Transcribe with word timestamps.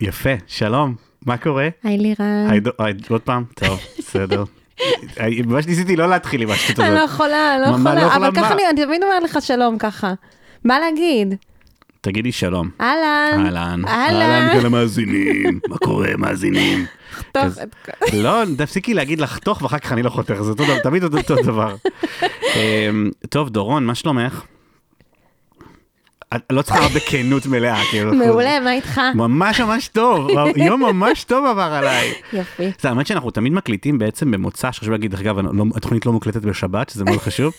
יפה, 0.00 0.30
שלום, 0.46 0.94
מה 1.26 1.36
קורה? 1.36 1.68
היי 1.84 1.98
לירן. 1.98 2.48
עוד 3.08 3.20
פעם? 3.20 3.44
טוב, 3.54 3.80
בסדר. 3.98 4.44
ממש 5.46 5.66
ניסיתי 5.66 5.96
לא 5.96 6.08
להתחיל 6.08 6.42
עם 6.42 6.50
השטות 6.50 6.78
לא 6.78 6.84
הזאת. 6.84 7.10
יכולה, 7.10 7.54
אני 7.54 7.62
לא 7.62 7.70
מה, 7.70 7.76
מה, 7.76 7.94
לא 7.94 8.00
יכולה, 8.00 8.10
יכולה 8.12 8.28
אבל 8.28 8.36
ככה? 8.36 8.52
אני 8.54 8.62
אני 8.70 8.84
תמיד 8.84 9.02
אומרת 9.02 9.22
לך 9.22 9.38
שלום 9.42 9.78
ככה. 9.78 10.14
מה 10.64 10.78
להגיד? 10.78 11.34
תגידי 12.00 12.32
שלום. 12.32 12.70
אהלן. 12.80 13.46
אהלן, 13.46 13.82
אהלן. 13.86 14.60
כל 14.60 14.66
המאזינים, 14.66 15.60
מה 15.68 15.78
קורה 15.78 16.08
מאזינים? 16.18 16.86
לא, 18.12 18.42
תפסיקי 18.58 18.94
להגיד 18.94 19.20
לחתוך 19.20 19.62
ואחר 19.62 19.78
כך 19.78 19.92
אני 19.92 20.02
לא 20.02 20.10
חותך, 20.10 20.34
זה 20.42 20.52
תמיד 20.82 21.04
אותו 21.04 21.16
אותו 21.18 21.34
דבר. 21.42 21.76
אמ, 22.56 23.10
טוב, 23.28 23.48
דורון, 23.50 23.86
מה 23.86 23.94
שלומך? 23.94 24.42
את 26.34 26.42
לא 26.50 26.62
צריכה 26.62 26.80
הרבה 26.80 27.00
כנות 27.00 27.46
מלאה, 27.46 27.80
כאילו. 27.90 28.14
מעולה, 28.14 28.60
מה 28.60 28.72
איתך? 28.72 29.00
ממש 29.14 29.60
ממש 29.60 29.88
טוב, 29.88 30.28
יום 30.56 30.82
ממש 30.82 31.24
טוב 31.24 31.46
עבר 31.46 31.62
עליי. 31.72 32.12
יופי. 32.32 32.70
זה 32.80 32.88
האמת 32.88 33.06
שאנחנו 33.06 33.30
תמיד 33.30 33.52
מקליטים 33.52 33.98
בעצם 33.98 34.30
במוצא, 34.30 34.72
שחשוב 34.72 34.90
להגיד, 34.90 35.10
דרך 35.10 35.20
אגב, 35.20 35.38
לא- 35.38 35.64
התוכנית 35.74 36.06
לא 36.06 36.12
מוקלטת 36.12 36.42
בשבת, 36.42 36.88
שזה 36.88 37.04
מאוד 37.04 37.18
חשוב, 37.18 37.52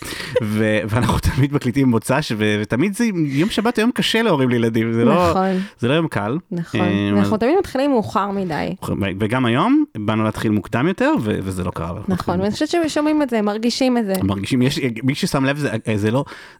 ואנחנו 0.87 1.19
תמיד 1.19 1.53
מקליטים 1.53 1.87
במוצא, 1.87 2.19
ותמיד 2.37 2.93
זה, 2.95 3.05
יום 3.27 3.49
שבת 3.49 3.77
הוא 3.77 3.81
יום 3.83 3.91
קשה 3.91 4.21
להורים 4.21 4.49
לילדים, 4.49 4.93
זה 4.93 5.05
לא, 5.05 5.29
נכון, 5.29 5.47
זה 5.79 5.87
לא 5.87 5.93
יום 5.93 6.07
קל. 6.07 6.37
נכון. 6.51 6.81
אה, 6.81 7.09
אנחנו 7.17 7.37
תמיד 7.37 7.53
מתחילים 7.59 7.91
מאוחר 7.91 8.31
מדי. 8.31 8.75
וגם 9.19 9.45
היום 9.45 9.83
באנו 9.97 10.23
להתחיל 10.23 10.51
מוקדם 10.51 10.87
יותר, 10.87 11.13
וזה 11.23 11.63
לא 11.63 11.71
קרה. 11.71 12.01
נכון, 12.07 12.39
ואני 12.41 12.51
חושבת 12.51 12.69
שהם 12.69 12.89
שומעים 12.89 13.21
את 13.21 13.29
זה, 13.29 13.41
מרגישים 13.41 13.97
את 13.97 14.05
זה. 14.05 14.13
מרגישים, 14.23 14.61
יש, 14.61 14.79
מי 15.03 15.15
ששם 15.15 15.45
לב, 15.45 15.65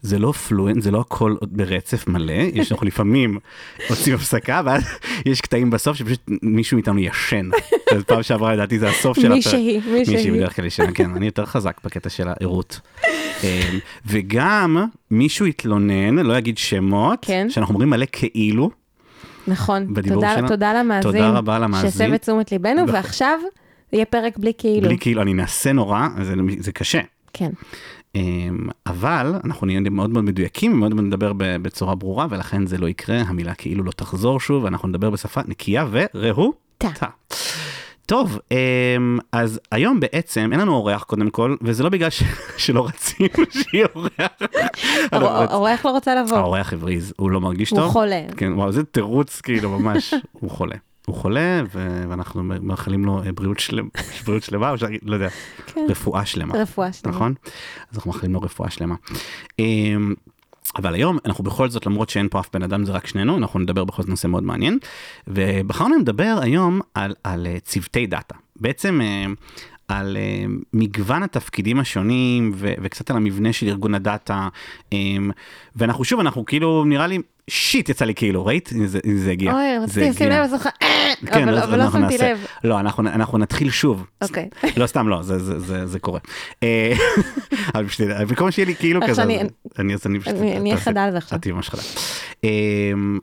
זה 0.02 0.20
לא 0.20 0.32
פלואנט, 0.32 0.82
זה 0.82 0.92
לא 0.92 1.00
הכל 1.00 1.36
ברצף 1.42 1.97
מלא, 2.08 2.34
יש 2.54 2.72
אנחנו 2.72 2.88
לפעמים 2.88 3.38
עושים 3.90 4.16
הפסקה, 4.16 4.62
ואז 4.66 4.84
יש 5.26 5.42
קטעים 5.42 5.70
בסוף 5.70 5.98
שפשוט 5.98 6.22
מישהו 6.42 6.78
מאיתנו 6.78 7.00
ישן. 7.00 7.50
אז 7.96 8.04
פעם 8.04 8.24
שעברה 8.24 8.54
לדעתי 8.54 8.80
זה 8.80 8.90
הסוף 8.90 9.20
של 9.20 9.26
הפרק. 9.26 9.36
מישהי, 9.36 9.80
מישהי 9.92 10.16
מישהי. 10.16 10.32
בדרך 10.32 10.56
כלל 10.56 10.66
ישנה, 10.66 10.92
כן, 10.92 11.16
אני 11.16 11.26
יותר 11.26 11.46
חזק 11.46 11.78
בקטע 11.84 12.10
של 12.10 12.28
הערות. 12.28 12.80
אמ, 13.44 13.48
וגם 14.06 14.86
מישהו 15.12 15.46
התלונן, 15.46 16.16
לא 16.20 16.38
אגיד 16.38 16.58
שמות, 16.58 17.20
כן. 17.22 17.48
שאנחנו 17.50 17.74
אומרים 17.74 17.90
מלא 17.90 18.06
כאילו, 18.12 18.70
נכון. 19.48 19.94
תודה- 20.10 20.34
שלנו. 20.36 20.48
תודה 20.48 20.74
למאזין. 20.74 21.12
תודה 21.12 21.30
רבה 21.30 21.60
למאזין. 21.60 21.92
שהסב 21.92 22.14
את 22.14 22.22
תשומת 22.22 22.52
ליבנו, 22.52 22.84
נכון. 22.84 22.96
ועכשיו 22.96 23.40
יהיה 23.94 24.06
פרק 24.06 24.38
בלי 24.38 24.52
כאילו. 24.58 24.88
בלי 24.88 24.98
כאילו, 24.98 25.22
אני 25.22 25.32
אנסה 25.34 25.72
נורא, 25.74 26.08
זה, 26.24 26.34
זה 26.60 26.72
קשה. 26.72 27.00
כן. 27.34 27.50
אמ, 28.18 28.58
אבל 28.86 29.34
אנחנו 29.44 29.66
נהיה 29.68 29.80
מאוד 29.80 30.10
מאוד 30.10 30.24
מדויקים, 30.24 30.80
מאוד 30.80 30.94
מאוד 30.94 31.06
נדבר 31.06 31.32
בצורה 31.38 31.96
ברורה, 31.96 32.28
ולכן 32.30 32.66
זה 32.68 32.78
לא 32.78 32.88
יקרה, 32.90 33.18
המילה 33.22 33.54
כאילו 33.54 33.84
לא 33.84 33.92
תחזור 33.92 34.40
שוב, 34.40 34.66
אנחנו 34.66 34.88
נדבר 34.88 35.10
בשפה 35.10 35.42
נקייה 35.48 35.86
ורהוטה. 35.92 36.90
טה. 37.00 37.08
טוב, 38.06 38.40
אמ, 38.52 39.20
אז 39.32 39.60
היום 39.72 40.00
בעצם 40.00 40.50
אין 40.52 40.60
לנו 40.60 40.74
אורח 40.74 41.04
קודם 41.04 41.30
כל, 41.30 41.56
וזה 41.62 41.84
לא 41.84 41.90
בגלל 41.90 42.10
ש... 42.10 42.24
שלא 42.58 42.88
רצינו 42.88 43.30
שיהיה 43.50 43.88
אורח. 43.96 44.10
רצ- 45.14 45.52
האורח 45.52 45.86
לא 45.86 45.92
רוצה 45.92 46.16
לבוא. 46.16 46.38
האורח 46.38 46.74
הבריז, 46.74 47.14
הוא 47.18 47.32
לא 47.32 47.42
מרגיש 47.42 47.70
הוא 47.70 47.80
טוב. 47.80 47.92
חולה. 47.92 48.22
כן, 48.38 48.54
וואו, 48.54 48.72
זה 48.72 48.84
תירוץ 48.84 49.42
כאילו 49.42 49.80
ממש, 49.80 50.14
הוא 50.32 50.52
חולה. 50.52 50.76
הוא 51.10 51.16
חולה, 51.16 51.62
ואנחנו 52.10 52.44
מאחלים 52.44 53.06
לו 53.06 53.24
אה, 53.24 53.32
בריאות 53.32 53.60
שלמה, 53.60 53.90
בריאות 54.26 54.44
שלמה, 54.44 54.74
אפשר 54.74 54.86
להגיד, 54.86 55.02
לא 55.04 55.14
יודע, 55.14 55.30
כן. 55.68 55.86
רפואה 55.90 56.26
שלמה. 56.26 56.54
רפואה 56.58 56.94
שלמה. 56.94 57.16
נכון? 57.16 57.34
אז 57.92 57.98
אנחנו 57.98 58.12
מאחלים 58.12 58.34
לו 58.34 58.42
רפואה 58.42 58.70
שלמה. 58.70 58.96
אמ, 59.60 60.14
אבל 60.76 60.94
היום 60.94 61.18
אנחנו 61.26 61.44
בכל 61.44 61.70
זאת 61.70 61.86
למרות 61.86 62.10
שאין 62.10 62.28
פה 62.30 62.40
אף 62.40 62.50
בן 62.54 62.64
אדם 62.64 62.86
זה 62.86 62.92
רק 62.92 63.08
שנינו 63.08 63.38
אנחנו 63.38 63.60
נדבר 63.60 63.84
בכל 63.84 64.02
זאת 64.02 64.10
נושא 64.10 64.28
מאוד 64.28 64.44
מעניין 64.44 64.78
ובחרנו 65.28 65.98
לדבר 65.98 66.38
היום 66.42 66.82
על, 66.94 67.14
על 67.24 67.48
אה, 67.48 67.60
צוותי 67.60 68.08
דאטה 68.08 68.36
בעצם 68.56 69.02
אה, 69.02 69.26
על 69.88 70.18
מגוון 70.74 71.24
התפקידים 71.24 71.80
השונים 71.80 72.52
ו- 72.56 72.74
וקצת 72.82 73.10
על 73.10 73.18
המבנה 73.18 73.54
של 73.54 73.68
ארגון 73.68 73.96
הדאטה 73.96 74.48
אמ, 74.92 75.32
ואנחנו 75.76 76.04
שוב 76.04 76.20
אנחנו 76.20 76.46
כאילו 76.46 76.84
נראה 76.86 77.08
לי 77.08 77.20
שיט 77.50 77.90
יצא 77.90 78.06
לי 78.06 78.16
כאילו 78.16 78.46
ראית 78.46 78.70
זה, 78.86 79.00
זה 79.16 79.32
הגיע. 79.32 79.54
אוי, 79.54 79.78
רציתי 79.84 80.10
לשים. 80.10 80.30
לב, 80.30 80.52
אה, 80.84 80.87
כן, 81.26 81.50
אבל 81.50 81.58
אז 81.58 81.64
אבל 81.70 81.78
לא 81.84 81.92
שמתי 81.92 82.18
לב. 82.18 82.46
לא, 82.64 82.80
אנחנו, 82.80 83.04
אנחנו 83.10 83.38
נתחיל 83.38 83.70
שוב. 83.70 84.06
אוקיי. 84.22 84.50
לא 84.78 84.88
סתם 84.88 85.08
לא, 85.10 85.22
זה, 85.24 85.40
זה, 85.40 85.60
זה, 85.60 85.86
זה 85.88 86.00
קורה. 86.00 86.20
אה, 86.64 86.94
אבל 87.76 87.84
בשביל, 87.84 88.26
במקום 88.26 88.52
שיהיה 88.52 88.66
לי 88.66 88.76
כאילו 88.76 89.02
כזה, 89.08 89.24
אני- 89.24 89.40
אז 89.42 89.48
אני, 89.80 89.94
אז 89.94 90.02
אני 90.06 90.20
פשוט, 90.20 90.34
אני 90.34 90.58
אני 90.58 90.74
אהיה 90.74 91.12
זה 91.12 91.18
עכשיו. 91.18 91.38
את 91.38 91.42
תהיי 91.42 91.52
ממש 91.54 91.70
חדה. 91.70 91.82
אה, 92.44 92.50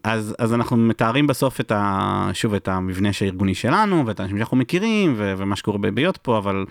אז, 0.05 0.35
אז 0.39 0.55
אנחנו 0.55 0.77
מתארים 0.77 1.27
בסוף 1.27 1.61
את 1.61 1.73
ה, 1.75 2.31
שוב 2.33 2.55
את 2.55 2.69
המבנה 2.69 3.09
הארגוני 3.21 3.55
שלנו 3.55 4.07
ואת 4.07 4.21
האנשים 4.21 4.37
שאנחנו 4.37 4.57
מכירים 4.57 5.15
ו, 5.17 5.35
ומה 5.39 5.57
שקורה 5.57 5.79
ב- 5.79 5.87
ביות 5.89 6.17
פה, 6.17 6.39
אבל 6.39 6.65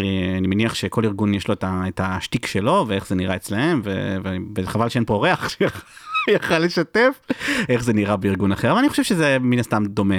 אה, 0.00 0.04
אני 0.38 0.46
מניח 0.46 0.74
שכל 0.74 1.04
ארגון 1.04 1.34
יש 1.34 1.48
לו 1.48 1.54
את, 1.54 1.64
ה, 1.64 1.82
את 1.88 2.00
השטיק 2.04 2.46
שלו 2.46 2.84
ואיך 2.88 3.06
זה 3.06 3.14
נראה 3.14 3.36
אצלהם, 3.36 3.80
ו- 3.84 4.16
וחבל 4.56 4.88
שאין 4.88 5.04
פה 5.04 5.14
אורח 5.14 5.56
שיכול 6.26 6.58
לשתף 6.58 7.20
איך 7.68 7.84
זה 7.84 7.92
נראה 7.92 8.16
בארגון 8.16 8.52
אחר, 8.52 8.70
אבל 8.70 8.78
אני 8.78 8.88
חושב 8.88 9.02
שזה 9.02 9.36
מן 9.40 9.58
הסתם 9.58 9.84
דומה 9.86 10.14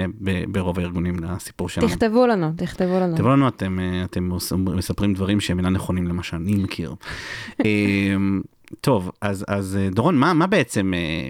ברוב 0.48 0.80
הארגונים 0.80 1.16
לסיפור 1.24 1.70
שלנו. 1.70 1.88
תכתבו 1.88 2.28
לנו, 2.28 2.52
תכתבו 2.56 3.00
לנו. 3.00 3.18
תבואו 3.18 3.34
לנו, 3.34 3.48
אתם, 3.48 3.80
אה, 3.80 4.04
אתם 4.04 4.30
מספרים 4.76 5.14
דברים 5.14 5.40
שהם 5.40 5.58
אינם 5.58 5.74
נכונים 5.74 6.08
למה 6.08 6.24
שאני 6.24 6.56
מכיר. 6.56 6.96
אמ, 7.66 8.42
טוב, 8.82 9.12
אז, 9.22 9.46
אז 9.48 9.78
אה, 9.82 9.90
דורון, 9.90 10.18
מה, 10.18 10.34
מה 10.34 10.48
בעצם, 10.48 10.94
אה, 10.94 11.30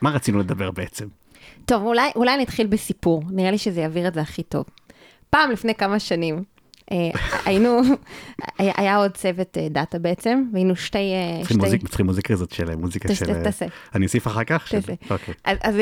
מה 0.00 0.10
רצינו 0.10 0.38
לדבר 0.38 0.70
בעצם? 0.70 1.06
טוב, 1.64 1.82
אולי, 1.82 2.10
אולי 2.16 2.36
נתחיל 2.36 2.66
בסיפור, 2.66 3.22
נראה 3.30 3.50
לי 3.50 3.58
שזה 3.58 3.80
יעביר 3.80 4.08
את 4.08 4.14
זה 4.14 4.20
הכי 4.20 4.42
טוב. 4.42 4.64
פעם, 5.30 5.50
לפני 5.50 5.74
כמה 5.74 5.98
שנים, 5.98 6.42
היינו, 7.44 7.80
היה, 8.58 8.96
עוד 8.96 9.10
צוות 9.16 9.58
אה, 9.58 9.68
דאטה 9.70 9.98
בעצם, 9.98 10.44
והיינו 10.52 10.76
שתי... 10.76 10.98
אה, 10.98 11.38
צריכים 11.40 11.58
מוזיק- 11.58 11.88
צריכים 11.88 12.06
מוזיקה 12.06 12.34
הזאת 12.34 12.50
של 12.50 12.70
אה, 12.70 12.76
מוזיקה 12.76 13.14
של... 13.14 13.30
אה, 13.30 13.42
תעשה. 13.44 13.66
אני 13.94 14.06
אוסיף 14.06 14.26
אחר 14.26 14.44
כך? 14.44 14.68
תעשה. 14.70 14.92
אוקיי. 15.10 15.34
אז, 15.44 15.76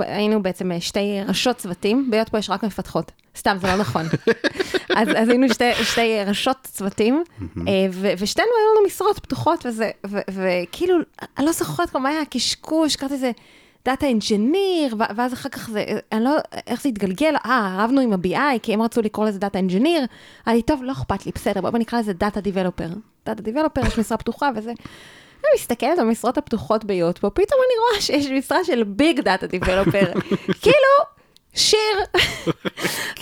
היינו 0.00 0.42
בעצם 0.42 0.72
אה, 0.72 0.80
שתי 0.80 1.00
ראשות 1.28 1.56
צוותים, 1.56 2.08
ב 2.10 2.28
Yotpo 2.28 2.38
יש 2.38 2.50
רק 2.50 2.64
מפתחות. 2.64 3.12
סתם, 3.36 3.56
זה 3.60 3.66
לא 3.66 3.76
נכון. 3.76 4.02
אז, 4.96 5.08
אז 5.16 5.28
היינו 5.28 5.48
שתי, 5.48 5.74
שתי 5.74 6.18
ראשות 6.26 6.56
צוותים, 6.62 7.24
אה, 7.40 7.72
ו, 7.92 8.12
ושתינו 8.18 8.46
היו 8.48 8.76
לנו 8.76 8.86
משרות 8.86 9.18
פתוחות, 9.18 9.66
וזה, 9.66 9.90
וכאילו, 10.30 10.96
אני 11.38 11.46
לא 11.46 11.52
זוכרת 11.52 11.90
כבר 11.90 12.00
מה 12.00 12.08
היה 12.08 12.20
הקשקוש, 12.20 12.96
קראתי 12.96 13.14
לזה 13.14 13.30
data 13.84 14.06
engineer, 14.06 14.96
ואז 14.98 15.32
אחר 15.32 15.48
כך 15.48 15.70
זה, 15.70 15.84
אני 16.12 16.24
לא, 16.24 16.36
איך 16.66 16.82
זה 16.82 16.88
התגלגל, 16.88 17.34
אה, 17.46 17.76
רבנו 17.84 18.00
עם 18.00 18.12
ה-BI, 18.12 18.58
כי 18.62 18.74
הם 18.74 18.82
רצו 18.82 19.02
לקרוא 19.02 19.26
לזה 19.26 19.38
data 19.38 19.58
engineer, 19.58 20.04
אמרתי, 20.48 20.62
טוב, 20.62 20.82
לא 20.82 20.92
אכפת 20.92 21.26
לי, 21.26 21.32
בסדר, 21.34 21.60
בוא 21.60 21.78
נקרא 21.78 21.98
לזה 21.98 22.12
data 22.12 22.40
developer. 22.40 22.88
data 23.26 23.42
developer, 23.42 23.80
יש 23.86 23.98
משרה 23.98 24.18
פתוחה 24.18 24.50
וזה. 24.56 24.70
אני 24.70 25.50
מסתכלת 25.54 25.98
על 25.98 26.06
המשרות 26.06 26.38
הפתוחות 26.38 26.84
ב 26.84 27.18
Yotpo, 27.18 27.30
פתאום 27.30 27.60
אני 27.66 27.78
רואה 27.80 28.00
שיש 28.00 28.30
משרה 28.30 28.64
של 28.64 28.82
big 28.84 29.20
data 29.20 29.46
developer. 29.46 30.12
כאילו, 30.62 31.11
שיר 31.54 32.22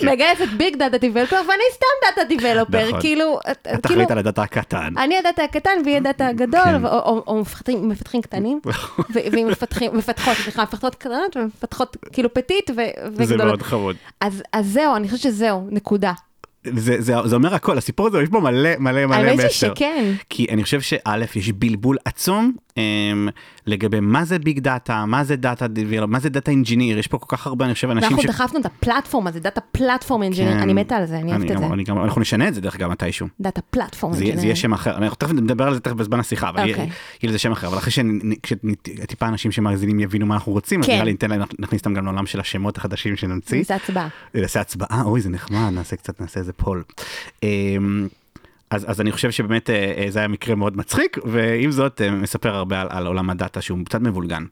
מגייסת 0.03 0.47
big 0.57 0.75
data 0.75 0.97
developer, 0.97 1.35
ואני 1.35 1.63
סתם 1.73 1.85
data 2.09 2.27
developer, 2.27 2.87
נכון. 2.87 3.01
כאילו, 3.01 3.39
את 3.51 3.57
כאילו, 3.67 3.79
אחראית 3.85 4.11
על 4.11 4.17
הדאטה 4.17 4.41
הקטן. 4.43 4.93
אני 4.97 5.17
הדאטה 5.17 5.43
הקטן 5.43 5.71
והיא 5.85 5.97
הדאטה 5.97 6.27
הגדול, 6.27 6.61
כן. 6.63 6.85
או- 6.85 7.43
מפתחים 7.81 8.21
קטנים, 8.21 8.59
והיא 9.13 9.45
מפתחות, 9.45 10.37
סליחה, 10.43 10.63
מפתחות 10.63 10.95
קטנות 10.95 11.37
ומפתחות 11.37 11.97
כאילו 12.11 12.33
פטית 12.33 12.69
ו- 12.69 12.75
זה 12.75 13.09
וגדולות. 13.15 13.45
מאוד 13.47 13.61
חמוד. 13.61 13.95
אז 14.21 14.41
זהו, 14.61 14.95
אני 14.95 15.07
חושבת 15.09 15.21
שזהו, 15.21 15.67
נקודה. 15.71 16.11
זה, 16.63 16.95
זה, 17.01 17.15
זה 17.25 17.35
אומר 17.35 17.55
הכל, 17.55 17.77
הסיפור 17.77 18.07
הזה, 18.07 18.21
יש 18.21 18.29
בו 18.29 18.41
מלא 18.41 18.69
מלא 18.79 19.05
מלא 19.05 19.15
האמת 19.15 19.39
היא 19.39 19.47
מסר. 19.47 19.73
שכן. 19.75 20.13
כי 20.29 20.47
אני 20.49 20.63
חושב 20.63 20.81
שא', 20.81 20.97
יש 21.35 21.51
בלבול 21.51 21.97
עצום 22.05 22.53
um, 22.69 22.73
לגבי 23.67 23.99
מה 23.99 24.25
זה 24.25 24.39
ביג 24.39 24.59
דאטה, 24.59 25.05
מה 25.05 25.23
זה 25.23 25.35
דאטה 25.35 25.67
דיבלופ, 25.67 26.09
מה 26.09 26.19
זה 26.19 26.29
דאטה 26.29 26.51
אינג'יניר, 26.51 26.97
יש 26.97 27.07
פה 27.07 27.17
כל 27.17 27.37
כך 27.37 27.47
הרבה, 27.47 27.65
אני 27.65 27.73
חושב, 27.73 27.89
אנשים 27.89 28.17
ואנחנו 28.17 28.31
דחפנו 28.33 28.59
את 28.59 28.65
הפלטפורם 28.65 29.27
הזה, 29.27 29.39
דאטה 29.39 29.61
פלטפורם 29.61 30.23
אינג'יניר, 30.23 30.53
כן. 30.53 30.59
אני 30.59 30.73
מתה 30.73 30.95
על 30.95 31.05
זה, 31.05 31.17
אני 31.17 31.31
אוהבת 31.31 31.51
את 31.51 31.57
זה. 31.57 31.65
אני 31.65 31.83
גם- 31.83 32.03
אנחנו 32.03 32.21
נשנה 32.21 32.47
את 32.47 32.53
זה 32.53 32.61
דרך 32.61 32.75
אגב 32.75 32.89
מתישהו. 32.91 33.27
דאטה 33.41 33.61
פלטפורם 33.61 34.13
יהיה- 34.13 34.19
זה 34.19 34.25
אינג'יניר. 34.25 34.45
יהיה 34.45 34.55
שם 34.55 34.73
אחר, 34.73 34.97
אנחנו 34.97 35.15
תכף 35.15 35.31
נדבר 35.33 35.67
על 35.67 35.73
זה 35.73 35.79
תכף 35.79 35.93
בזמן 35.95 36.19
השיחה, 36.19 36.49
אבל 36.49 36.59
יהיה 36.59 36.69
אוקיי. 36.71 36.89
יהיה 37.23 37.29
לזה 37.29 37.37
שם 37.39 37.51
אחר, 37.51 37.67
אבל 37.67 37.77
אחרי 37.77 37.91
שטיפה 39.01 39.27
אנשים 39.27 39.51
שמאזינים 39.51 39.99
יבינו 39.99 40.25
מה 40.25 40.33
אנחנו 40.35 40.51
רוצים, 40.51 40.79
אז 40.79 40.85
כן. 40.85 40.91
נראה 40.93 41.03
לי 41.03 41.11
ניתן 41.11 41.29
להם, 41.29 41.41
נכניס 41.59 41.81
אותם 41.81 41.93
גם 41.93 42.05
לעולם 42.05 42.25
של 42.25 42.39
השמות 42.39 42.77
החדשים 42.77 43.15
שנמציא. 43.15 43.57
נעשה 43.57 43.75
הצבעה. 43.75 44.07
נעשה 44.35 44.61
הצבעה, 44.61 45.01
אוי 45.05 45.21
זה 45.21 45.29
נחמד, 45.29 45.69
נעשה 45.71 45.95
קצת, 45.95 46.21
נעשה 46.21 46.39
איזה 46.39 46.50
פול. 46.51 46.83
אמ, 47.43 48.07
אז, 48.71 48.91
אז 48.91 49.01
אני 49.01 49.11
חושב 49.11 49.31
שבאמת 49.31 49.69
אה, 49.69 49.93
אה, 49.97 50.05
זה 50.11 50.19
היה 50.19 50.27
מקרה 50.27 50.55
מאוד 50.55 50.77
מצחיק, 50.77 51.17
ועם 51.25 51.71
זאת 51.71 52.01
אה, 52.01 52.11
מספר 52.11 52.55
הרבה 52.55 52.81
על, 52.81 52.87
על 52.89 53.07
עולם 53.07 53.29
הדאטה 53.29 53.61
שהוא 53.61 53.79
קצת 53.85 54.01
מבולגן. 54.01 54.45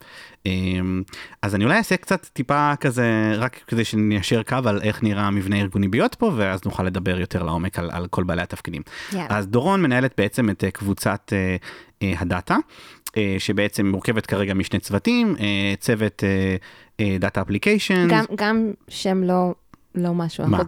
אמ, 0.45 1.03
אז 1.41 1.55
אני 1.55 1.63
אולי 1.63 1.77
אעשה 1.77 1.97
קצת 1.97 2.25
טיפה 2.33 2.73
כזה, 2.79 3.33
רק 3.37 3.59
כדי 3.67 3.85
שניישר 3.85 4.43
קו 4.43 4.57
על 4.65 4.81
איך 4.81 5.03
נראה 5.03 5.23
המבנה 5.27 5.55
הארגוני 5.55 5.87
ביות 5.87 6.15
פה, 6.15 6.31
ואז 6.35 6.59
נוכל 6.65 6.83
לדבר 6.83 7.19
יותר 7.19 7.43
לעומק 7.43 7.79
על, 7.79 7.89
על 7.93 8.07
כל 8.07 8.23
בעלי 8.23 8.41
התפקידים. 8.41 8.81
יאללה. 9.13 9.25
אז 9.29 9.47
דורון 9.47 9.81
מנהלת 9.81 10.13
בעצם 10.17 10.49
את 10.49 10.63
קבוצת 10.73 11.33
הדאטה, 12.01 12.57
שבעצם 13.37 13.85
מורכבת 13.85 14.25
כרגע 14.25 14.53
משני 14.53 14.79
צוותים, 14.79 15.35
צוות 15.79 16.23
data 17.19 17.41
application. 17.41 18.07
גם, 18.09 18.25
גם 18.35 18.71
שם 18.87 19.23
לא, 19.23 19.53
לא 19.95 20.13
משהו. 20.13 20.47
מה? 20.47 20.61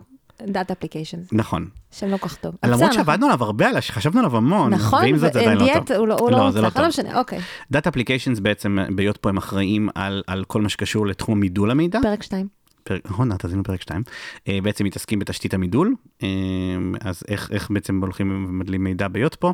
data 0.47 0.73
applications. 0.73 1.27
נכון. 1.31 1.67
שם 1.91 2.07
לא 2.07 2.17
כל 2.17 2.29
כך 2.29 2.35
טוב. 2.35 2.55
למרות 2.65 2.93
שעבדנו 2.93 3.25
עליו 3.25 3.43
הרבה, 3.43 3.81
חשבנו 3.81 4.19
עליו 4.19 4.37
המון. 4.37 4.73
נכון, 4.73 5.03
ועם 5.03 5.17
זאת 5.17 5.33
זה 5.33 5.39
עדיין 5.39 5.57
לא 5.57 5.79
טוב. 5.85 5.97
הוא 5.97 6.07
לא 6.07 6.15
הוא 6.19 6.31
לא 6.31 6.37
לא, 6.37 6.51
זה 6.51 6.61
לא. 6.61 6.69
לא 6.75 6.87
משנה, 6.87 7.19
אוקיי. 7.19 7.39
data 7.71 7.89
applications 7.89 8.39
בעצם, 8.39 8.77
ב 8.95 9.17
Yotpo 9.17 9.29
הם 9.29 9.37
אחראים 9.37 9.89
על 10.27 10.43
כל 10.47 10.61
מה 10.61 10.69
שקשור 10.69 11.07
לתחום 11.07 11.39
מידול 11.39 11.71
המידע. 11.71 11.99
פרק 12.01 12.23
2. 12.23 12.60
פרק, 12.83 13.01
נכון, 13.05 13.31
אז 13.31 13.37
עשינו 13.43 13.63
פרק 13.63 13.81
2. 13.81 14.03
בעצם 14.63 14.85
מתעסקים 14.85 15.19
בתשתית 15.19 15.53
המידול, 15.53 15.93
אה, 16.23 16.27
אז 17.01 17.23
איך, 17.27 17.49
איך 17.51 17.71
בעצם 17.71 18.01
הולכים 18.01 18.45
ומדלים 18.49 18.83
מידע 18.83 19.07
ב-Yotpo. 19.07 19.53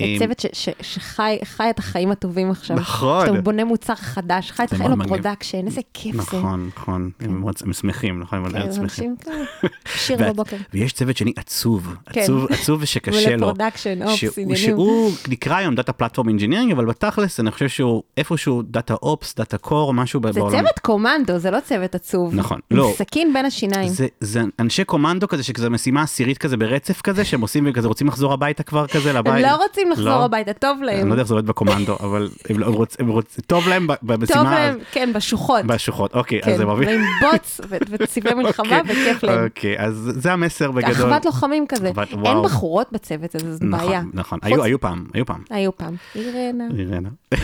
אה, 0.00 0.16
צוות 0.18 0.40
ש- 0.40 0.46
ש- 0.52 0.68
שחי 0.80 1.38
חי 1.44 1.70
את 1.70 1.78
החיים 1.78 2.10
הטובים 2.10 2.50
עכשיו. 2.50 2.76
נכון. 2.76 3.26
שאתה 3.26 3.40
בונה 3.40 3.64
מוצר 3.64 3.94
חדש, 3.94 4.50
חי 4.50 4.64
את 4.64 4.68
זה 4.68 4.76
החיים. 4.76 4.98
ב-production, 4.98 5.66
איזה 5.66 5.80
כיף 5.94 6.14
זה. 6.16 6.20
נכון, 6.22 6.70
נכון, 6.76 7.10
הם 7.20 7.40
מאוד- 7.40 7.54
הם 7.64 7.72
שמחים, 7.72 8.20
נכון, 8.20 8.38
הם 8.38 8.50
כן, 8.50 8.58
מאוד 8.58 8.72
שמחים. 8.72 8.82
אנשים 9.10 9.16
כאלה. 9.16 9.44
שיר 10.06 10.18
בבוקר. 10.30 10.56
ויש 10.72 10.92
צוות 10.92 11.16
שני 11.16 11.32
עצוב, 11.36 11.94
כן. 12.12 12.20
עצוב, 12.20 12.46
עצוב 12.52 12.82
ושקשה 12.82 13.36
לו. 13.36 13.46
ול-production, 13.46 14.02
Ops, 14.02 14.38
עניינים. 14.38 14.56
שהוא 14.56 15.12
נקרא 15.28 15.56
היום 15.56 15.74
Data 15.74 15.92
Platform 15.92 16.28
Engineering, 16.28 16.72
אבל 16.72 16.84
בתכלס 16.84 17.40
אני 17.40 17.50
חושב 17.50 17.68
שהוא 17.68 18.02
איפשהו 18.16 18.62
Data 18.62 18.94
Ops, 18.94 19.34
Data 19.34 19.58
Core, 19.58 19.94
משהו 19.94 20.20
זה 20.32 20.40
בעולם. 20.40 20.58
צוות 20.62 20.78
קומנדו, 20.78 21.38
זה 21.38 21.50
לא 21.50 21.58
צוות 21.64 21.94
עצוב. 21.94 22.34
נכון, 22.34 22.60
עם 22.70 22.76
לא. 22.76 22.92
סכין 22.96 23.32
בין 23.32 23.44
השיניים. 23.44 23.88
זה, 23.88 24.06
זה 24.20 24.40
אנשי 24.60 24.84
קומנדו 24.84 25.28
כזה, 25.28 25.42
שכזה 25.42 25.70
משימה 25.70 26.02
עשירית 26.02 26.38
כזה 26.38 26.56
ברצף 26.56 27.00
כזה, 27.00 27.24
שהם 27.24 27.40
עושים 27.40 27.66
וכזה 27.70 27.88
רוצים 27.88 28.06
לחזור 28.06 28.32
הביתה 28.32 28.62
כבר 28.62 28.86
כזה 28.86 29.10
הם 29.10 29.16
לבית. 29.16 29.42
לא 29.44 29.56
רוצים 29.56 29.90
לחזור 29.90 30.04
לא? 30.08 30.24
הביתה, 30.24 30.52
טוב 30.52 30.76
אני 30.78 30.86
להם. 30.86 31.06
לא 31.08 31.12
יודע 31.12 31.20
איך 31.22 31.28
זה 31.28 31.34
עובד 31.34 31.46
בקומנדו, 31.46 31.96
אבל 32.00 32.28
הם 32.48 32.58
לא- 32.58 32.66
הם 32.66 32.72
רוצ- 32.74 32.96
הם 32.98 33.08
רוצ- 33.10 33.40
טוב 33.46 33.68
להם 33.68 33.86
במשימה. 34.02 34.38
טוב 34.42 34.52
להם, 34.52 34.78
כן, 34.92 35.10
בשוחות. 35.14 35.64
בשוחות, 35.64 36.14
אוקיי, 36.14 36.42
כן, 36.42 36.50
אז 36.50 36.56
זה 36.56 36.66
מביא. 36.66 36.86
ועם 36.86 37.00
בוץ 37.20 37.60
וצבעי 37.90 38.34
מלחמה, 38.34 38.80
אוקיי, 38.80 38.92
וכיף 38.96 39.24
להם. 39.24 39.44
אוקיי, 39.44 39.78
אז 39.78 40.10
זה 40.14 40.32
המסר 40.32 40.70
בגדול. 40.70 40.92
אחוות 40.92 41.24
לוחמים 41.24 41.66
כזה. 41.68 41.92
אין. 42.24 42.42
בחורות 42.44 42.86
בצוות 42.92 43.34
הזה, 43.34 43.52
זאת 43.52 43.62
נכון, 43.62 43.86
בעיה. 43.88 44.02
נכון, 44.14 44.38
היו 44.42 44.80
פעם, 44.80 45.04
היו 45.14 45.26
פעם. 45.26 45.42
היו 45.50 45.76
פעם. 45.76 45.94
אירנה. 46.14 46.64
אירנה. 46.78 47.08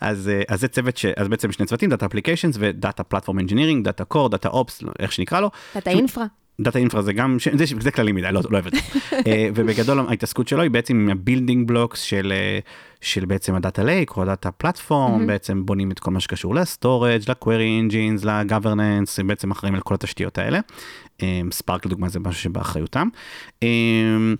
אז, 0.00 0.28
אה, 0.28 0.42
אז 0.48 0.60
זה 0.60 0.68
צוות, 0.68 0.96
ש... 0.96 1.06
אז 1.16 1.28
בעצם 1.28 1.52
שני 1.52 1.66
צוותים, 1.66 1.90
דאטה 1.90 2.06
אפליקיישנס 2.06 2.56
ודאטה 2.58 3.02
פלטפורם 3.02 3.38
אנג'ינירינג, 3.48 3.84
דאטה 3.84 4.04
קור, 4.04 4.28
דאטה 4.28 4.48
אופס, 4.48 4.82
איך 4.98 5.12
שנקרא 5.12 5.40
לו. 5.40 5.50
שהוא- 5.72 5.82
Infra. 5.86 6.26
Data 6.60 6.78
Infra 6.78 7.02
זה 7.02 7.12
גם. 7.12 7.36
זה, 7.54 7.64
זה 7.80 7.90
כללי 7.90 8.12
מדי, 8.12 8.26
לא, 8.32 8.40
לא 8.50 8.56
אוהב 8.56 8.66
את 8.66 8.72
זה. 8.72 8.78
אה, 9.26 9.48
ובגדול 9.54 9.98
ההתעסקות 10.08 10.48
שלו 10.48 10.62
היא 10.62 10.70
בעצם 10.70 10.96
עם 10.96 11.10
ה-building 11.10 11.68
blocks 11.68 12.00
של, 12.00 12.32
אה, 12.36 12.58
של 13.00 13.24
בעצם 13.24 13.54
ה-Data 13.54 13.82
Lake 13.82 14.16
או 14.16 14.22
ה-Data 14.22 14.50
Platform, 14.50 15.26
בעצם 15.26 15.66
בונים 15.66 15.90
את 15.90 15.98
כל 15.98 16.10
מה 16.10 16.20
שקשור 16.20 16.54
לסטורג', 16.54 17.20
לקווירי 17.28 17.64
אינג'ינס, 17.64 18.24
לגוורננס, 18.24 19.18
הם 19.18 19.26
בעצם 19.26 19.50
אחראים 19.50 19.74
על 19.74 19.80
כל 19.80 19.94
התשתיות 19.94 20.38
האלה. 20.38 20.60
Spark 21.50 21.86
לדוגמה 21.86 22.08
זה 22.08 22.20
משהו 22.20 22.42
שבאחריותם. 22.42 23.08
אה, 23.62 23.68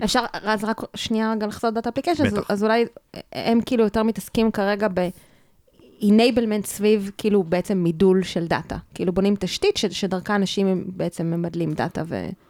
אפשר, 0.04 0.24
אז 0.32 0.64
רק 0.64 0.80
שנייה 0.94 1.32
רגע 1.32 1.46
לחזור 1.46 1.70
Data 1.70 1.88
Application, 1.90 2.24
בטח. 2.24 2.50
אז 2.50 2.64
אולי 2.64 2.84
הם 3.32 3.58
כאילו 3.66 3.84
יותר 3.84 4.02
מתעסקים 4.02 4.50
כרגע 4.50 4.88
ב... 4.94 5.08
enablement 6.00 6.66
סביב 6.66 7.10
כאילו 7.18 7.42
בעצם 7.42 7.78
מידול 7.78 8.22
של 8.22 8.46
דאטה. 8.46 8.76
כאילו 8.94 9.12
בונים 9.12 9.34
תשתית 9.38 9.76
ש- 9.76 9.86
שדרכה 9.86 10.36
אנשים 10.36 10.66
הם 10.66 10.84
בעצם 10.86 11.26
ממדלים 11.26 11.72
דאטה 11.72 12.02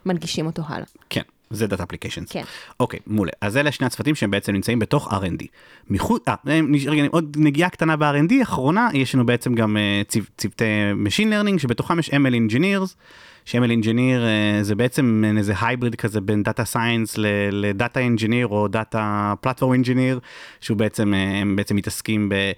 ומנגישים 0.06 0.46
אותו 0.46 0.62
הלאה. 0.68 0.86
כן, 1.10 1.22
זה 1.50 1.66
Data 1.66 1.82
Applications. 1.82 2.32
כן. 2.32 2.42
אוקיי, 2.80 3.00
מעולה. 3.06 3.32
אז 3.40 3.56
אלה 3.56 3.72
שני 3.72 3.86
הצוותים 3.86 4.14
שהם 4.14 4.30
בעצם 4.30 4.52
נמצאים 4.52 4.78
בתוך 4.78 5.12
R&D. 5.12 5.44
מחוץ, 5.90 6.22
אה, 6.28 6.34
נש- 6.62 6.86
רגע, 6.86 7.02
עוד 7.10 7.36
נגיעה 7.40 7.70
קטנה 7.70 7.96
ב-R&D, 7.96 8.42
אחרונה, 8.42 8.88
יש 8.94 9.14
לנו 9.14 9.26
בעצם 9.26 9.54
גם 9.54 9.76
אה, 9.76 10.02
צו, 10.08 10.20
צוותי 10.38 10.64
Machine 11.06 11.28
Learning, 11.32 11.58
שבתוכם 11.58 11.98
יש 11.98 12.10
ML 12.10 12.12
Engineers, 12.52 12.94
ש-ML 13.44 13.82
Engineer 13.82 14.20
אה, 14.22 14.58
זה 14.62 14.74
בעצם 14.74 15.24
איזה 15.38 15.52
hybrid 15.60 15.94
כזה 15.94 16.20
בין 16.20 16.42
Data 16.42 16.64
Science 16.64 17.14
ל-Data 17.52 18.00
Engineer 18.06 18.46
או 18.46 18.68
Data 18.68 19.34
Platform 19.40 19.74
Engineer, 19.74 20.20
שהוא 20.60 20.76
בעצם, 20.78 21.14
אה, 21.14 21.18
הם 21.40 21.56
בעצם 21.56 21.76
מתעסקים 21.76 22.28
ב... 22.28 22.32
אה, 22.32 22.52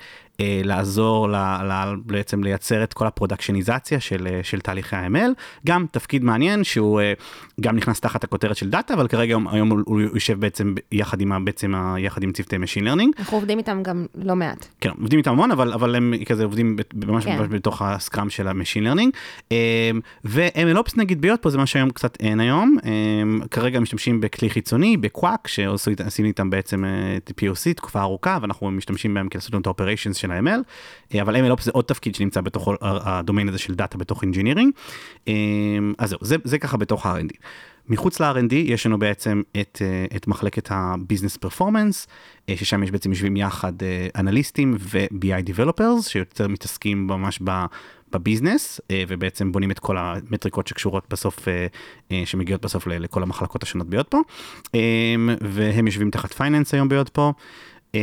לעזור 0.64 1.28
ל, 1.28 1.36
ל, 1.62 1.94
בעצם 2.06 2.44
לייצר 2.44 2.82
את 2.82 2.92
כל 2.92 3.06
הפרודקשניזציה 3.06 4.00
של, 4.00 4.26
אה, 4.30 4.40
של 4.42 4.60
תהליכי 4.60 4.96
ה-ML. 4.96 5.30
גם 5.66 5.86
תפקיד 5.92 6.24
מעניין 6.24 6.64
שהוא 6.64 7.00
אה, 7.00 7.12
גם 7.60 7.76
נכנס 7.76 8.00
תחת 8.00 8.24
הכותרת 8.24 8.56
של 8.56 8.70
דאטה, 8.70 8.94
אבל 8.94 9.08
כרגע 9.08 9.30
היום, 9.32 9.48
היום 9.48 9.70
הוא- 9.70 9.80
הוא 9.86 10.00
יושב 10.00 10.40
בעצם 10.40 10.74
יחד 10.92 11.20
עם, 11.20 11.44
בעצם 11.44 11.74
יחד 11.98 12.22
עם 12.22 12.32
צוותי 12.32 12.56
Machine 12.56 12.84
Learning. 12.84 13.18
אנחנו 13.18 13.36
עובדים 13.36 13.58
איתם 13.58 13.82
גם 13.82 14.06
לא 14.14 14.36
מעט. 14.36 14.66
כן, 14.80 14.90
עובדים 15.00 15.18
איתם 15.18 15.30
המון, 15.30 15.50
אבל, 15.50 15.72
אבל 15.72 15.94
הם 15.94 16.14
כזה 16.26 16.44
עובדים 16.44 16.76
ממש, 16.94 17.24
כן. 17.24 17.38
ממש 17.38 17.48
בתוך 17.50 17.82
ה-Scrum 17.82 18.30
של 18.30 18.48
ה-Machine 18.48 18.84
Learning. 18.94 19.10
ו-MLOps 20.24 20.92
נגיד 20.96 21.20
ביות 21.20 21.42
פה 21.42 21.50
זה 21.50 21.58
מה 21.58 21.66
שהיום 21.66 21.90
קצת 21.90 22.16
אין 22.20 22.40
היום. 22.40 22.76
אמ, 22.84 23.40
כרגע 23.50 23.80
משתמשים 23.80 24.20
בכלי 24.20 24.50
חיצוני, 24.50 24.96
בקוואק, 24.96 25.48
שעשינו 25.48 26.28
איתם 26.28 26.50
בעצם 26.50 26.84
אה, 26.84 27.18
POC 27.40 27.74
תקופה 27.76 28.00
ארוכה, 28.00 28.38
ואנחנו 28.42 28.70
משתמשים 28.70 29.14
בהם 29.14 29.28
כדי 29.28 29.38
לעשות 29.38 29.54
את 29.54 29.66
ה-Operations 29.66 30.14
של 30.30 30.46
ה-ML. 30.46 30.60
אה, 31.14 31.22
אבל 31.22 31.36
MLOps 31.36 31.62
זה 31.62 31.70
עוד 31.74 31.84
תפקיד 31.84 32.14
שנמצא 32.14 32.40
בתוך 32.40 32.68
הדומיין 32.80 33.48
הזה 33.48 33.58
של 33.58 33.74
דאטה 33.74 33.98
בתוך 33.98 34.24
Engineering. 34.24 34.70
אמ, 35.26 35.94
אז 35.98 36.10
זהו, 36.10 36.18
זה, 36.22 36.36
זה 36.44 36.58
ככה 36.58 36.76
בתוך 36.76 37.06
ה-R&D. 37.06 37.36
מחוץ 37.88 38.20
ל-R&D 38.20 38.54
יש 38.54 38.86
לנו 38.86 38.98
בעצם 38.98 39.42
את, 39.60 39.82
אה, 39.84 40.16
את 40.16 40.26
מחלקת 40.26 40.70
ה-Business 40.70 41.46
Performance, 41.46 42.06
אה, 42.48 42.56
ששם 42.56 42.82
יש 42.82 42.90
בעצם 42.90 43.10
יושבים 43.10 43.36
יחד 43.36 43.82
אה, 43.82 44.08
אנליסטים 44.16 44.76
ו-BI 44.78 45.50
Developers, 45.50 46.08
שיותר 46.08 46.48
מתעסקים 46.48 47.06
ממש 47.06 47.38
ב... 47.44 47.50
ב-business, 48.12 48.80
אה, 48.90 49.04
ובעצם 49.08 49.52
בונים 49.52 49.70
את 49.70 49.78
כל 49.78 49.96
המטריקות 49.98 50.66
שקשורות 50.66 51.04
בסוף, 51.10 51.48
אה, 51.48 51.66
אה, 52.12 52.22
שמגיעות 52.24 52.62
בסוף 52.62 52.86
לכל 52.86 53.22
המחלקות 53.22 53.62
השונות 53.62 53.86
ב-Yotpo, 53.86 54.18
אה, 54.74 55.14
והם 55.40 55.86
יושבים 55.86 56.10
תחת 56.10 56.32
finance 56.32 56.74
היום 56.74 56.88
ב-Yotpo. 56.88 57.32
אה, 57.94 58.00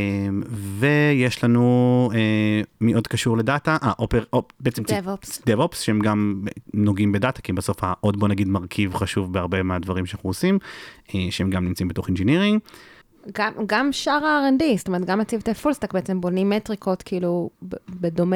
ויש 0.51 1.44
לנו 1.44 2.10
אה, 2.13 2.62
מי 2.81 2.94
עוד 2.94 3.07
קשור 3.07 3.38
לדאטה, 3.38 3.78
אה, 3.84 3.92
אופר, 4.00 4.24
אופ, 4.34 4.45
בעצם 4.60 4.84
DevOps. 4.84 5.42
DevOps 5.50 5.75
שהם 5.75 6.00
גם 6.00 6.44
נוגעים 6.74 7.12
בדאטה, 7.12 7.42
כי 7.42 7.54
בסוף 7.54 7.78
העוד 7.81 8.19
בוא 8.19 8.28
נגיד 8.28 8.48
מרכיב 8.48 8.95
חשוב 8.95 9.34
בהרבה 9.34 9.63
מהדברים 9.63 10.06
שאנחנו 10.06 10.30
עושים, 10.30 10.60
אה, 11.16 11.28
שהם 11.30 11.50
גם 11.50 11.66
נמצאים 11.66 11.88
בתוך 11.88 12.07
Engineering. 12.07 12.59
גם, 13.33 13.54
גם 13.66 13.92
שאר 13.92 14.26
ה-R&D, 14.26 14.64
זאת 14.78 14.88
אומרת, 14.88 15.06
גם 15.06 15.21
הצוותי 15.21 15.54
full 15.54 15.71
stack 15.71 15.94
בעצם 15.94 16.21
בונים 16.21 16.50
מטריקות, 16.50 17.04
כאילו, 17.04 17.50
בדומה 17.90 18.35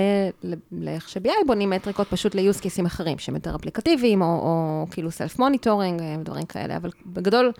לאיך 0.72 1.10
ש-BI 1.10 1.46
בונים 1.48 1.70
מטריקות 1.70 2.08
פשוט 2.08 2.36
ל-use 2.36 2.62
cases 2.62 2.86
אחרים, 2.88 3.18
שהם 3.18 3.36
יותר 3.36 3.56
אפליקטיביים, 3.56 4.22
או, 4.22 4.28
או 4.28 4.86
כאילו 4.92 5.12
self 5.12 5.40
monitoring, 5.40 6.02
דברים 6.24 6.46
כאלה, 6.46 6.78
אבל 6.78 6.90
בגדול, 7.06 7.52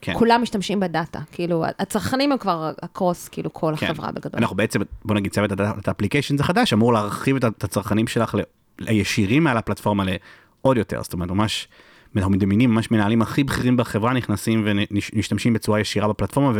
כן. 0.00 0.14
כולם 0.14 0.42
משתמשים 0.42 0.80
בדאטה, 0.80 1.20
כאילו, 1.32 1.64
הצרכנים 1.78 2.32
הם 2.32 2.38
כבר 2.38 2.72
ה-cross, 2.82 3.28
כאילו, 3.28 3.52
כל 3.52 3.74
כן. 3.76 3.86
החברה 3.86 4.12
בגדול. 4.12 4.32
אנחנו 4.34 4.56
בעצם, 4.56 4.80
בוא 5.04 5.14
נגיד 5.14 5.32
צוות 5.32 5.52
ה-Data 5.52 5.90
Application 5.90 6.36
זה 6.36 6.44
חדש, 6.44 6.72
אמור 6.72 6.92
להרחיב 6.92 7.36
את 7.36 7.64
הצרכנים 7.64 8.06
שלך 8.06 8.36
לישירים 8.78 9.44
מעל 9.44 9.56
הפלטפורמה 9.56 10.04
לעוד 10.04 10.76
יותר, 10.76 11.02
זאת 11.02 11.12
אומרת 11.12 11.30
ממש, 11.30 11.68
אנחנו 12.16 12.32
מדמיינים, 12.32 12.70
ממש 12.70 12.90
מנהלים 12.90 13.22
הכי 13.22 13.44
בכירים 13.44 13.76
בחברה 13.76 14.12
נכנסים 14.12 14.66
ומשתמשים 14.66 15.52
בצורה 15.52 15.80
ישירה 15.80 16.08
בפלטפורמה 16.08 16.52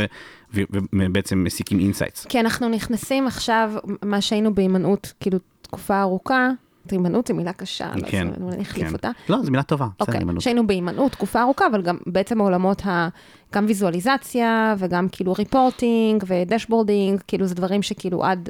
ובעצם 0.93 1.45
מסיקים 1.45 1.79
insights. 1.79 2.27
כי 2.27 2.41
אנחנו 2.41 2.69
נכנסים 2.69 3.27
עכשיו, 3.27 3.73
מה 4.03 4.21
שהיינו 4.21 4.55
בהימנעות, 4.55 5.13
כאילו, 5.21 5.39
תקופה 5.63 6.01
ארוכה, 6.01 6.49
הימנעות 6.91 7.27
זו 7.27 7.35
מילה 7.35 7.53
קשה, 7.53 7.91
כן, 8.07 8.29
אז 8.29 8.55
אני 8.55 8.63
אחליף 8.63 8.87
כן. 8.87 8.93
אותה. 8.93 9.11
לא, 9.29 9.43
זו 9.43 9.51
מילה 9.51 9.63
טובה, 9.63 9.85
בסדר, 9.87 9.95
אוקיי, 10.01 10.19
הימנעות. 10.19 10.41
שהיינו 10.41 10.67
בהימנעות 10.67 11.13
תקופה 11.13 11.43
ארוכה, 11.43 11.67
אבל 11.67 11.83
גם 11.83 11.97
בעצם 12.07 12.41
העולמות 12.41 12.87
ה... 12.87 13.09
גם 13.55 13.65
ויזואליזציה, 13.69 14.75
וגם 14.79 15.09
כאילו 15.13 15.33
reporting 15.33 16.25
ו-dashboarding, 16.27 17.21
כאילו 17.27 17.47
זה 17.47 17.55
דברים 17.55 17.83
שכאילו 17.83 18.25
עד, 18.25 18.49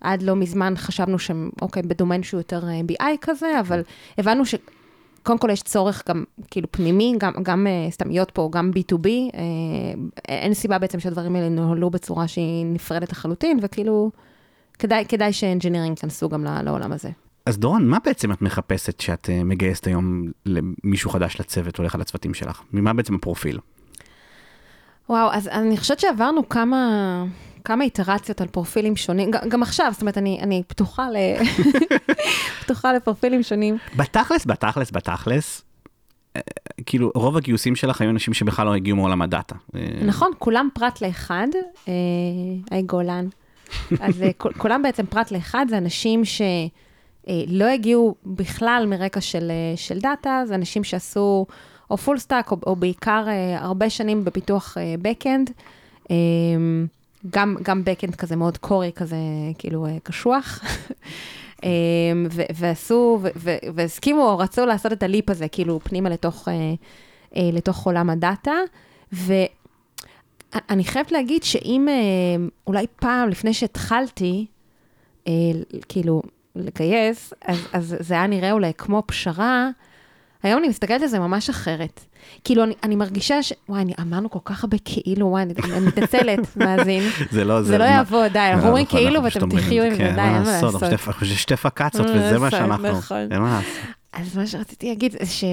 עד 0.00 0.22
לא 0.22 0.36
מזמן 0.36 0.74
חשבנו 0.76 1.18
שהם, 1.18 1.50
אוקיי, 1.62 1.82
ב-domain 1.82 2.22
שהוא 2.22 2.40
יותר 2.40 2.62
אה, 2.68 2.80
BI 2.92 3.16
כזה, 3.20 3.60
אבל 3.60 3.82
הבנו 4.18 4.46
ש... 4.46 4.54
קודם 5.22 5.38
כל 5.38 5.50
יש 5.50 5.62
צורך 5.62 6.02
גם 6.08 6.24
כאילו 6.50 6.68
פנימי, 6.70 7.14
גם, 7.18 7.32
גם 7.42 7.66
אה, 7.66 7.90
סתם 7.90 8.08
ל-Yotpo, 8.08 8.48
גם 8.52 8.70
B2B, 8.74 9.06
אה, 9.08 9.40
אין 10.28 10.54
סיבה 10.54 10.78
בעצם 10.78 11.00
שהדברים 11.00 11.34
האלה 11.34 11.46
ינוהלו 11.46 11.90
בצורה 11.90 12.28
שהיא 12.28 12.66
נפרדת 12.66 13.12
לחלוטין, 13.12 13.58
וכאילו, 13.62 14.10
כדאי, 14.78 15.04
כדאי 15.08 15.32
שאנג'ינירינג 15.32 15.96
ייכנסו 15.96 16.28
גם 16.28 16.44
לעולם 16.44 16.92
הזה. 16.92 17.10
אז 17.48 17.58
דורון, 17.58 17.88
מה 17.88 17.98
בעצם 18.04 18.32
את 18.32 18.42
מחפשת 18.42 18.98
כשאת 18.98 19.30
אה, 19.30 19.44
מגייסת 19.44 19.86
היום 19.86 20.24
למישהו 20.46 21.10
חדש 21.10 21.40
לצוות, 21.40 21.76
הולך 21.76 21.94
על 21.94 22.00
הצוותים 22.00 22.34
שלך? 22.34 22.62
ממה 22.72 22.92
בעצם 22.92 23.14
הפרופיל? 23.14 23.58
וואו, 25.08 25.32
אז 25.32 25.48
אני 25.48 25.76
חושבת 25.76 26.00
שעברנו 26.00 26.48
כמה, 26.48 27.24
כמה 27.64 27.84
איטרציות 27.84 28.40
על 28.40 28.48
פרופילים 28.48 28.96
שונים, 28.96 29.30
גם, 29.30 29.48
גם 29.48 29.62
עכשיו, 29.62 29.88
זאת 29.92 30.00
אומרת, 30.00 30.18
אני, 30.18 30.38
אני 30.42 30.62
פתוחה, 30.66 31.10
ל... 31.10 31.16
פתוחה 32.62 32.92
לפרופילים 32.92 33.42
שונים. 33.42 33.78
בתכלס, 33.96 34.46
בתכלס, 34.46 34.90
בתכלס, 34.90 35.62
אה, 36.36 36.40
כאילו 36.86 37.10
רוב 37.14 37.36
הגיוסים 37.36 37.76
שלך 37.76 38.00
היו 38.00 38.10
אנשים 38.10 38.34
שבכלל 38.34 38.66
לא 38.66 38.74
הגיעו 38.74 38.96
מעולם 38.96 39.22
הדאטה. 39.22 39.54
אה, 39.74 39.80
נכון, 40.06 40.30
כולם 40.38 40.68
פרט 40.74 41.02
לאחד, 41.02 41.48
היי 42.70 42.82
גולן, 42.82 43.26
אז 44.00 44.24
כולם 44.58 44.82
בעצם 44.82 45.06
פרט 45.06 45.30
לאחד, 45.30 45.66
זה 45.68 45.78
אנשים 45.78 46.24
שלא 47.28 47.64
הגיעו 47.64 48.14
בכלל 48.26 48.84
מרקע 48.88 49.20
של, 49.20 49.50
אה, 49.50 49.76
של 49.76 49.98
דאטה, 49.98 50.42
זה 50.46 50.54
אנשים 50.54 50.84
שעשו 50.84 51.46
או 51.90 51.96
full 51.96 52.18
stack, 52.18 52.52
או, 52.52 52.56
או 52.66 52.76
בעיקר 52.76 53.24
אה, 53.28 53.58
הרבה 53.58 53.90
שנים 53.90 54.24
בפיתוח 54.24 54.76
backend. 55.02 55.50
אה, 56.10 56.16
גם, 57.30 57.56
גם 57.62 57.82
backend 57.84 58.16
כזה 58.16 58.36
מאוד 58.36 58.58
core-י, 58.58 58.92
כזה 58.94 59.16
כאילו 59.58 59.86
אה, 59.86 59.96
קשוח. 60.02 60.60
אה, 61.64 61.70
ו- 62.30 62.42
ועשו, 62.54 63.20
והסכימו, 63.74 64.30
או 64.30 64.38
רצו 64.38 64.66
לעשות 64.66 64.92
את 64.92 65.02
הליפ 65.02 65.30
הזה, 65.30 65.48
כאילו 65.48 65.80
פנימה 65.80 66.10
לתוך, 66.10 66.48
אה, 66.48 66.54
אה, 67.36 67.50
לתוך 67.52 67.86
עולם 67.86 68.10
הדאטה. 68.10 68.54
ואני 69.12 70.84
חייבת 70.84 71.12
להגיד 71.12 71.42
שאם 71.42 71.88
אה, 71.88 72.46
אולי 72.66 72.86
פעם, 72.96 73.28
לפני 73.28 73.54
שהתחלתי, 73.54 74.46
אה, 75.26 75.32
כאילו, 75.88 76.22
לגייס, 76.60 77.32
אז, 77.44 77.58
אז 77.72 77.96
זה 78.00 78.14
היה 78.14 78.26
נראה 78.26 78.52
אולי 78.52 78.72
כמו 78.78 79.02
פשרה, 79.06 79.68
היום 80.42 80.58
אני 80.58 80.68
מסתכלת 80.68 81.02
על 81.02 81.08
זה 81.08 81.18
ממש 81.18 81.50
אחרת. 81.50 82.00
כאילו, 82.44 82.64
אני, 82.64 82.74
אני 82.82 82.96
מרגישה 82.96 83.42
ש... 83.42 83.52
וואי, 83.68 83.82
אני, 83.82 83.92
אמרנו 84.00 84.30
כל 84.30 84.38
כך 84.44 84.64
הרבה 84.64 84.76
כאילו, 84.84 85.26
וואי, 85.26 85.42
אני, 85.42 85.54
אני 85.72 85.86
מתנצלת, 85.86 86.38
מאזין. 86.56 87.02
זה 87.30 87.44
לא, 87.44 87.62
זה 87.62 87.78
לא 87.78 87.84
יעבוד, 87.84 88.32
די, 88.32 88.38
אנחנו 88.38 88.66
אומרים 88.66 88.84
נכון, 88.84 88.98
כאילו 88.98 89.22
ואתם 89.22 89.50
תחיו 89.50 89.84
עם 89.84 89.90
זה, 89.90 89.96
כן, 89.96 90.14
די, 90.14 90.20
אין 90.20 90.42
מה 90.42 90.60
לעשות. 90.62 90.82
אנחנו 90.82 91.26
שתי 91.26 91.56
פקצות 91.56 92.06
מה 92.06 92.12
וזה 92.12 92.38
מה 92.38 92.50
שאנחנו, 92.50 92.88
נכון. 92.88 93.32
אין 93.32 93.42
מה 93.42 93.58
לעשות. 93.58 93.72
אז 94.12 94.36
מה 94.36 94.46
שרציתי 94.46 94.88
להגיד 94.88 95.12
זה, 95.12 95.26
ש... 95.26 95.44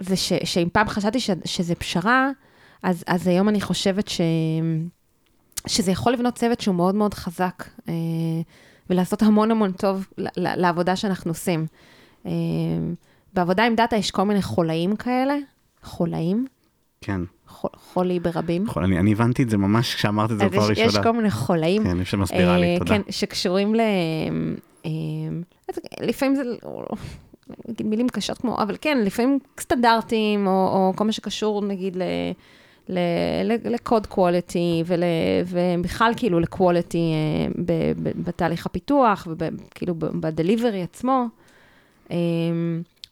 זה 0.00 0.16
ש... 0.16 0.32
שאם 0.44 0.68
פעם 0.72 0.88
חשבתי 0.88 1.20
ש... 1.20 1.30
שזה 1.44 1.74
פשרה, 1.74 2.30
אז, 2.82 3.04
אז 3.06 3.26
היום 3.26 3.48
אני 3.48 3.60
חושבת 3.60 4.08
ש... 4.08 4.20
שזה 5.66 5.90
יכול 5.90 6.12
לבנות 6.12 6.34
צוות 6.34 6.60
שהוא 6.60 6.74
מאוד 6.74 6.94
מאוד 6.94 7.14
חזק, 7.14 7.64
אה, 7.88 7.94
ולעשות 8.90 9.22
המון 9.22 9.50
המון 9.50 9.72
טוב 9.72 10.06
לעבודה 10.36 10.96
שאנחנו 10.96 11.30
עושים. 11.30 11.66
אה, 12.26 12.32
בעבודה 13.34 13.64
עם 13.64 13.74
דאטה 13.74 13.96
יש 13.96 14.10
כל 14.10 14.22
מיני 14.22 14.42
חולאים 14.42 14.96
כאלה, 14.96 15.34
חולאים, 15.82 16.46
כן, 17.00 17.20
חול, 17.46 17.70
חולי 17.74 18.20
ברבים. 18.20 18.64
נכון, 18.64 18.82
אני 18.84 18.98
אני 18.98 19.12
הבנתי 19.12 19.42
את 19.42 19.50
זה 19.50 19.56
ממש 19.56 19.94
כשאמרת 19.94 20.30
את 20.30 20.38
זה 20.38 20.48
בפעם 20.48 20.72
יש, 20.72 20.78
יש 20.78 20.78
הראשונה. 20.78 21.02
כל 21.04 21.12
מיני 21.12 21.30
חולאים. 21.30 21.84
כן, 21.84 22.00
יש 22.00 22.10
שמסבירה 22.10 22.58
לי, 22.58 22.74
אה, 22.74 22.78
תודה. 22.78 22.90
כן, 22.90 23.02
שקשורים 23.10 23.74
ל... 23.74 23.80
אה, 24.86 24.90
לפעמים 26.00 26.34
זה, 26.34 26.42
נגיד 27.68 27.86
מילים 27.86 28.08
קשות 28.08 28.38
כמו, 28.38 28.62
אבל 28.62 28.76
כן, 28.80 28.98
לפעמים 29.04 29.38
סטנדרטים, 29.60 30.46
או, 30.46 30.52
או 30.52 30.92
כל 30.96 31.04
מה 31.04 31.12
שקשור, 31.12 31.62
נגיד, 31.64 31.96
ל... 31.96 32.02
לקוד 33.64 34.06
קואליטי, 34.06 34.82
ובכלל 35.46 36.12
כאילו 36.16 36.40
לקואליטי 36.40 37.12
בתהליך 38.24 38.66
הפיתוח, 38.66 39.28
וכאילו 39.38 39.94
בדליברי 39.98 40.82
עצמו. 40.82 41.26
אה, 42.10 42.16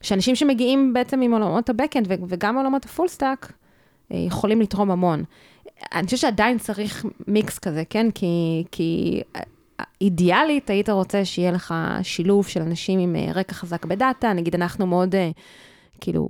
שאנשים 0.02 0.36
שמגיעים 0.36 0.92
בעצם 0.92 1.20
עם 1.20 1.32
עולמות 1.32 1.70
ה-backend 1.70 2.06
וגם 2.28 2.56
עולמות 2.56 2.84
ה-full 2.84 3.08
stack, 3.08 3.52
אה, 4.12 4.18
יכולים 4.18 4.60
לתרום 4.60 4.90
המון. 4.90 5.24
אני 5.92 6.04
חושבת 6.04 6.20
שעדיין 6.20 6.58
צריך 6.58 7.06
מיקס 7.28 7.58
כזה, 7.58 7.82
כן? 7.90 8.10
כי, 8.10 8.64
כי 8.70 9.22
אידיאלית 10.00 10.70
היית 10.70 10.88
רוצה 10.88 11.24
שיהיה 11.24 11.50
לך 11.52 11.74
שילוב 12.02 12.46
של 12.46 12.62
אנשים 12.62 12.98
עם 12.98 13.16
אה, 13.16 13.32
רקע 13.34 13.54
חזק 13.54 13.84
בדאטה, 13.84 14.32
נגיד 14.32 14.54
אנחנו 14.54 14.86
מאוד, 14.86 15.14
אה, 15.14 15.30
כאילו, 16.00 16.28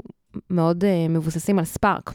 מאוד 0.51 0.85
מבוססים 1.09 1.59
על 1.59 1.65
Spark 1.65 2.15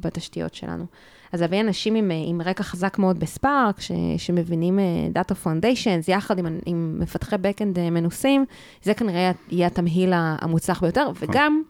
בתשתיות 0.00 0.54
שלנו. 0.54 0.86
אז 1.32 1.40
להביא 1.40 1.60
אנשים 1.60 1.94
עם, 1.94 2.10
עם 2.26 2.42
רקע 2.42 2.62
חזק 2.62 2.98
מאוד 2.98 3.18
ב-Spark, 3.18 3.80
ש, 3.80 3.92
שמבינים 4.16 4.78
data 5.12 5.34
foundations, 5.34 6.08
יחד 6.08 6.38
עם, 6.38 6.46
עם 6.66 6.96
מפתחי 7.00 7.36
backend 7.36 7.80
מנוסים, 7.90 8.44
זה 8.82 8.94
כנראה 8.94 9.30
יהיה 9.50 9.66
התמהיל 9.66 10.12
המוצלח 10.14 10.80
ביותר, 10.80 11.10
וגם... 11.20 11.62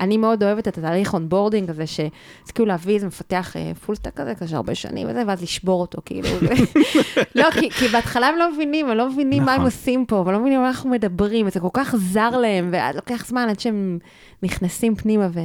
אני 0.00 0.16
מאוד 0.16 0.42
אוהבת 0.42 0.68
את 0.68 0.78
התהליך 0.78 1.14
onboarding 1.14 1.70
הזה, 1.70 1.86
שזה 1.86 2.08
כאילו 2.54 2.66
להביא 2.66 2.94
איזה 2.94 3.06
מפתח 3.06 3.56
full 3.86 3.98
stack 3.98 4.14
כזה, 4.14 4.34
כזה 4.34 4.56
הרבה 4.56 4.74
שנים 4.74 5.06
וזה, 5.10 5.22
ואז 5.26 5.42
לשבור 5.42 5.80
אותו, 5.80 6.02
כאילו. 6.04 6.28
לא, 7.34 7.50
כי, 7.50 7.70
כי 7.70 7.88
בהתחלה 7.88 8.26
הם 8.26 8.36
לא 8.36 8.52
מבינים, 8.52 8.88
הם 8.88 8.96
לא 8.96 9.08
מבינים 9.08 9.42
נכון. 9.42 9.54
מה 9.54 9.54
הם 9.54 9.62
עושים 9.62 10.06
פה, 10.06 10.22
ולא 10.26 10.38
מבינים 10.40 10.60
מה 10.60 10.68
אנחנו 10.68 10.90
מדברים, 10.90 11.46
וזה 11.46 11.60
כל 11.60 11.68
כך 11.72 11.94
זר 11.96 12.30
להם, 12.30 12.68
ואז 12.72 12.96
לוקח 12.96 13.26
זמן 13.26 13.46
עד 13.50 13.60
שהם 13.60 13.98
נכנסים 14.42 14.94
פנימה 14.94 15.28
ו... 15.32 15.40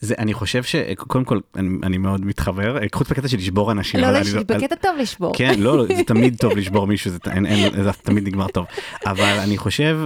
זה, 0.00 0.14
אני 0.18 0.34
חושב 0.34 0.62
שקודם 0.62 1.24
כל, 1.24 1.40
אני, 1.56 1.68
אני 1.82 1.98
מאוד 1.98 2.24
מתחבר, 2.24 2.78
חוץ 2.94 3.10
בקטע 3.10 3.28
של 3.28 3.36
לשבור 3.36 3.72
אנשים. 3.72 4.00
לא, 4.00 4.10
לא, 4.10 4.18
אני, 4.18 4.44
בקטע 4.44 4.74
טוב 4.74 4.90
לשבור. 4.98 5.32
כן, 5.36 5.60
לא, 5.60 5.84
זה 5.96 6.04
תמיד 6.06 6.36
טוב 6.36 6.52
לשבור 6.58 6.86
מישהו, 6.86 7.10
זה, 7.10 7.18
אין, 7.30 7.46
אין, 7.46 7.82
זה 7.82 7.92
תמיד 7.92 8.26
נגמר 8.26 8.48
טוב. 8.48 8.66
אבל 9.06 9.38
אני 9.38 9.58
חושב 9.58 10.00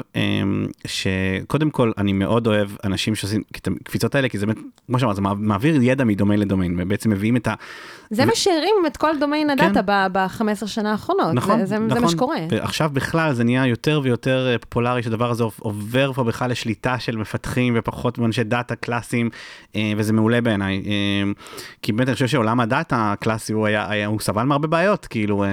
שקודם 0.87 1.71
כל, 1.71 1.93
אני 1.99 2.13
מאוד 2.13 2.47
אוהב 2.47 2.69
אנשים 2.85 3.15
שעושים 3.15 3.43
את 3.57 3.69
הקפיצות 3.81 4.15
האלה, 4.15 4.29
כי 4.29 4.39
זה 4.39 4.47
באמת, 4.47 4.59
כמו 4.87 4.99
שאמרת, 4.99 5.17
זה 5.17 5.23
מעביר 5.23 5.83
ידע 5.83 6.05
מדומיין 6.05 6.41
לדומיין, 6.41 6.77
ובעצם 6.81 7.11
מביאים 7.11 7.37
את 7.37 7.47
ה... 7.47 7.55
זה 8.11 8.25
מה 8.25 8.35
שהרים 8.35 8.75
את 8.87 8.97
כל 8.97 9.19
דומיין 9.21 9.51
הדאטה 9.51 10.09
ב-15 10.13 10.67
שנה 10.67 10.93
האחרונות, 10.93 11.35
נכון, 11.35 11.65
זה 11.65 11.79
נכון. 11.79 12.03
מה 12.03 12.09
שקורה. 12.09 12.37
ועכשיו 12.51 12.91
בכלל 12.93 13.33
זה 13.33 13.45
נהיה 13.45 13.67
יותר 13.67 14.01
ויותר 14.03 14.57
פופולרי, 14.61 15.03
שהדבר 15.03 15.31
הזה 15.31 15.45
עובר 15.59 16.13
פה 16.13 16.25
בכלל 16.25 16.51
לשליטה 16.51 16.99
של 16.99 17.17
מפתחים 17.17 17.75
ופחות 17.79 18.19
אנשי 18.19 18.45
דאטה 18.45 18.77
קלאסיים. 18.77 19.31
וזה 19.97 20.13
מעולה 20.13 20.41
בעיניי, 20.41 20.83
כי 21.83 21.93
באמת 21.93 22.09
אני 22.09 22.15
חושב 22.15 22.27
שעולם 22.27 22.61
הדאטה 22.61 23.13
הקלאסי 23.13 23.53
הוא 23.53 23.67
היה, 23.67 23.91
היה 23.91 24.07
הוא 24.07 24.21
סבל 24.21 24.43
מהרבה 24.43 24.69
בעיות, 24.69 25.07
כאילו, 25.07 25.45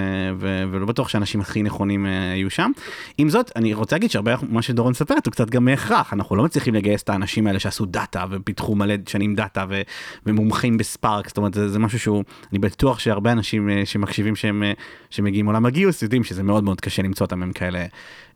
ולא 0.72 0.86
בטוח 0.86 1.10
שאנשים 1.10 1.42
הכי 1.42 1.64
נכונים 1.64 2.06
היו 2.34 2.50
שם. 2.50 2.72
עם 3.18 3.30
זאת, 3.30 3.52
אני 3.56 3.74
רוצה 3.74 3.96
להגיד 3.96 4.12
שהרבה, 4.12 4.36
מה 4.50 4.62
שדורון 4.62 4.92
מספרת, 4.92 5.26
הוא 5.26 5.32
קצת 5.32 5.50
גם 5.50 5.66
מהכרח, 5.66 6.14
אנחנו 6.14 6.36
לא 6.36 6.44
מצליחים 6.44 6.74
לגייס 6.74 7.04
את 7.04 7.10
האנשים 7.10 7.48
האלה 7.48 7.60
שעשו 7.60 7.86
דאטה 7.86 8.26
ופיתחו 8.30 8.76
מלא 8.76 8.96
שנים 9.08 9.36
דאטה 9.36 9.66
ו, 9.70 9.82
ומומחים 10.26 10.78
ב-Spark, 10.78 11.28
זאת 11.28 11.38
אומרת, 11.38 11.54
זה, 11.54 11.70
זה 11.70 11.80
משהו 11.80 12.00
שהוא, 12.00 12.24
אני 12.52 12.60
בטוח 12.60 13.00
שהרבה 13.00 13.32
אנשים 13.32 13.70
שמקשיבים 13.86 14.36
שהם, 14.36 14.64
שמגיעים 15.10 15.46
מעולם 15.46 15.66
הגיוס, 15.66 16.02
יודעים 16.02 16.24
שזה 16.24 16.44
מאוד 16.44 16.64
מאוד 16.64 16.82
קשה 16.82 17.02
למצוא 17.02 17.26
אותם, 17.26 17.44
הם 17.44 17.52
כאלה. 17.52 17.86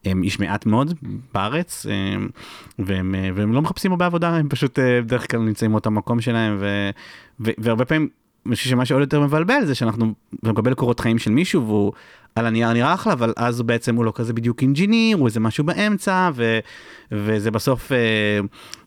הם, 0.05 0.23
יש 0.23 0.39
מעט 0.39 0.65
מאוד 0.65 0.93
בארץ, 1.33 1.85
והם, 2.79 3.15
והם 3.35 3.53
לא 3.53 3.61
מחפשים 3.61 3.91
הרבה 3.91 4.05
עבודה, 4.05 4.35
הם 4.35 4.49
פשוט 4.49 4.79
בדרך 4.79 5.31
כלל 5.31 5.39
נמצאים 5.39 5.71
באותם 5.71 5.95
מקום 5.95 6.21
שלהם, 6.21 6.57
ו, 6.59 6.89
ו, 7.39 7.51
והרבה 7.57 7.85
פעמים, 7.85 8.09
אני 8.45 8.55
חושב 8.55 8.69
שמה 8.69 8.85
שעוד 8.85 9.01
יותר 9.01 9.21
מבלבל 9.21 9.65
זה 9.65 9.75
שאנחנו 9.75 10.13
מקבל 10.43 10.73
קורות 10.73 10.99
חיים 10.99 11.19
של 11.19 11.31
מישהו, 11.31 11.67
והוא 11.67 11.91
על 12.35 12.45
הנייר 12.45 12.73
נראה 12.73 12.93
אחלה, 12.93 13.13
אבל 13.13 13.33
אז 13.37 13.59
הוא 13.59 13.67
בעצם 13.67 13.95
הוא 13.95 14.05
לא 14.05 14.11
כזה 14.15 14.33
בדיוק 14.33 14.61
engineer, 14.61 15.17
הוא 15.17 15.27
איזה 15.27 15.39
משהו 15.39 15.63
באמצע, 15.63 16.29
ו, 16.33 16.59
וזה 17.11 17.51
בסוף, 17.51 17.91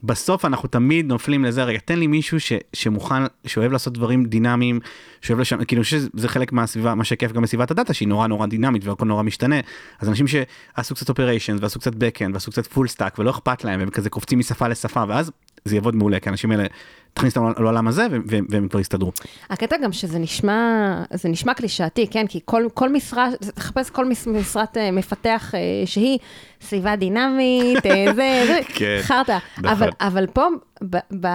בסוף 0.04 0.44
אנחנו 0.44 0.68
תמיד 0.68 1.06
נופלים 1.06 1.44
לזה, 1.44 1.64
רגע, 1.64 1.78
תן 1.84 1.98
לי 1.98 2.06
מישהו 2.06 2.40
ש, 2.40 2.52
שמוכן, 2.72 3.22
שאוהב 3.46 3.72
לעשות 3.72 3.92
דברים 3.92 4.24
דינמיים, 4.24 4.80
שאוהב 5.22 5.40
לשם, 5.40 5.64
כאילו 5.64 5.84
שזה 5.84 6.28
חלק 6.28 6.52
מהסביבה, 6.52 6.94
מה 6.94 7.04
שכיף 7.04 7.32
גם 7.32 7.42
בסביבת 7.42 7.70
הדאטה, 7.70 7.94
שהיא 7.94 8.08
נורא 8.08 8.26
נורא 8.26 8.46
דינמית 8.46 8.84
והכל 8.84 9.06
נורא 9.06 9.22
משתנה, 9.22 9.60
אז 10.00 10.08
אנשים 10.08 10.26
שעשו 10.26 10.94
קצת 10.94 11.08
operations, 11.08 11.60
ועשו 11.62 11.80
קצת 11.80 11.92
backend, 11.92 12.32
ועשו 12.32 12.50
קצת 12.50 12.66
full 12.66 12.96
stack, 12.96 13.14
ולא 13.18 13.30
אכפת 13.30 13.64
להם, 13.64 13.80
והם 13.80 13.90
כזה 13.90 14.10
קופצים 14.10 14.38
משפה 14.38 14.68
לשפה, 14.68 15.04
ואז 15.08 15.30
זה 15.64 15.74
יעבוד 15.74 15.96
מעולה, 15.96 16.20
כי 16.20 16.28
האנשים 16.28 16.50
האלה, 16.50 16.66
תכניס 17.14 17.36
אותם 17.36 17.62
לעולם 17.62 17.88
הזה, 17.88 18.06
והם 18.48 18.68
כבר 18.68 18.80
יסתדרו. 18.80 19.12
הקטע 19.50 19.76
גם 19.82 19.92
שזה 19.92 20.18
נשמע, 20.18 21.02
זה 21.14 21.28
נשמע 21.28 21.54
קלישאתי, 21.54 22.06
כן? 22.10 22.26
כי 22.26 22.40
כל, 22.44 22.64
כל 22.74 22.92
משרה, 22.92 23.28
תחפש 23.54 23.90
כל 23.90 24.04
משרת 24.34 24.76
מפתח 24.92 25.54
שהיא 25.84 26.18
סביבה 26.60 26.96
דינמית, 26.96 27.82
זה, 28.14 28.44
זה, 28.46 28.60
כן, 28.74 28.98
חרטא. 29.02 29.38
אבל, 29.64 29.88
אבל 30.00 30.26
פה, 30.26 30.46
ב, 30.90 30.96
ב, 31.20 31.28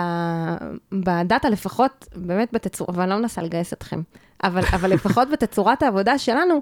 בדאטה 0.91 1.49
לפחות, 1.49 2.07
באמת 2.15 2.49
בתצורה, 2.53 2.93
ואני 2.97 3.09
לא 3.09 3.17
מנסה 3.17 3.41
לגייס 3.41 3.73
אתכם, 3.81 4.01
אבל, 4.43 4.61
אבל 4.73 4.89
לפחות 4.93 5.29
בתצורת 5.29 5.83
העבודה 5.83 6.17
שלנו, 6.17 6.61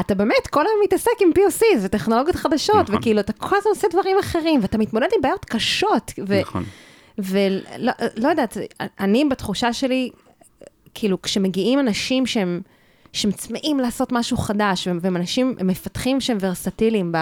אתה 0.00 0.14
באמת 0.14 0.46
כל 0.50 0.66
היום 0.66 0.80
מתעסק 0.84 1.10
עם 1.20 1.30
POCs 1.38 1.78
וטכנולוגיות 1.82 2.36
חדשות, 2.36 2.76
נכון. 2.76 2.96
וכאילו 2.96 3.20
אתה 3.20 3.32
כל 3.32 3.56
הזמן 3.56 3.70
עושה 3.70 3.88
דברים 3.90 4.16
אחרים, 4.18 4.60
ואתה 4.62 4.78
מתמודד 4.78 5.08
עם 5.16 5.22
בעיות 5.22 5.44
קשות. 5.44 6.12
ו- 6.28 6.40
נכון. 6.40 6.64
ולא 7.18 7.92
לא 8.16 8.28
יודעת, 8.28 8.56
אני 9.00 9.24
בתחושה 9.24 9.72
שלי, 9.72 10.10
כאילו, 10.94 11.22
כשמגיעים 11.22 11.78
אנשים 11.78 12.26
שהם, 12.26 12.60
שהם 13.12 13.32
צמאים 13.32 13.80
לעשות 13.80 14.12
משהו 14.12 14.36
חדש, 14.36 14.88
והם 15.00 15.16
אנשים, 15.16 15.54
הם 15.58 15.66
מפתחים 15.66 16.20
שהם 16.20 16.38
ורסטיליים 16.40 17.12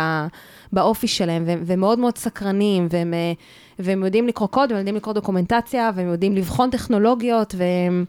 באופי 0.73 1.09
שלהם, 1.09 1.45
והם, 1.47 1.63
ומאוד 1.67 1.99
מאוד 1.99 2.19
סקרנים, 2.19 2.89
והם, 2.91 3.15
והם 3.79 4.05
יודעים 4.05 4.29
לקרוא 4.29 4.49
קוד, 4.49 4.71
והם 4.71 4.79
יודעים 4.79 4.97
לקרוא 4.97 5.15
דוקומנטציה, 5.15 5.91
והם 5.95 6.09
יודעים 6.09 6.37
לבחון 6.37 6.71
טכנולוגיות, 6.71 7.55
והם... 7.59 8.05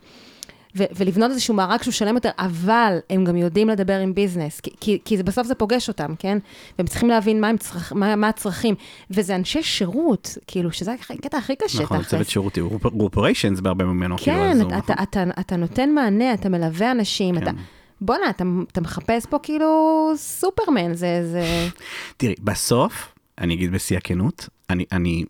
ו- 0.75 0.83
ולבנות 0.95 1.31
איזשהו 1.31 1.53
מארג 1.53 1.81
שהוא 1.81 1.91
שלם 1.91 2.15
יותר, 2.15 2.29
אבל 2.39 2.97
הם 3.09 3.25
גם 3.25 3.37
יודעים 3.37 3.69
לדבר 3.69 3.99
עם 3.99 4.13
ביזנס, 4.13 4.59
כי, 4.59 4.71
כי, 4.79 4.99
כי 5.05 5.23
בסוף 5.23 5.47
זה 5.47 5.55
פוגש 5.55 5.87
אותם, 5.87 6.15
כן? 6.19 6.37
והם 6.77 6.87
צריכים 6.87 7.09
להבין 7.09 7.41
מה, 7.41 7.57
צרכ, 7.59 7.93
מה, 7.93 8.15
מה 8.15 8.29
הצרכים, 8.29 8.75
וזה 9.11 9.35
אנשי 9.35 9.63
שירות, 9.63 10.37
כאילו, 10.47 10.71
שזה 10.71 10.93
הקטע 11.09 11.37
הכי 11.37 11.55
קשה. 11.55 11.83
נכון, 11.83 12.03
צוות 12.03 12.29
שירותי, 12.29 12.61
אופריישנס 12.99 13.59
בהרבה 13.59 13.85
ממנו. 13.85 14.15
כן, 14.17 14.53
כאילו, 14.53 14.69
אתה, 14.69 14.93
אתה, 14.93 15.03
אתה, 15.03 15.23
אתה 15.39 15.55
נותן 15.55 15.89
מענה, 15.89 16.33
אתה 16.33 16.49
מלווה 16.49 16.91
אנשים, 16.91 17.35
כן. 17.35 17.43
אתה... 17.43 17.51
בואנה, 18.01 18.29
אתה, 18.29 18.43
אתה 18.71 18.81
מחפש 18.81 19.25
פה 19.25 19.37
כאילו 19.43 20.11
סופרמן, 20.15 20.93
זה, 20.93 21.27
זה... 21.31 21.67
תראי, 22.17 22.35
בסוף, 22.43 23.13
אני 23.37 23.53
אגיד 23.53 23.71
בשיא 23.71 23.97
הכנות, 23.97 24.49
אני, 24.69 24.85
אני, 24.91 25.23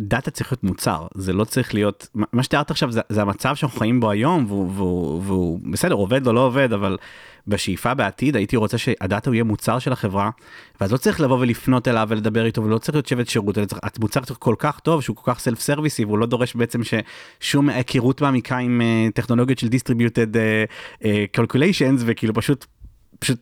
דאטה 0.00 0.30
צריך 0.30 0.52
להיות 0.52 0.64
מוצר, 0.64 1.06
זה 1.14 1.32
לא 1.32 1.44
צריך 1.44 1.74
להיות, 1.74 2.08
מה 2.32 2.42
שתיארת 2.42 2.70
עכשיו 2.70 2.92
זה, 2.92 3.00
זה 3.08 3.22
המצב 3.22 3.54
שאנחנו 3.54 3.78
חיים 3.78 4.00
בו 4.00 4.10
היום, 4.10 4.44
והוא, 4.48 4.70
והוא, 4.74 5.22
והוא 5.24 5.60
בסדר, 5.72 5.94
עובד 5.94 6.26
או 6.26 6.32
לא 6.32 6.40
עובד, 6.40 6.72
אבל 6.72 6.96
בשאיפה 7.46 7.94
בעתיד 7.94 8.36
הייתי 8.36 8.56
רוצה 8.56 8.78
שהדאטה 8.78 9.30
הוא 9.30 9.34
יהיה 9.34 9.44
מוצר 9.44 9.78
של 9.78 9.92
החברה, 9.92 10.30
ואז 10.80 10.92
לא 10.92 10.96
צריך 10.96 11.20
לבוא 11.20 11.38
ולפנות 11.38 11.88
אליו 11.88 12.06
ולדבר 12.10 12.44
איתו, 12.44 12.64
ולא 12.64 12.78
צריך 12.78 12.94
להיות 12.94 13.06
שבט 13.06 13.28
שירות, 13.28 13.58
אלא 13.58 13.66
המוצר 13.82 14.20
צריך 14.20 14.38
כל 14.38 14.54
כך 14.58 14.80
טוב, 14.80 15.02
שהוא 15.02 15.16
כל 15.16 15.32
כך 15.32 15.38
סלף 15.38 15.60
סרוויסי, 15.60 16.04
והוא 16.04 16.18
לא 16.18 16.26
דורש 16.26 16.54
בעצם 16.54 16.80
ששום 16.84 17.68
היכרות 17.68 18.20
מעמיקה 18.20 18.58
עם 18.58 18.80
uh, 18.80 19.12
טכנולוגיות 19.12 19.58
של 19.58 19.66
distributed 19.66 20.34
uh, 20.34 21.02
uh, 21.02 21.06
calculations, 21.40 22.02
וכאילו 22.06 22.34
פשוט, 22.34 22.66
פשוט 23.18 23.38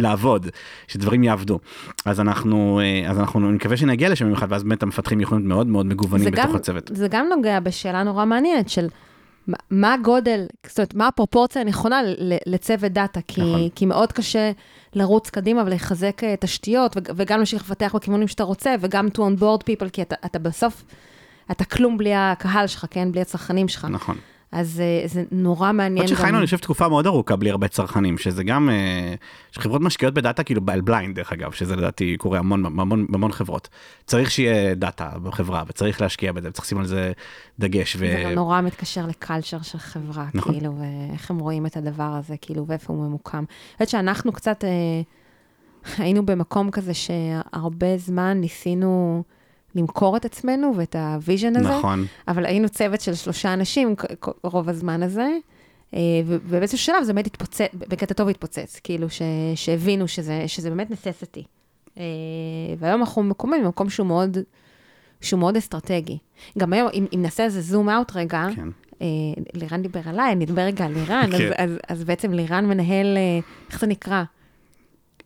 לעבוד, 0.00 0.46
שדברים 0.88 1.24
יעבדו. 1.24 1.58
אז 2.04 2.20
אנחנו, 2.20 2.80
אה, 2.82 3.10
אז 3.10 3.18
אנחנו 3.18 3.52
נקווה 3.52 3.76
שנגיע 3.76 4.08
לשם 4.08 4.24
במיוחד, 4.24 4.46
ואז 4.50 4.62
באמת 4.62 4.82
המפתחים 4.82 5.20
יכולים 5.20 5.48
להיות 5.48 5.56
מאוד 5.56 5.66
מאוד 5.66 5.86
מגוונים 5.86 6.30
בתוך 6.30 6.44
גם, 6.44 6.56
הצוות. 6.56 6.90
זה 6.94 7.08
גם 7.08 7.26
נוגע 7.36 7.60
בשאלה 7.60 8.02
נורא 8.02 8.24
מעניינת 8.24 8.68
של 8.68 8.88
מה 9.70 9.94
הגודל, 9.94 10.46
זאת 10.66 10.78
אומרת, 10.78 10.94
מה 10.94 11.06
הפרופורציה 11.06 11.62
הנכונה 11.62 12.00
לצוות 12.46 12.92
דאטה, 12.92 13.20
כי, 13.28 13.40
נכון. 13.40 13.68
כי 13.74 13.86
מאוד 13.86 14.12
קשה 14.12 14.50
לרוץ 14.94 15.30
קדימה 15.30 15.62
ולחזק 15.66 16.24
אה, 16.24 16.34
תשתיות, 16.40 16.96
וגם 17.16 17.38
להמשיך 17.38 17.62
לפתח 17.62 17.92
בכיוונים 17.94 18.28
שאתה 18.28 18.44
רוצה, 18.44 18.74
וגם 18.80 19.08
to 19.08 19.18
onboard 19.18 19.62
people, 19.62 19.90
כי 19.92 20.02
אתה, 20.02 20.14
אתה 20.24 20.38
בסוף, 20.38 20.84
אתה 21.50 21.64
כלום 21.64 21.98
בלי 21.98 22.14
הקהל 22.14 22.66
שלך, 22.66 22.86
כן? 22.90 23.12
בלי 23.12 23.20
הצרכנים 23.20 23.68
שלך. 23.68 23.84
נכון. 23.90 24.16
אז 24.52 24.82
אה, 25.04 25.08
זה 25.08 25.24
נורא 25.30 25.72
מעניין. 25.72 26.06
עוד 26.06 26.16
שחיינו, 26.16 26.38
אני 26.38 26.44
חושב, 26.44 26.56
תקופה 26.56 26.88
מאוד 26.88 27.06
ארוכה 27.06 27.36
בלי 27.36 27.50
הרבה 27.50 27.68
צרכנים, 27.68 28.18
שזה 28.18 28.44
גם, 28.44 28.68
אה, 28.68 29.52
שחברות 29.54 29.80
משקיעות 29.80 30.14
בדאטה 30.14 30.42
כאילו 30.42 30.62
על 30.68 30.80
blind, 30.80 31.16
דרך 31.16 31.32
אגב, 31.32 31.52
שזה 31.52 31.76
לדעתי 31.76 32.16
קורה 32.16 32.38
המון, 32.38 32.66
המון, 32.66 33.06
המון 33.14 33.32
חברות. 33.32 33.68
צריך 34.06 34.30
שיהיה 34.30 34.74
דאטה 34.74 35.10
בחברה, 35.22 35.62
וצריך 35.66 36.00
להשקיע 36.00 36.32
בזה, 36.32 36.48
וצריך 36.48 36.66
לשים 36.66 36.78
על 36.78 36.86
זה 36.86 37.12
דגש. 37.58 37.96
ו... 37.96 37.98
זה 37.98 38.34
נורא 38.34 38.60
מתקשר 38.60 39.06
ל 39.06 39.13
culture 39.13 39.62
של 39.62 39.78
חברה, 39.78 40.26
נכון. 40.34 40.52
כאילו, 40.52 40.74
ואיך 40.78 41.30
הם 41.30 41.38
רואים 41.38 41.66
את 41.66 41.76
הדבר 41.76 42.12
הזה, 42.18 42.36
כאילו, 42.40 42.66
ואיפה 42.66 42.92
הוא 42.92 43.06
ממוקם. 43.06 43.38
אני 43.38 43.46
חושבת 43.72 43.88
שאנחנו 43.88 44.32
קצת 44.32 44.64
אה, 44.64 45.98
היינו 46.02 46.26
במקום 46.26 46.70
כזה 46.70 46.94
שהרבה 46.94 47.96
זמן 47.96 48.38
ניסינו... 48.40 49.22
למכור 49.76 50.16
את 50.16 50.24
עצמנו 50.24 50.72
ואת 50.76 50.96
ה 50.96 51.05
vision 51.05 51.56
הזה. 51.56 51.68
נכון. 51.68 52.06
אבל 52.28 52.46
היינו 52.46 52.68
צוות 52.68 53.00
של 53.00 53.14
שלושה 53.14 53.52
אנשים 53.52 53.94
רוב 54.42 54.68
הזמן 54.68 55.02
הזה, 55.02 55.28
אה, 55.94 56.00
ובאיזשהו 56.26 56.78
שלב 56.78 57.02
זה 57.02 57.12
באמת 57.12 57.26
התפוצץ, 57.26 57.68
בקטע 57.74 58.14
טוב 58.14 58.28
התפוצץ, 58.28 58.80
כאילו 58.84 59.10
ש, 59.10 59.22
שהבינו 59.54 60.08
שזה, 60.08 60.42
שזה 60.46 60.70
באמת 60.70 60.90
necessity. 60.90 61.42
אה, 61.98 62.04
והיום 62.78 63.00
אנחנו 63.00 63.22
ממוקמים 63.22 63.64
במקום 63.64 63.90
שהוא 63.90 64.06
מאוד, 64.06 64.38
שהוא 65.20 65.40
מאוד 65.40 65.56
אסטרטגי. 65.56 66.18
גם 66.58 66.72
היום, 66.72 66.88
אם, 66.94 67.06
אם 67.14 67.22
נעשה 67.22 67.44
איזה 67.44 67.60
zoom 67.60 67.88
out 67.88 68.12
רגע, 68.14 68.46
כן. 68.56 68.68
אה, 69.02 69.06
לירן 69.54 69.82
דיבר 69.82 70.00
עליי, 70.04 70.32
אני 70.32 70.44
אדבר 70.44 70.62
רגע 70.62 70.84
על 70.84 70.92
לירן, 70.92 71.30
כן. 71.30 71.46
אז, 71.46 71.52
אז, 71.56 71.78
אז 71.88 72.04
בעצם 72.04 72.32
לירן 72.32 72.66
מנהל, 72.66 73.18
איך 73.70 73.80
זה 73.80 73.86
נקרא? 73.86 74.24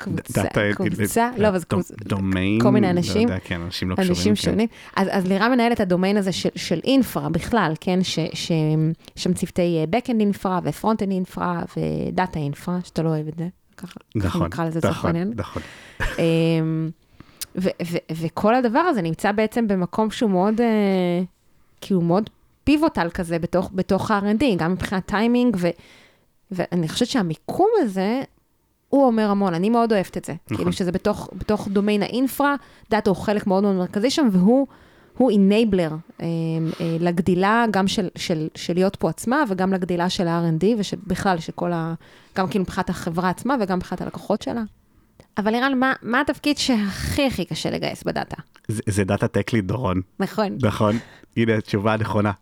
קבוצה, 0.00 0.42
קבוצה, 0.74 1.30
לא, 1.36 1.48
אבל 1.48 1.58
זה 1.58 1.94
דומיין, 2.04 2.60
כל 2.60 2.70
מיני 2.70 2.90
אנשים, 2.90 3.28
לא 3.28 3.34
יודע, 3.34 3.44
כן, 3.44 3.60
אנשים 3.60 3.90
לא 3.90 3.94
קשורים, 3.94 4.10
אנשים 4.10 4.34
כן. 4.34 4.42
שונים. 4.42 4.68
אז, 4.96 5.26
לירן 5.26 5.48
מנהל 5.48 5.72
את 5.72 5.80
הדומיין 5.80 6.16
הזה 6.16 6.32
של, 6.32 6.80
infra 6.84 7.28
בכלל, 7.28 7.72
כן, 7.80 7.98
שם 9.16 9.32
צוותי 9.34 9.86
backend 9.92 10.20
infra 10.20 10.60
ו 10.64 10.69
frontend 10.69 11.10
infra 11.10 11.62
ו 11.76 11.88
data 11.88 12.38
infra, 12.38 12.78
שאתה 12.84 13.02
לא 13.02 13.08
אוהב 13.08 13.28
את 13.28 13.34
זה, 13.38 13.48
ככה 13.76 13.94
נכון, 14.14 14.46
נקרא 14.46 14.64
לזה 14.64 14.78
לצורך 14.78 14.96
נכון, 14.96 15.10
העניין. 15.10 15.32
נכון. 15.36 15.62
אמ, 16.18 16.90
וכל 18.10 18.54
הדבר 18.54 18.78
הזה 18.78 19.02
נמצא 19.02 19.32
בעצם 19.32 19.68
במקום 19.68 20.10
שהוא 20.10 20.30
מאוד, 20.30 20.60
אה, 20.60 21.22
הוא 21.90 22.02
מאוד 22.02 22.30
pivotal 22.64 23.08
כזה 23.14 23.38
בתוך 23.74 24.10
ה-R&D, 24.10 24.44
גם 24.56 24.72
מבחינת 24.72 25.06
טיימינג, 25.06 25.56
ואני 26.50 26.88
חושבת 26.88 27.08
שהמיקום 27.08 27.68
הזה 27.80 28.22
הוא 28.90 29.06
אומר 29.06 29.30
המון, 29.30 29.54
אני 29.54 29.70
מאוד 29.70 29.92
אוהבת 29.92 30.16
את 30.16 30.24
זה. 30.24 30.32
נכון. 30.32 30.56
כאילו 30.56 30.72
שזה 30.72 30.92
בתוך, 30.92 31.28
בתוך 31.32 31.68
domain 31.68 32.02
ה 32.02 32.10
infra, 32.10 32.54
דאטה 32.90 33.10
הוא 33.10 33.16
חלק 33.16 33.46
מאוד 33.46 33.62
מאוד 33.62 33.76
מרכזי 33.76 34.10
שם, 34.10 34.28
והוא 34.32 34.66
הוא 35.16 35.30
enabler 35.30 35.90
אה, 36.20 36.26
אה, 36.80 36.96
לגדילה 37.00 37.64
גם 37.70 37.88
של, 37.88 38.08
של, 38.16 38.48
של 38.54 38.74
יוטפו 38.74 39.10
עצמה, 39.10 39.42
וגם 39.48 39.72
לגדילה 39.72 40.10
של 40.10 40.28
ה-R&D, 40.28 40.64
ובכלל, 40.76 41.38
של 41.38 41.52
כל 41.52 41.72
ה... 41.72 41.94
גם 42.36 42.48
כאילו 42.48 42.62
מבחינת 42.62 42.90
החברה 42.90 43.30
עצמה, 43.30 43.56
וגם 43.60 43.78
מבחינת 43.78 44.00
הלקוחות 44.00 44.42
שלה. 44.42 44.62
אבל 45.38 45.50
לירן, 45.50 45.78
מה, 45.78 45.92
מה 46.02 46.20
התפקיד 46.20 46.58
שהכי 46.58 47.26
הכי 47.26 47.44
קשה 47.44 47.70
לגייס 47.70 48.02
בדאטה? 48.02 48.36
זה, 48.68 48.82
זה 48.86 49.04
data 49.04 49.28
tech 49.28 49.60
lead, 49.60 49.82
רון. 49.82 50.00
נכון. 50.20 50.58
נכון, 50.62 50.96
הנה 51.36 51.54
התשובה 51.54 51.92
הנכונה. 51.92 52.32